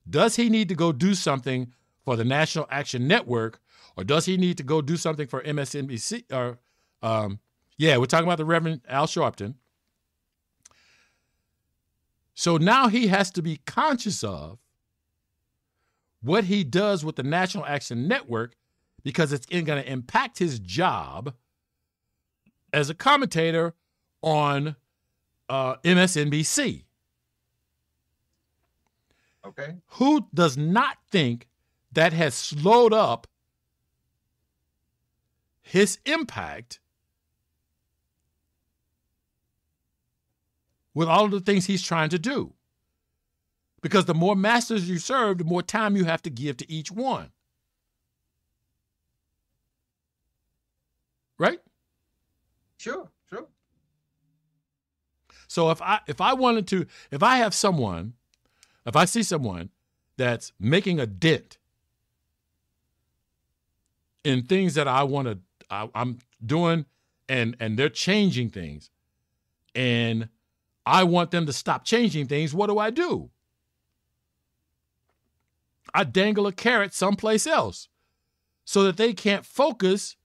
does 0.09 0.36
he 0.36 0.49
need 0.49 0.67
to 0.69 0.75
go 0.75 0.91
do 0.91 1.13
something 1.13 1.71
for 2.03 2.15
the 2.15 2.25
National 2.25 2.67
Action 2.69 3.07
Network 3.07 3.61
or 3.95 4.03
does 4.03 4.25
he 4.25 4.36
need 4.36 4.57
to 4.57 4.63
go 4.63 4.81
do 4.81 4.97
something 4.97 5.27
for 5.27 5.41
MSNBC 5.41 6.25
or 6.31 6.59
um, 7.01 7.39
yeah, 7.77 7.97
we're 7.97 8.05
talking 8.05 8.27
about 8.27 8.38
the 8.38 8.45
Reverend 8.45 8.81
Al 8.88 9.07
Sharpton. 9.07 9.55
So 12.34 12.57
now 12.57 12.88
he 12.88 13.07
has 13.07 13.29
to 13.31 13.41
be 13.41 13.57
conscious 13.65 14.23
of 14.23 14.57
what 16.21 16.45
he 16.45 16.63
does 16.63 17.05
with 17.05 17.15
the 17.15 17.23
National 17.23 17.65
Action 17.65 18.07
Network 18.07 18.55
because 19.03 19.34
it's 19.34 19.45
going 19.45 19.65
to 19.65 19.91
impact 19.91 20.39
his 20.39 20.59
job 20.59 21.34
as 22.71 22.89
a 22.89 22.93
commentator 22.93 23.73
on 24.21 24.75
uh, 25.49 25.75
MSNBC. 25.84 26.86
Okay. 29.46 29.76
Who 29.88 30.28
does 30.34 30.58
not 30.58 30.98
think 31.10 31.48
that 31.91 32.14
has 32.14 32.34
slowed 32.34 32.94
up 32.94 33.28
his 35.62 36.00
impact 36.06 36.80
with 40.94 41.08
all 41.08 41.26
of 41.26 41.32
the 41.32 41.39
things 41.39 41.66
he's 41.66 41.82
trying 41.82 42.10
to 42.10 42.20
do. 42.20 42.54
Because 43.82 44.06
the 44.06 44.14
more 44.14 44.36
masters 44.36 44.88
you 44.88 44.98
serve, 45.00 45.39
the 45.39 45.44
more 45.44 45.62
time 45.62 45.98
you 45.98 46.06
have 46.06 46.22
to 46.22 46.30
give 46.30 46.58
to 46.58 46.72
each 46.72 46.91
one. 46.91 47.32
Right? 51.38 51.60
Sure, 52.78 53.10
sure. 53.30 53.48
So 55.48 55.72
if 55.72 55.82
I 55.82 56.00
if 56.08 56.22
I 56.22 56.34
wanted 56.34 56.68
to 56.68 56.86
if 57.12 57.24
I 57.24 57.38
have 57.38 57.54
someone 57.54 58.14
if 58.86 58.95
I 58.95 59.05
see 59.05 59.23
someone 59.23 59.69
that's 60.17 60.51
making 60.59 60.99
a 60.99 61.05
dent 61.05 61.57
in 64.23 64.43
things 64.43 64.75
that 64.75 64.88
I 64.88 65.03
want 65.03 65.27
to 65.27 65.39
I'm 65.69 66.19
doing 66.45 66.86
and 67.27 67.55
and 67.59 67.77
they're 67.77 67.89
changing 67.89 68.49
things 68.49 68.89
and 69.73 70.29
I 70.86 71.03
want 71.03 71.31
them 71.31 71.45
to 71.45 71.53
stop 71.53 71.86
changing 71.86 72.27
things, 72.27 72.53
what 72.53 72.67
do 72.67 72.77
I 72.77 72.89
do? 72.89 73.29
I 75.93 76.03
dangle 76.03 76.47
a 76.47 76.51
carrot 76.51 76.93
someplace 76.93 77.47
else 77.47 77.88
so 78.65 78.84
that 78.84 78.97
they 78.97 79.13
can't 79.13 79.45
focus 79.45 80.15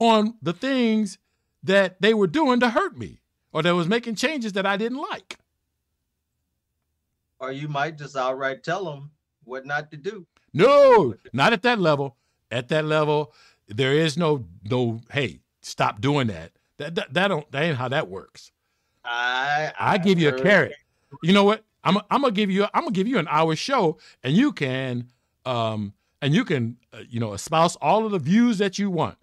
on 0.00 0.34
the 0.42 0.52
things 0.52 1.18
that 1.62 2.00
they 2.00 2.14
were 2.14 2.26
doing 2.26 2.60
to 2.60 2.70
hurt 2.70 2.96
me 2.96 3.20
or 3.52 3.62
that 3.62 3.74
was 3.74 3.88
making 3.88 4.14
changes 4.14 4.52
that 4.54 4.66
I 4.66 4.76
didn't 4.76 4.98
like. 4.98 5.38
Or 7.42 7.50
you 7.50 7.66
might 7.66 7.98
just 7.98 8.16
outright 8.16 8.62
tell 8.62 8.84
them 8.84 9.10
what 9.44 9.66
not 9.66 9.90
to 9.90 9.96
do. 9.96 10.24
No, 10.54 11.14
not 11.32 11.52
at 11.52 11.62
that 11.62 11.80
level. 11.80 12.16
At 12.52 12.68
that 12.68 12.84
level, 12.84 13.34
there 13.66 13.94
is 13.94 14.16
no 14.16 14.44
no. 14.62 15.00
Hey, 15.10 15.40
stop 15.60 16.00
doing 16.00 16.28
that. 16.28 16.52
That 16.76 16.94
that, 16.94 17.14
that 17.14 17.28
don't 17.28 17.50
that 17.50 17.64
ain't 17.64 17.76
how 17.76 17.88
that 17.88 18.08
works. 18.08 18.52
I 19.04 19.72
I, 19.76 19.94
I 19.94 19.98
give 19.98 20.20
you 20.20 20.28
a 20.28 20.40
carrot. 20.40 20.74
You 21.22 21.32
know 21.32 21.42
what? 21.42 21.64
I'm 21.82 21.96
I'm 22.10 22.20
gonna 22.20 22.30
give 22.30 22.50
you 22.50 22.64
I'm 22.74 22.84
gonna 22.84 22.92
give 22.92 23.08
you 23.08 23.18
an 23.18 23.26
hour 23.28 23.56
show, 23.56 23.98
and 24.22 24.34
you 24.34 24.52
can 24.52 25.08
um 25.44 25.94
and 26.20 26.32
you 26.32 26.44
can 26.44 26.76
uh, 26.92 27.02
you 27.08 27.18
know 27.18 27.32
espouse 27.32 27.76
all 27.76 28.06
of 28.06 28.12
the 28.12 28.20
views 28.20 28.58
that 28.58 28.78
you 28.78 28.88
want. 28.88 29.18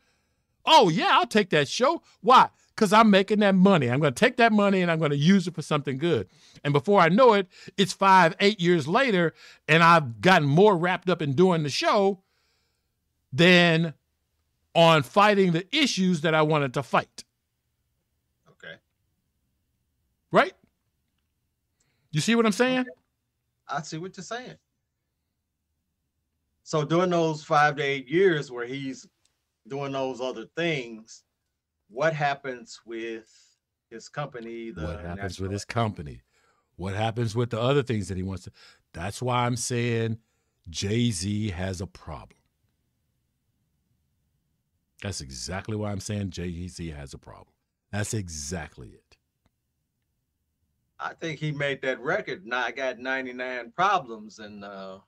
Oh 0.66 0.90
yeah, 0.90 1.10
I'll 1.12 1.28
take 1.28 1.52
that 1.52 1.70
show. 1.70 2.02
Why? 2.22 2.50
Because 2.80 2.94
I'm 2.94 3.10
making 3.10 3.40
that 3.40 3.56
money. 3.56 3.92
I'm 3.92 4.00
gonna 4.00 4.14
take 4.14 4.38
that 4.38 4.54
money 4.54 4.82
and 4.82 4.90
I'm 4.90 5.00
gonna 5.00 5.16
use 5.16 5.48
it 5.50 5.54
for 5.54 5.62
something 5.62 5.98
good. 5.98 6.30
And 6.64 6.72
before 6.72 7.02
I 7.02 7.10
know 7.10 7.34
it, 7.34 7.48
it's 7.76 7.92
five, 7.92 8.38
eight 8.40 8.62
years 8.62 8.88
later, 8.88 9.34
and 9.68 9.84
I've 9.84 10.22
gotten 10.22 10.48
more 10.48 10.78
wrapped 10.78 11.10
up 11.10 11.22
in 11.22 11.34
doing 11.34 11.64
the 11.64 11.70
show 11.70 12.22
than 13.34 13.94
on 14.74 15.04
fighting 15.04 15.52
the 15.52 15.68
issues 15.76 16.22
that 16.22 16.34
I 16.34 16.42
wanted 16.42 16.74
to 16.76 16.84
fight. 16.84 17.26
Okay. 18.52 18.76
Right? 20.32 20.54
You 22.12 22.22
see 22.22 22.34
what 22.34 22.46
I'm 22.46 22.54
saying? 22.54 22.80
Okay. 22.80 22.90
I 23.68 23.82
see 23.82 23.98
what 23.98 24.16
you're 24.16 24.24
saying. 24.24 24.56
So 26.64 26.86
during 26.86 27.10
those 27.10 27.44
five 27.44 27.76
to 27.76 27.84
eight 27.84 28.08
years 28.08 28.50
where 28.50 28.66
he's 28.66 29.06
doing 29.68 29.92
those 29.92 30.22
other 30.22 30.46
things, 30.56 31.24
what 31.90 32.14
happens 32.14 32.80
with 32.86 33.28
his 33.90 34.10
company? 34.10 34.72
what 34.72 35.02
happens 35.02 35.40
with 35.40 35.52
his 35.52 35.66
company? 35.66 36.22
What 36.76 36.94
happens 36.94 37.36
with 37.36 37.50
the 37.50 37.60
other 37.60 37.84
things 37.84 38.08
that 38.08 38.18
he 38.18 38.24
wants 38.24 38.46
to? 38.46 38.52
That's 38.94 39.22
why 39.22 39.46
I'm 39.46 39.58
saying 39.58 40.18
Jay 40.70 41.12
Z 41.12 41.50
has 41.52 41.82
a 41.82 41.88
problem. 41.88 42.40
That's 45.02 45.22
exactly 45.22 45.76
why 45.76 45.92
I'm 45.92 46.00
saying 46.00 46.32
Jay 46.32 46.68
Z 46.68 46.90
has 46.90 47.14
a 47.14 47.18
problem. 47.18 47.54
That's 47.92 48.14
exactly 48.14 48.90
it. 48.90 49.18
I 51.00 51.14
think 51.14 51.40
he 51.40 51.52
made 51.52 51.82
that 51.82 52.00
record. 52.02 52.46
Now 52.46 52.64
I 52.66 52.72
got 52.72 53.00
99 53.00 53.72
problems 53.72 54.40
and 54.40 54.66
uh 54.66 55.00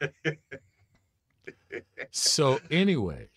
so 2.10 2.60
anyway, 2.70 3.28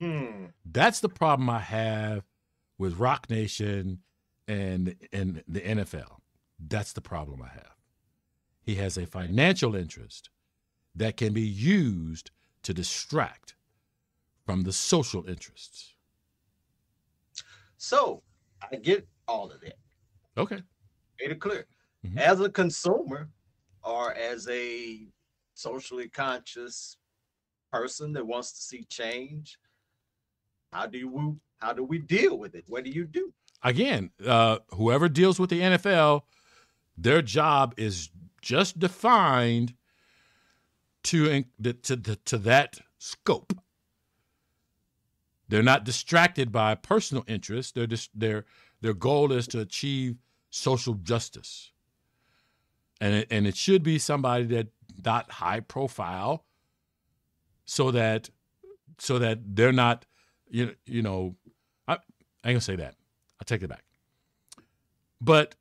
hmm. 0.00 0.46
that's 0.64 1.00
the 1.00 1.08
problem 1.08 1.50
I 1.50 1.60
have 1.60 2.24
with 2.78 2.98
Roc 2.98 3.28
Nation 3.30 4.00
and 4.46 4.94
and 5.12 5.42
the 5.46 5.60
NFL. 5.60 6.18
That's 6.58 6.92
the 6.92 7.00
problem 7.00 7.42
I 7.42 7.48
have. 7.48 7.76
He 8.62 8.76
has 8.76 8.96
a 8.96 9.06
financial 9.06 9.74
interest 9.74 10.30
that 10.94 11.16
can 11.16 11.32
be 11.32 11.42
used 11.42 12.30
to 12.64 12.74
distract 12.74 13.54
from 14.44 14.62
the 14.62 14.72
social 14.72 15.28
interests. 15.28 15.94
So 17.76 18.22
I 18.60 18.76
get 18.76 19.06
all 19.28 19.50
of 19.50 19.60
that. 19.60 19.78
Okay. 20.36 20.62
Made 21.20 21.30
it 21.30 21.40
clear. 21.40 21.66
Mm-hmm. 22.04 22.18
As 22.18 22.40
a 22.40 22.50
consumer 22.50 23.28
or 23.84 24.14
as 24.14 24.48
a 24.48 25.06
socially 25.54 26.08
conscious 26.08 26.96
person 27.72 28.12
that 28.12 28.26
wants 28.26 28.52
to 28.52 28.60
see 28.60 28.84
change, 28.84 29.58
how 30.72 30.86
do 30.86 30.98
you 30.98 31.40
how 31.58 31.72
do 31.72 31.84
we 31.84 31.98
deal 31.98 32.38
with 32.38 32.54
it? 32.54 32.64
What 32.68 32.84
do 32.84 32.90
you 32.90 33.04
do? 33.04 33.32
Again, 33.62 34.10
uh, 34.24 34.58
whoever 34.70 35.08
deals 35.08 35.40
with 35.40 35.50
the 35.50 35.60
NFL, 35.60 36.22
their 36.96 37.22
job 37.22 37.74
is 37.76 38.10
just 38.40 38.78
defined 38.78 39.74
to 41.04 41.44
to 41.62 41.72
to, 41.72 41.96
to 41.96 42.38
that 42.38 42.78
scope. 42.98 43.52
They're 45.48 45.62
not 45.62 45.84
distracted 45.84 46.52
by 46.52 46.74
personal 46.74 47.24
interests. 47.26 47.72
They're 47.72 47.88
their 48.14 48.44
their 48.80 48.94
goal 48.94 49.32
is 49.32 49.48
to 49.48 49.60
achieve 49.60 50.16
social 50.50 50.94
justice, 50.94 51.72
and 53.00 53.14
it, 53.14 53.28
and 53.30 53.46
it 53.46 53.56
should 53.56 53.82
be 53.82 53.98
somebody 53.98 54.44
that 54.44 54.68
not 55.04 55.30
high 55.30 55.60
profile, 55.60 56.44
so 57.64 57.90
that 57.90 58.30
so 58.98 59.18
that 59.18 59.40
they're 59.56 59.72
not 59.72 60.04
you 60.50 60.74
you 60.86 61.02
know 61.02 61.36
I, 61.86 61.94
I 61.94 61.96
ain't 62.50 62.54
gonna 62.54 62.60
say 62.60 62.76
that. 62.76 62.94
I 63.40 63.44
take 63.44 63.62
it 63.62 63.68
back. 63.68 63.84
But 65.20 65.54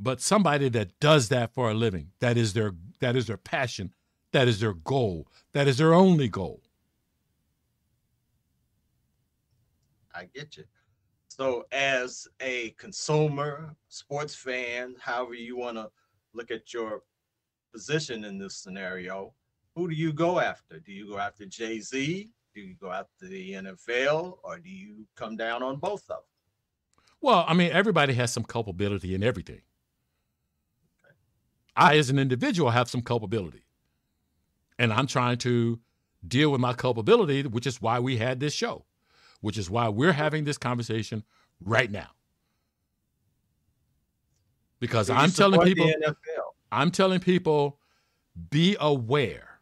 but 0.00 0.20
somebody 0.20 0.68
that 0.70 0.98
does 1.00 1.28
that 1.28 1.54
for 1.54 1.70
a 1.70 1.74
living, 1.74 2.10
that 2.20 2.36
is 2.36 2.52
their 2.52 2.72
that 3.00 3.16
is 3.16 3.26
their 3.26 3.36
passion, 3.36 3.94
that 4.32 4.48
is 4.48 4.60
their 4.60 4.74
goal, 4.74 5.28
that 5.52 5.68
is 5.68 5.78
their 5.78 5.94
only 5.94 6.28
goal. 6.28 6.62
I 10.14 10.26
get 10.32 10.56
you. 10.56 10.64
So, 11.28 11.66
as 11.72 12.28
a 12.40 12.70
consumer, 12.78 13.74
sports 13.88 14.36
fan, 14.36 14.94
however 15.00 15.34
you 15.34 15.56
want 15.56 15.76
to 15.76 15.90
look 16.32 16.52
at 16.52 16.72
your 16.72 17.02
position 17.72 18.24
in 18.24 18.38
this 18.38 18.56
scenario, 18.56 19.34
who 19.74 19.88
do 19.88 19.96
you 19.96 20.12
go 20.12 20.38
after? 20.38 20.78
Do 20.78 20.92
you 20.92 21.08
go 21.08 21.18
after 21.18 21.44
Jay 21.46 21.80
Z? 21.80 22.30
Do 22.54 22.60
you 22.60 22.74
go 22.80 22.92
after 22.92 23.26
the 23.26 23.52
NFL, 23.52 24.38
or 24.42 24.58
do 24.58 24.68
you 24.68 25.06
come 25.16 25.36
down 25.36 25.62
on 25.62 25.76
both 25.76 26.02
of 26.02 26.08
them? 26.08 26.18
Well, 27.20 27.44
I 27.48 27.54
mean, 27.54 27.72
everybody 27.72 28.12
has 28.14 28.32
some 28.32 28.44
culpability 28.44 29.14
in 29.14 29.22
everything. 29.22 29.62
Okay. 31.04 31.14
I, 31.76 31.96
as 31.96 32.10
an 32.10 32.18
individual, 32.18 32.70
have 32.70 32.88
some 32.88 33.00
culpability, 33.00 33.64
and 34.78 34.92
I'm 34.92 35.06
trying 35.06 35.38
to 35.38 35.80
deal 36.26 36.50
with 36.50 36.60
my 36.60 36.74
culpability, 36.74 37.42
which 37.42 37.66
is 37.66 37.82
why 37.82 37.98
we 37.98 38.18
had 38.18 38.40
this 38.40 38.52
show 38.52 38.84
which 39.44 39.58
is 39.58 39.68
why 39.68 39.90
we're 39.90 40.12
having 40.12 40.44
this 40.44 40.56
conversation 40.56 41.22
right 41.60 41.90
now. 41.90 42.08
Because 44.80 45.10
I'm 45.10 45.30
telling 45.30 45.60
people, 45.60 45.92
I'm 46.72 46.90
telling 46.90 47.20
people, 47.20 47.78
be 48.48 48.74
aware 48.80 49.53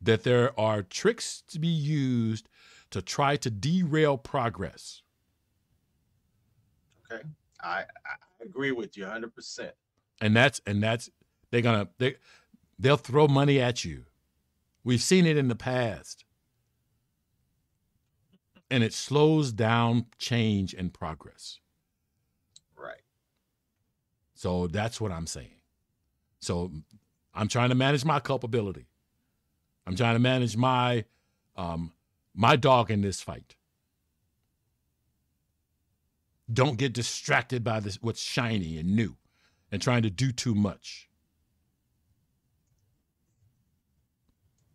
that 0.00 0.22
there 0.24 0.58
are 0.58 0.82
tricks 0.82 1.42
to 1.48 1.58
be 1.58 1.68
used 1.68 2.48
to 2.90 3.02
try 3.02 3.36
to 3.36 3.50
derail 3.50 4.16
progress. 4.16 5.02
Okay, 7.12 7.22
I, 7.62 7.80
I 7.80 8.44
agree 8.44 8.72
with 8.72 8.96
you 8.96 9.04
100. 9.04 9.34
percent 9.34 9.72
And 10.20 10.34
that's 10.34 10.60
and 10.66 10.82
that's 10.82 11.10
they're 11.50 11.62
gonna 11.62 11.88
they 11.98 12.16
they'll 12.78 12.96
throw 12.96 13.28
money 13.28 13.60
at 13.60 13.84
you. 13.84 14.04
We've 14.84 15.02
seen 15.02 15.26
it 15.26 15.36
in 15.36 15.48
the 15.48 15.56
past 15.56 16.24
and 18.70 18.84
it 18.84 18.92
slows 18.94 19.52
down 19.52 20.06
change 20.18 20.74
and 20.74 20.92
progress. 20.94 21.58
Right. 22.76 23.02
So 24.34 24.68
that's 24.68 25.00
what 25.00 25.12
I'm 25.12 25.26
saying. 25.26 25.60
So 26.40 26.70
I'm 27.34 27.48
trying 27.48 27.68
to 27.70 27.74
manage 27.74 28.04
my 28.04 28.20
culpability. 28.20 28.86
I'm 29.90 29.96
trying 29.96 30.14
to 30.14 30.20
manage 30.20 30.56
my 30.56 31.04
um, 31.56 31.92
my 32.32 32.54
dog 32.54 32.92
in 32.92 33.00
this 33.00 33.20
fight. 33.20 33.56
Don't 36.52 36.78
get 36.78 36.92
distracted 36.92 37.64
by 37.64 37.80
this 37.80 37.96
what's 38.00 38.22
shiny 38.22 38.78
and 38.78 38.94
new 38.94 39.16
and 39.72 39.82
trying 39.82 40.02
to 40.02 40.10
do 40.10 40.30
too 40.30 40.54
much. 40.54 41.08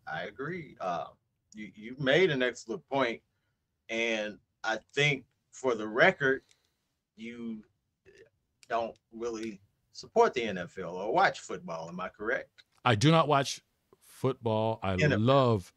I 0.06 0.24
agree. 0.24 0.76
Uh, 0.82 1.06
you 1.54 1.72
you 1.74 1.96
made 1.98 2.30
an 2.30 2.44
excellent 2.44 2.86
point 2.90 3.22
and 3.88 4.38
I 4.66 4.80
think 4.94 5.24
for 5.54 5.76
the 5.76 5.88
record, 5.88 6.42
you 7.16 7.64
don't 8.68 8.98
really 9.14 9.62
support 9.94 10.34
the 10.34 10.42
NFL 10.42 10.92
or 10.92 11.14
watch 11.14 11.40
football. 11.40 11.88
Am 11.88 12.02
I 12.02 12.10
correct? 12.10 12.50
I 12.84 12.96
do 12.96 13.12
not 13.12 13.30
watch 13.30 13.62
football. 14.16 14.80
I 14.82 14.96
NFL. 14.96 15.26
love 15.26 15.74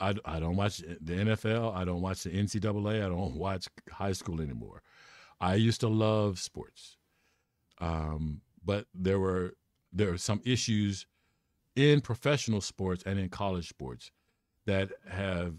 I, 0.00 0.14
I 0.24 0.40
don't 0.40 0.56
watch 0.56 0.78
the 0.78 1.12
NFL. 1.12 1.74
I 1.74 1.84
don't 1.84 2.00
watch 2.00 2.24
the 2.24 2.30
NCAA. 2.30 3.04
I 3.04 3.08
don't 3.08 3.36
watch 3.36 3.68
high 3.90 4.12
school 4.12 4.40
anymore. 4.40 4.82
I 5.40 5.54
used 5.56 5.80
to 5.80 5.88
love 5.88 6.38
sports, 6.38 6.96
um, 7.78 8.40
but 8.64 8.86
there 8.94 9.18
were 9.18 9.54
there 9.92 10.12
are 10.12 10.18
some 10.18 10.40
issues 10.44 11.06
in 11.76 12.00
professional 12.00 12.60
sports 12.60 13.02
and 13.04 13.18
in 13.18 13.28
college 13.28 13.68
sports 13.68 14.10
that 14.66 14.90
have 15.08 15.54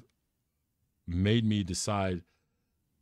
made 1.06 1.46
me 1.46 1.64
decide 1.64 2.22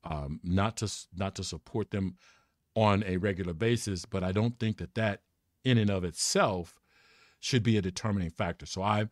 um, 0.03 0.39
not 0.43 0.77
to 0.77 0.91
not 1.15 1.35
to 1.35 1.43
support 1.43 1.91
them 1.91 2.15
on 2.75 3.03
a 3.05 3.17
regular 3.17 3.53
basis. 3.53 4.05
But 4.05 4.23
I 4.23 4.31
don't 4.31 4.59
think 4.59 4.77
that 4.77 4.95
that 4.95 5.21
in 5.63 5.77
and 5.77 5.89
of 5.89 6.03
itself 6.03 6.80
should 7.41 7.63
be 7.63 7.75
a 7.75 7.81
determining 7.81 8.29
factor. 8.29 8.65
So 8.65 8.81
I, 8.81 9.09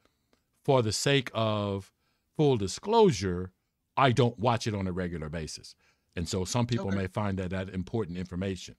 for 0.63 0.81
the 0.81 0.93
sake 0.93 1.29
of 1.33 1.91
full 2.37 2.55
disclosure, 2.55 3.51
I 3.97 4.13
don't 4.13 4.39
watch 4.39 4.65
it 4.67 4.73
on 4.73 4.87
a 4.87 4.93
regular 4.93 5.27
basis. 5.27 5.75
And 6.15 6.29
so 6.29 6.45
some 6.45 6.65
people 6.65 6.87
okay. 6.87 6.95
may 6.95 7.07
find 7.07 7.37
that 7.39 7.49
that 7.49 7.69
important 7.69 8.17
information. 8.17 8.75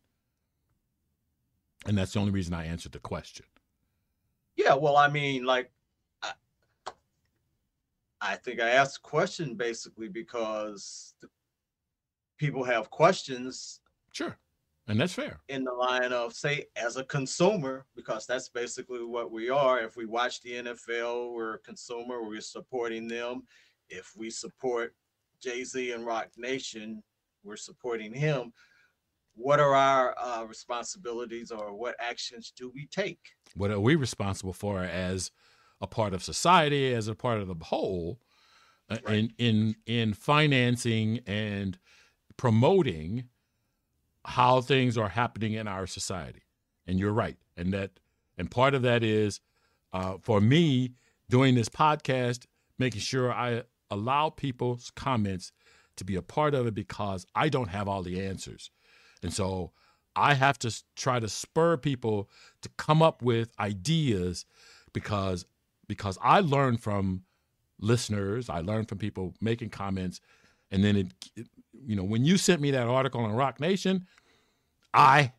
And 1.87 1.99
that's 1.99 2.13
the 2.13 2.21
only 2.21 2.33
reason 2.33 2.55
I 2.55 2.67
answered 2.67 2.93
the 2.93 3.01
question. 3.01 3.47
Yeah, 4.57 4.75
well, 4.75 4.97
I 4.97 5.09
mean, 5.09 5.45
like, 5.45 5.71
I, 6.23 6.33
I 8.21 8.37
think 8.37 8.61
I 8.61 8.71
asked 8.71 9.03
the 9.03 9.09
question 9.09 9.55
basically 9.55 10.09
because 10.09 11.15
people 12.37 12.63
have 12.65 12.91
questions. 12.91 13.81
Sure. 14.13 14.37
And 14.91 15.01
that's 15.01 15.13
fair. 15.13 15.39
In 15.49 15.63
the 15.63 15.73
line 15.73 16.13
of, 16.13 16.33
say, 16.33 16.65
as 16.75 16.97
a 16.97 17.05
consumer, 17.05 17.87
because 17.95 18.27
that's 18.27 18.49
basically 18.49 19.05
what 19.05 19.31
we 19.31 19.49
are. 19.49 19.79
If 19.79 19.97
we 19.97 20.05
watch 20.05 20.43
the 20.43 20.55
NFL, 20.55 21.33
we're 21.33 21.55
a 21.55 21.59
consumer, 21.61 22.25
we're 22.25 22.41
supporting 22.41 23.07
them. 23.07 23.43
If 23.89 24.13
we 24.17 24.31
support 24.31 24.97
Jay 25.41 25.63
Z 25.63 25.93
and 25.93 26.05
Roc 26.05 26.31
Nation, 26.37 27.05
we're 27.45 27.57
supporting 27.57 28.13
him. 28.13 28.53
What 29.37 29.61
are 29.61 29.77
our 29.77 30.17
uh, 30.19 30.43
responsibilities 30.45 31.53
or 31.53 31.73
what 31.73 31.95
actions 32.01 32.53
do 32.57 32.73
we 32.75 32.89
take? 32.89 33.21
What 33.55 33.71
are 33.71 33.79
we 33.79 33.95
responsible 33.95 34.53
for 34.53 34.81
as 34.81 35.31
a 35.81 35.87
part 35.87 36.15
of 36.15 36.25
society, 36.25 36.93
as 36.93 37.07
a 37.07 37.15
part 37.15 37.39
of 37.39 37.47
the 37.47 37.65
whole, 37.65 38.19
uh, 38.91 38.97
right. 39.05 39.15
in, 39.15 39.33
in, 39.39 39.77
in 39.87 40.15
financing 40.15 41.21
and 41.29 41.79
promoting 42.37 43.29
how 44.25 44.61
things 44.61 44.99
are 44.99 45.09
happening 45.09 45.55
in 45.55 45.67
our 45.67 45.87
society. 45.87 46.43
And 46.87 46.99
you're 46.99 47.13
right. 47.13 47.37
And 47.57 47.73
that 47.73 47.93
and 48.39 48.51
part 48.51 48.75
of 48.75 48.83
that 48.83 49.03
is 49.03 49.41
uh, 49.93 50.17
for 50.23 50.41
me 50.41 50.95
doing 51.29 51.55
this 51.55 51.69
podcast, 51.69 52.47
making 52.79 53.01
sure 53.01 53.33
I 53.33 53.63
allow 53.91 54.31
people's 54.31 54.91
comments 54.95 55.53
to 55.97 56.05
be 56.05 56.17
a 56.17 56.23
part 56.23 56.55
of 56.55 56.67
it 56.67 56.75
because 56.75 57.27
I 57.35 57.49
don't 57.49 57.69
have 57.69 57.89
all 57.89 58.03
the 58.03 58.25
answers. 58.25 58.71
And 59.23 59.33
so 59.33 59.73
I 60.17 60.35
have 60.35 60.59
to 60.61 60.75
try 60.97 61.21
to 61.21 61.29
spur 61.29 61.77
people 61.77 62.29
to 62.63 62.69
come 62.77 63.03
up 63.03 63.23
with 63.23 63.51
ideas 63.59 64.45
because 64.93 65.45
because 65.87 66.19
I 66.23 66.41
learn 66.41 66.77
from 66.77 67.25
listeners, 67.81 68.49
I 68.49 68.61
learn 68.61 68.87
from 68.87 68.99
people 68.99 69.35
making 69.41 69.71
comments 69.71 70.21
and 70.71 70.85
then 70.85 70.97
it, 70.97 71.13
it 71.37 71.49
you 71.87 71.97
know, 71.97 72.05
when 72.05 72.25
you 72.25 72.37
sent 72.37 72.61
me 72.61 72.71
that 72.73 72.87
article 72.87 73.23
on 73.23 73.33
Roc 73.33 73.61
Nation, 73.61 74.07
I 74.93 75.33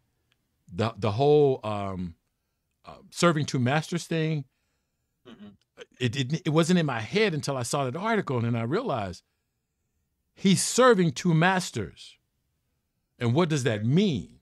the 0.71 0.93
the 0.97 1.11
whole 1.11 1.59
um, 1.63 2.15
uh, 2.85 2.95
serving 3.09 3.45
two 3.45 3.59
masters 3.59 4.05
thing. 4.05 4.45
Mm-hmm. 5.27 5.47
It, 5.99 6.15
it 6.15 6.41
it 6.45 6.49
wasn't 6.49 6.79
in 6.79 6.85
my 6.85 6.99
head 6.99 7.33
until 7.33 7.57
I 7.57 7.63
saw 7.63 7.85
that 7.85 7.95
article, 7.95 8.37
and 8.37 8.45
then 8.45 8.55
I 8.55 8.63
realized 8.63 9.23
he's 10.33 10.63
serving 10.63 11.11
two 11.11 11.33
masters, 11.33 12.17
and 13.19 13.33
what 13.33 13.49
does 13.49 13.63
that 13.63 13.85
mean? 13.85 14.39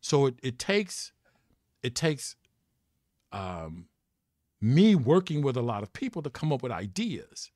So 0.00 0.26
it, 0.26 0.34
it 0.42 0.58
takes 0.58 1.12
it 1.82 1.94
takes 1.94 2.36
um, 3.32 3.86
me 4.60 4.94
working 4.94 5.42
with 5.42 5.56
a 5.56 5.62
lot 5.62 5.82
of 5.82 5.92
people 5.92 6.22
to 6.22 6.30
come 6.30 6.52
up 6.52 6.62
with 6.62 6.72
ideas. 6.72 7.50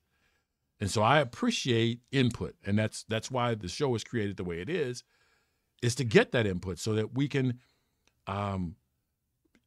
And 0.81 0.89
so 0.89 1.03
I 1.03 1.19
appreciate 1.19 2.01
input, 2.11 2.55
and 2.65 2.77
that's 2.77 3.03
that's 3.03 3.29
why 3.29 3.53
the 3.53 3.67
show 3.67 3.93
is 3.93 4.03
created 4.03 4.35
the 4.35 4.43
way 4.43 4.61
it 4.61 4.67
is, 4.67 5.03
is 5.83 5.93
to 5.95 6.03
get 6.03 6.31
that 6.31 6.47
input 6.47 6.79
so 6.79 6.93
that 6.93 7.13
we 7.13 7.27
can 7.27 7.59
um, 8.25 8.75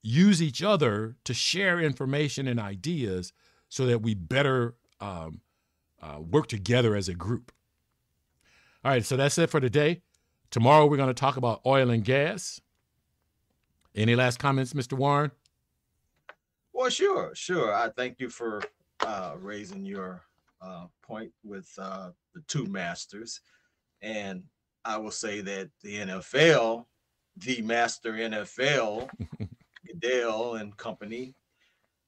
use 0.03 0.43
each 0.43 0.61
other 0.61 1.15
to 1.23 1.33
share 1.33 1.79
information 1.79 2.49
and 2.49 2.59
ideas, 2.59 3.33
so 3.69 3.87
that 3.87 4.03
we 4.03 4.15
better 4.15 4.75
um, 5.01 5.41
uh, 6.03 6.19
work 6.19 6.49
together 6.49 6.97
as 6.97 7.09
a 7.09 7.15
group. 7.15 7.53
All 8.85 8.91
right, 8.91 9.05
so 9.05 9.17
that's 9.17 9.39
it 9.39 9.51
for 9.51 9.61
today. 9.61 10.03
Tomorrow 10.51 10.87
we're 10.87 10.97
going 10.97 11.09
to 11.09 11.15
talk 11.15 11.37
about 11.37 11.61
oil 11.65 11.91
and 11.91 12.05
gas. 12.05 12.61
Any 13.95 14.17
last 14.17 14.41
comments, 14.41 14.73
Mr. 14.73 14.95
Warren? 14.95 15.31
Well, 16.73 16.91
sure, 16.91 17.31
sure. 17.37 17.73
I 17.73 17.91
thank 17.91 18.19
you 18.19 18.29
for 18.29 18.63
uh, 18.99 19.35
raising 19.39 19.85
your 19.85 20.25
uh, 20.65 20.87
point 21.03 21.33
with 21.43 21.69
uh, 21.79 22.11
the 22.35 22.41
two 22.49 22.67
masters. 22.67 23.41
And 24.03 24.43
I 24.85 24.97
will 24.97 25.11
say 25.11 25.41
that 25.41 25.71
the 25.83 25.97
NFL, 25.97 26.87
the 27.37 27.63
master 27.63 28.13
NFL, 28.13 29.09
Goodell 29.87 30.55
and 30.57 30.77
company, 30.77 31.35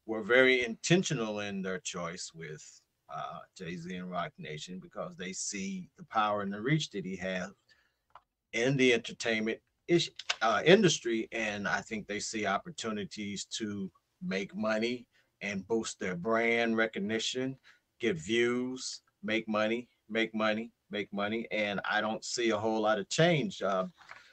were 0.06 0.22
very 0.22 0.64
intentional 0.64 1.40
in 1.40 1.62
their 1.62 1.78
choice 1.78 2.30
with 2.34 2.64
uh, 3.12 3.38
Jay 3.56 3.76
Z 3.76 3.94
and 3.94 4.10
Roc 4.10 4.32
Nation 4.38 4.78
because 4.78 5.16
they 5.16 5.32
see 5.32 5.88
the 5.96 6.04
power 6.04 6.42
and 6.42 6.52
the 6.52 6.60
reach 6.60 6.90
that 6.90 7.04
he 7.04 7.16
has 7.16 7.50
in 8.52 8.76
the 8.76 8.92
entertainment 8.94 9.58
ish, 9.88 10.10
uh, 10.42 10.62
industry. 10.64 11.28
And 11.32 11.66
I 11.66 11.80
think 11.80 12.06
they 12.06 12.20
see 12.20 12.46
opportunities 12.46 13.44
to 13.58 13.90
make 14.22 14.54
money 14.56 15.06
and 15.40 15.66
boost 15.66 16.00
their 16.00 16.16
brand 16.16 16.76
recognition 16.76 17.56
get 18.00 18.16
views, 18.16 19.00
make 19.22 19.48
money, 19.48 19.88
make 20.08 20.34
money, 20.34 20.72
make 20.90 21.12
money. 21.12 21.46
And 21.50 21.80
I 21.88 22.00
don't 22.00 22.24
see 22.24 22.50
a 22.50 22.58
whole 22.58 22.82
lot 22.82 22.98
of 22.98 23.08
change 23.08 23.62
uh, 23.62 23.86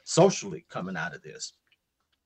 socially 0.04 0.66
coming 0.68 0.96
out 0.96 1.14
of 1.14 1.22
this. 1.22 1.52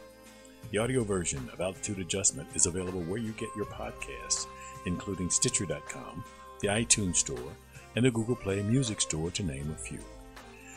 The 0.71 0.79
audio 0.79 1.05
version 1.05 1.49
of 1.53 1.61
Altitude 1.61 2.01
Adjustment 2.01 2.49
is 2.55 2.67
available 2.67 3.03
where 3.03 3.19
you 3.19 3.33
get 3.33 3.51
your 3.57 3.67
podcasts, 3.67 4.47
including 4.85 5.31
Stitcher.com, 5.31 6.25
the 6.61 6.69
iTunes 6.69 7.17
Store, 7.17 7.53
and 7.95 8.05
the 8.05 8.11
Google 8.11 8.37
Play 8.37 8.63
Music 8.63 9.01
Store, 9.01 9.31
to 9.31 9.43
name 9.43 9.71
a 9.71 9.79
few. 9.79 10.01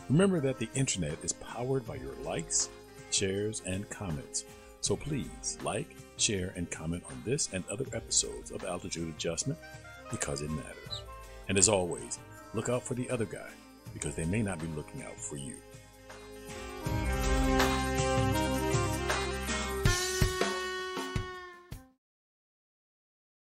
Remember 0.10 0.39
that 0.41 0.60
the 0.60 0.70
internet 0.76 1.18
is 1.24 1.34
powered 1.34 1.88
by 1.88 1.95
your 1.95 2.14
likes, 2.24 2.70
shares, 3.12 3.62
and 3.66 3.89
comments. 3.89 4.45
So 4.82 4.95
please 4.95 5.58
like, 5.64 5.95
share, 6.18 6.54
and 6.56 6.70
comment 6.70 7.04
on 7.10 7.22
this 7.26 7.50
and 7.52 7.64
other 7.72 7.86
episodes 7.93 8.52
of 8.52 8.64
Altitude 8.64 9.10
Adjustment 9.10 9.60
because 10.12 10.41
it 10.41 10.52
matters. 10.52 11.02
And 11.47 11.58
as 11.58 11.70
always, 11.70 12.20
Look 12.54 12.68
out 12.70 12.84
for 12.84 12.95
the 12.95 13.10
other 13.10 13.26
guy 13.26 13.50
because 13.93 14.16
they 14.16 14.26
may 14.26 14.41
not 14.41 14.60
be 14.60 14.68
looking 14.76 15.04
out 15.04 15.20
for 15.20 15.38
you. 15.38 15.56